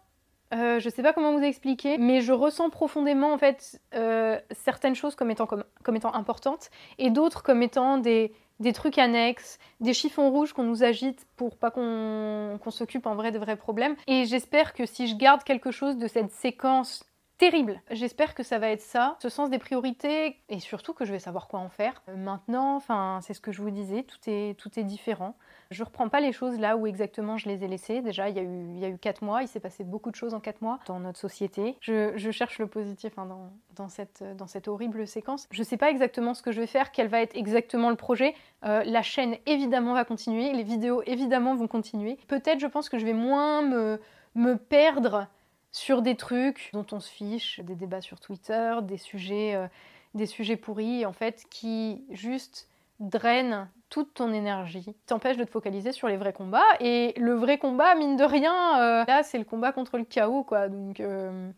euh, 0.54 0.80
je 0.80 0.90
sais 0.90 1.02
pas 1.02 1.14
comment 1.14 1.34
vous 1.38 1.44
expliquer, 1.44 1.98
mais 1.98 2.22
je 2.22 2.34
ressens 2.34 2.70
profondément 2.70 3.34
en 3.34 3.38
fait 3.38 3.80
euh, 3.96 4.40
certaines 4.52 4.96
choses 4.96 5.16
comme 5.16 5.32
étant, 5.32 5.48
comme, 5.48 5.96
étant 5.96 6.14
importantes 6.14 6.70
et 6.98 7.10
d'autres 7.10 7.42
comme 7.42 7.62
étant 7.62 7.98
des, 7.98 8.34
des, 8.60 8.74
trucs 8.74 8.98
annexes, 8.98 9.60
des 9.80 9.94
chiffons 9.94 10.30
rouges 10.30 10.52
qu'on 10.52 10.64
nous 10.64 10.84
agite 10.84 11.26
pour 11.38 11.56
pas 11.56 11.72
qu'on 11.72 12.60
s'occupe 12.70 13.06
en 13.06 13.16
vrai 13.16 13.32
de 13.32 13.40
vrais 13.40 13.56
problèmes. 13.56 13.96
Et 14.08 14.26
j'espère 14.26 14.74
que 14.74 14.86
si 14.86 15.08
je 15.08 15.16
garde 15.16 15.44
quelque 15.44 15.72
chose 15.72 15.98
de 15.98 16.08
cette 16.08 16.32
séquence 16.32 17.06
terrible. 17.42 17.82
J'espère 17.90 18.36
que 18.36 18.44
ça 18.44 18.60
va 18.60 18.70
être 18.70 18.84
ça, 18.84 19.18
ce 19.20 19.28
sens 19.28 19.50
des 19.50 19.58
priorités 19.58 20.38
et 20.48 20.60
surtout 20.60 20.94
que 20.94 21.06
je 21.06 21.12
vais 21.12 21.18
savoir 21.18 21.48
quoi 21.48 21.60
en 21.60 21.70
faire. 21.70 22.04
Euh, 22.08 22.16
maintenant, 22.16 22.76
enfin, 22.76 23.18
c'est 23.24 23.34
ce 23.34 23.42
que 23.42 23.52
je 23.52 23.64
vous 23.64 23.72
disais, 23.72 24.04
tout 24.04 24.20
est, 24.28 24.56
tout 24.60 24.70
est 24.80 24.84
différent. 24.84 25.36
Je 25.72 25.84
reprends 25.84 26.08
pas 26.08 26.20
les 26.20 26.34
choses 26.34 26.60
là 26.60 26.78
où 26.78 26.86
exactement 26.86 27.38
je 27.38 27.50
les 27.50 27.64
ai 27.64 27.68
laissées. 27.68 28.02
Déjà, 28.02 28.30
il 28.30 28.36
y 28.36 28.40
a 28.40 28.44
eu, 28.44 28.68
il 28.70 28.78
y 28.78 28.86
a 28.86 28.90
eu 28.90 28.98
4 29.00 29.24
mois, 29.24 29.42
il 29.42 29.48
s'est 29.48 29.60
passé 29.60 29.84
beaucoup 29.84 30.12
de 30.12 30.16
choses 30.16 30.36
en 30.36 30.40
4 30.40 30.62
mois 30.62 30.78
dans 30.86 31.00
notre 31.00 31.18
société. 31.18 31.78
Je, 31.82 32.30
cherche 32.30 32.60
le 32.60 32.68
positif 32.68 33.14
hein, 33.18 33.26
dans, 33.26 33.50
dans, 33.76 33.90
cette, 33.90 34.24
dans 34.38 34.46
cette 34.46 34.68
horrible 34.68 35.08
séquence. 35.08 35.48
Je 35.50 35.64
sais 35.64 35.78
pas 35.78 35.90
exactement 35.90 36.36
ce 36.36 36.44
que 36.44 36.52
je 36.52 36.60
vais 36.62 36.68
faire, 36.68 36.92
quel 36.92 37.08
va 37.08 37.22
être 37.22 37.36
exactement 37.36 37.90
le 37.90 37.96
projet. 37.96 38.36
Euh, 38.66 38.84
la 38.84 39.02
chaîne 39.02 39.36
évidemment 39.48 39.96
va 39.96 40.06
continuer, 40.06 40.54
les 40.54 40.64
vidéos 40.64 41.02
évidemment 41.08 41.56
vont 41.56 41.68
continuer. 41.68 42.20
Peut-être, 42.28 42.60
je 42.60 42.68
pense 42.68 42.88
que 42.88 43.00
je 43.00 43.06
vais 43.08 43.14
moins 43.14 43.64
me, 43.64 44.00
me 44.36 44.58
perdre 44.58 45.28
sur 45.72 46.02
des 46.02 46.16
trucs 46.16 46.70
dont 46.74 46.86
on 46.92 47.00
se 47.00 47.10
fiche, 47.10 47.60
des 47.62 47.76
débats 47.76 48.02
sur 48.02 48.20
Twitter, 48.20 48.76
des 48.84 48.98
sujets, 48.98 49.56
euh, 49.56 49.68
des 50.14 50.26
sujets 50.26 50.58
pourris, 50.58 51.06
en 51.06 51.14
fait, 51.14 51.46
qui 51.50 52.04
juste 52.10 52.68
drainent 53.00 53.70
toute 53.90 54.14
ton 54.14 54.32
énergie, 54.32 54.96
t'empêchent 55.08 55.38
de 55.38 55.44
te 55.44 55.50
focaliser 55.50 55.92
sur 55.92 56.08
les 56.08 56.18
vrais 56.18 56.34
combats. 56.34 56.64
Et 56.80 57.14
le 57.18 57.34
vrai 57.34 57.58
combat, 57.58 57.96
mine 57.96 58.16
de 58.16 58.24
rien, 58.24 58.82
euh, 58.82 59.06
là, 59.06 59.24
c'est 59.24 59.38
le 59.38 59.46
combat 59.46 59.72
contre 59.72 59.98
le 59.98 60.04
chaos, 60.04 60.44
quoi. 60.44 60.70
Donc, 60.70 61.00
euh, 61.00 61.50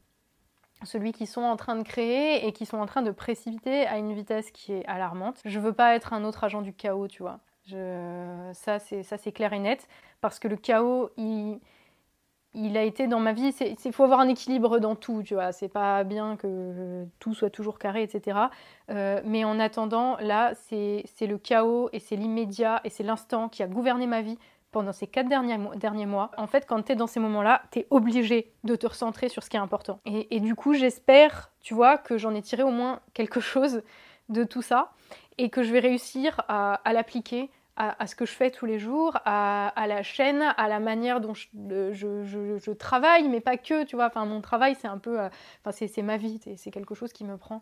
celui 0.84 1.12
qu'ils 1.12 1.28
sont 1.28 1.42
en 1.42 1.56
train 1.56 1.76
de 1.76 1.84
créer 1.84 2.46
et 2.48 2.52
qui 2.54 2.66
sont 2.66 2.78
en 2.78 2.86
train 2.86 3.02
de 3.02 3.12
précipiter 3.12 3.88
à 3.88 3.98
une 3.98 4.14
vitesse 4.14 4.52
qui 4.52 4.74
est 4.74 4.86
alarmante. 4.86 5.42
Je 5.46 5.60
veux 5.60 5.74
pas 5.74 5.96
être 5.96 6.14
un 6.14 6.24
autre 6.24 6.44
agent 6.44 6.62
du 6.62 6.74
chaos, 6.74 7.08
tu 7.08 7.24
vois. 7.24 7.40
Ça, 8.54 8.80
c'est 8.80 9.32
clair 9.32 9.54
et 9.54 9.60
net, 9.60 9.88
parce 10.22 10.40
que 10.40 10.48
le 10.48 10.58
chaos, 10.58 11.10
il 11.18 11.60
il 12.56 12.78
a 12.78 12.84
été 12.84 13.08
dans 13.08 13.20
ma 13.20 13.34
vie. 13.34 13.54
Il 13.84 13.94
faut 13.94 14.04
avoir 14.04 14.20
un 14.20 14.28
équilibre 14.28 14.80
dans 14.80 14.96
tout, 14.96 15.24
tu 15.24 15.34
vois. 15.34 15.52
C'est 15.52 15.70
pas 15.70 16.04
bien 16.04 16.36
que 16.36 17.06
tout 17.20 17.34
soit 17.34 17.50
toujours 17.50 17.80
carré, 17.80 18.04
etc. 18.04 18.38
Euh, 18.90 19.22
mais 19.26 19.44
en 19.44 19.60
attendant, 19.60 20.18
là, 20.18 20.54
c'est 20.56 21.04
le 21.22 21.38
chaos 21.38 21.90
et 21.94 22.00
c'est 22.00 22.16
l'immédiat 22.16 22.82
et 22.84 22.90
c'est 22.90 23.04
l'instant 23.04 23.50
qui 23.50 23.64
a 23.64 23.68
gouverné 23.68 24.08
ma 24.08 24.22
vie 24.22 24.38
pendant 24.72 24.92
ces 24.92 25.08
quatre 25.08 25.30
derniers, 25.30 25.58
mois. 25.58 25.76
Derniers 25.76 26.06
mois. 26.06 26.32
En 26.38 26.48
fait, 26.48 26.66
quand 26.68 26.82
tu 26.84 26.92
es 26.92 26.96
dans 26.96 27.08
ces 27.08 27.20
moments-là, 27.20 27.64
tu 27.72 27.80
es 27.80 27.88
obligé 27.90 28.54
de 28.64 28.76
te 28.76 28.88
recentrer 28.88 29.30
sur 29.30 29.44
ce 29.44 29.50
qui 29.50 29.58
est 29.58 29.62
important. 29.62 30.00
Et, 30.06 30.40
du 30.40 30.56
coup, 30.56 30.74
j'espère, 30.74 31.52
tu 31.62 31.74
vois, 31.74 31.98
que 31.98 32.18
j'en 32.18 32.34
ai 32.34 32.42
tiré 32.42 32.64
au 32.64 32.72
moins 32.72 33.00
quelque 33.14 33.40
chose 33.40 33.82
de 34.30 34.44
tout 34.44 34.62
ça 34.62 34.92
et 35.38 35.50
que 35.50 35.64
je 35.64 35.72
vais 35.72 35.80
réussir 35.80 36.42
à 36.48 36.94
l'appliquer 36.94 37.50
à, 37.76 38.06
ce 38.06 38.16
que 38.16 38.26
je 38.26 38.32
fais 38.32 38.52
tous 38.52 38.66
les 38.66 38.78
jours, 38.78 39.18
à, 39.26 39.72
la 39.88 40.04
chaîne, 40.04 40.42
à 40.42 40.68
la 40.68 40.80
manière 40.80 41.22
dont 41.22 41.34
je, 41.34 42.72
travaille, 42.74 43.28
mais 43.30 43.42
pas 43.42 43.58
que, 43.58 43.84
tu 43.84 43.96
vois. 43.96 44.08
Enfin, 44.08 44.26
mon 44.26 44.42
travail, 44.42 44.76
c'est 44.80 44.88
un 44.88 45.00
peu, 45.00 45.20
euh, 45.20 45.30
enfin, 45.66 45.72
c'est 45.88 46.02
ma 46.02 46.18
vie, 46.18 46.40
c'est 46.58 46.72
quelque 46.72 46.94
chose 46.94 47.14
qui 47.14 47.24
me 47.24 47.38
prend 47.38 47.62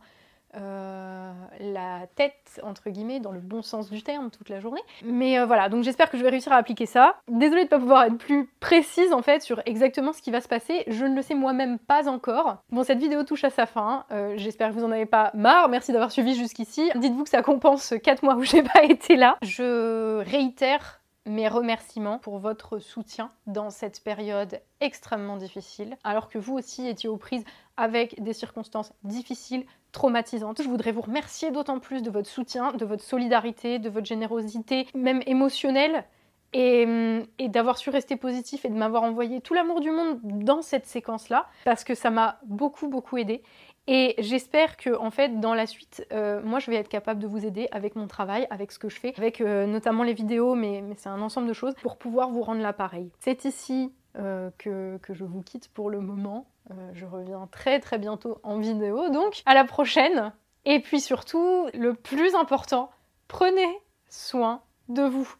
euh, 0.55 1.31
la 1.59 2.07
tête, 2.15 2.59
entre 2.63 2.89
guillemets, 2.89 3.19
dans 3.19 3.31
le 3.31 3.39
bon 3.39 3.61
sens 3.61 3.89
du 3.89 4.03
terme, 4.03 4.29
toute 4.31 4.49
la 4.49 4.59
journée. 4.59 4.81
Mais 5.03 5.39
euh, 5.39 5.45
voilà, 5.45 5.69
donc 5.69 5.83
j'espère 5.83 6.09
que 6.09 6.17
je 6.17 6.23
vais 6.23 6.29
réussir 6.29 6.51
à 6.51 6.57
appliquer 6.57 6.85
ça. 6.85 7.17
Désolée 7.27 7.61
de 7.61 7.65
ne 7.65 7.69
pas 7.69 7.79
pouvoir 7.79 8.03
être 8.05 8.17
plus 8.17 8.49
précise 8.59 9.13
en 9.13 9.21
fait 9.21 9.41
sur 9.41 9.61
exactement 9.65 10.13
ce 10.13 10.21
qui 10.21 10.31
va 10.31 10.41
se 10.41 10.47
passer. 10.47 10.83
Je 10.87 11.05
ne 11.05 11.15
le 11.15 11.21
sais 11.21 11.35
moi-même 11.35 11.79
pas 11.79 12.09
encore. 12.09 12.57
Bon, 12.71 12.83
cette 12.83 12.99
vidéo 12.99 13.23
touche 13.23 13.43
à 13.43 13.49
sa 13.49 13.65
fin. 13.65 14.05
Euh, 14.11 14.33
j'espère 14.37 14.69
que 14.69 14.73
vous 14.73 14.83
en 14.83 14.91
avez 14.91 15.05
pas 15.05 15.31
marre. 15.33 15.69
Merci 15.69 15.91
d'avoir 15.91 16.11
suivi 16.11 16.35
jusqu'ici. 16.35 16.89
Dites-vous 16.95 17.23
que 17.23 17.29
ça 17.29 17.41
compense 17.41 17.93
4 18.03 18.23
mois 18.23 18.35
où 18.35 18.43
j'ai 18.43 18.63
pas 18.63 18.83
été 18.83 19.15
là. 19.15 19.37
Je 19.41 20.19
réitère 20.19 21.00
mes 21.25 21.47
remerciements 21.47 22.17
pour 22.17 22.39
votre 22.39 22.79
soutien 22.79 23.31
dans 23.45 23.69
cette 23.69 24.03
période 24.03 24.61
extrêmement 24.79 25.37
difficile, 25.37 25.97
alors 26.03 26.29
que 26.29 26.39
vous 26.39 26.53
aussi 26.53 26.87
étiez 26.87 27.09
aux 27.09 27.17
prises 27.17 27.43
avec 27.77 28.21
des 28.21 28.33
circonstances 28.33 28.93
difficiles, 29.03 29.65
traumatisantes. 29.91 30.61
Je 30.61 30.69
voudrais 30.69 30.91
vous 30.91 31.01
remercier 31.01 31.51
d'autant 31.51 31.79
plus 31.79 32.01
de 32.01 32.09
votre 32.09 32.29
soutien, 32.29 32.73
de 32.73 32.85
votre 32.85 33.03
solidarité, 33.03 33.77
de 33.77 33.89
votre 33.89 34.07
générosité, 34.07 34.87
même 34.95 35.21
émotionnelle, 35.25 36.05
et, 36.53 37.47
d'avoir 37.47 37.77
su 37.77 37.89
rester 37.89 38.15
positif 38.15 38.65
et 38.65 38.69
de 38.69 38.75
m'avoir 38.75 39.03
envoyé 39.03 39.41
tout 39.41 39.53
l'amour 39.53 39.79
du 39.79 39.91
monde 39.91 40.19
dans 40.23 40.61
cette 40.61 40.85
séquence-là, 40.85 41.47
parce 41.65 41.83
que 41.83 41.95
ça 41.95 42.09
m'a 42.09 42.39
beaucoup, 42.45 42.87
beaucoup 42.87 43.17
aidé. 43.17 43.43
Et 43.87 44.15
j'espère 44.19 44.77
que, 44.77 44.95
en 44.95 45.09
fait, 45.09 45.39
dans 45.39 45.53
la 45.53 45.65
suite, 45.65 46.05
euh, 46.11 46.41
moi, 46.43 46.59
je 46.59 46.69
vais 46.69 46.77
être 46.77 46.89
capable 46.89 47.19
de 47.19 47.27
vous 47.27 47.45
aider 47.45 47.67
avec 47.71 47.95
mon 47.95 48.07
travail, 48.07 48.47
avec 48.49 48.71
ce 48.71 48.79
que 48.79 48.89
je 48.89 48.99
fais, 48.99 49.13
avec 49.17 49.41
euh, 49.41 49.65
notamment 49.65 50.03
les 50.03 50.13
vidéos, 50.13 50.55
mais, 50.55 50.83
c'est 50.97 51.09
un 51.09 51.21
ensemble 51.21 51.47
de 51.47 51.53
choses 51.53 51.73
pour 51.81 51.97
pouvoir 51.97 52.29
vous 52.29 52.41
rendre 52.41 52.61
l'appareil. 52.61 53.11
C'est 53.19 53.45
ici 53.45 53.91
euh, 54.17 54.51
que, 54.57 54.97
que, 55.01 55.13
je 55.13 55.25
vous 55.25 55.41
quitte 55.41 55.69
pour 55.69 55.89
le 55.89 55.99
moment. 55.99 56.45
je 56.93 57.05
reviens 57.05 57.47
très 57.51 57.79
très 57.79 57.97
bientôt 57.97 58.39
en 58.43 58.59
vidéo, 58.59 59.09
donc 59.09 59.41
à 59.45 59.53
la 59.53 59.65
prochaine. 59.65 60.31
Et 60.65 60.79
puis 60.79 61.01
surtout, 61.01 61.67
le 61.73 61.95
plus 61.95 62.35
important, 62.35 62.91
prenez 63.27 63.79
soin 64.09 64.61
de 64.89 65.01
vous. 65.01 65.35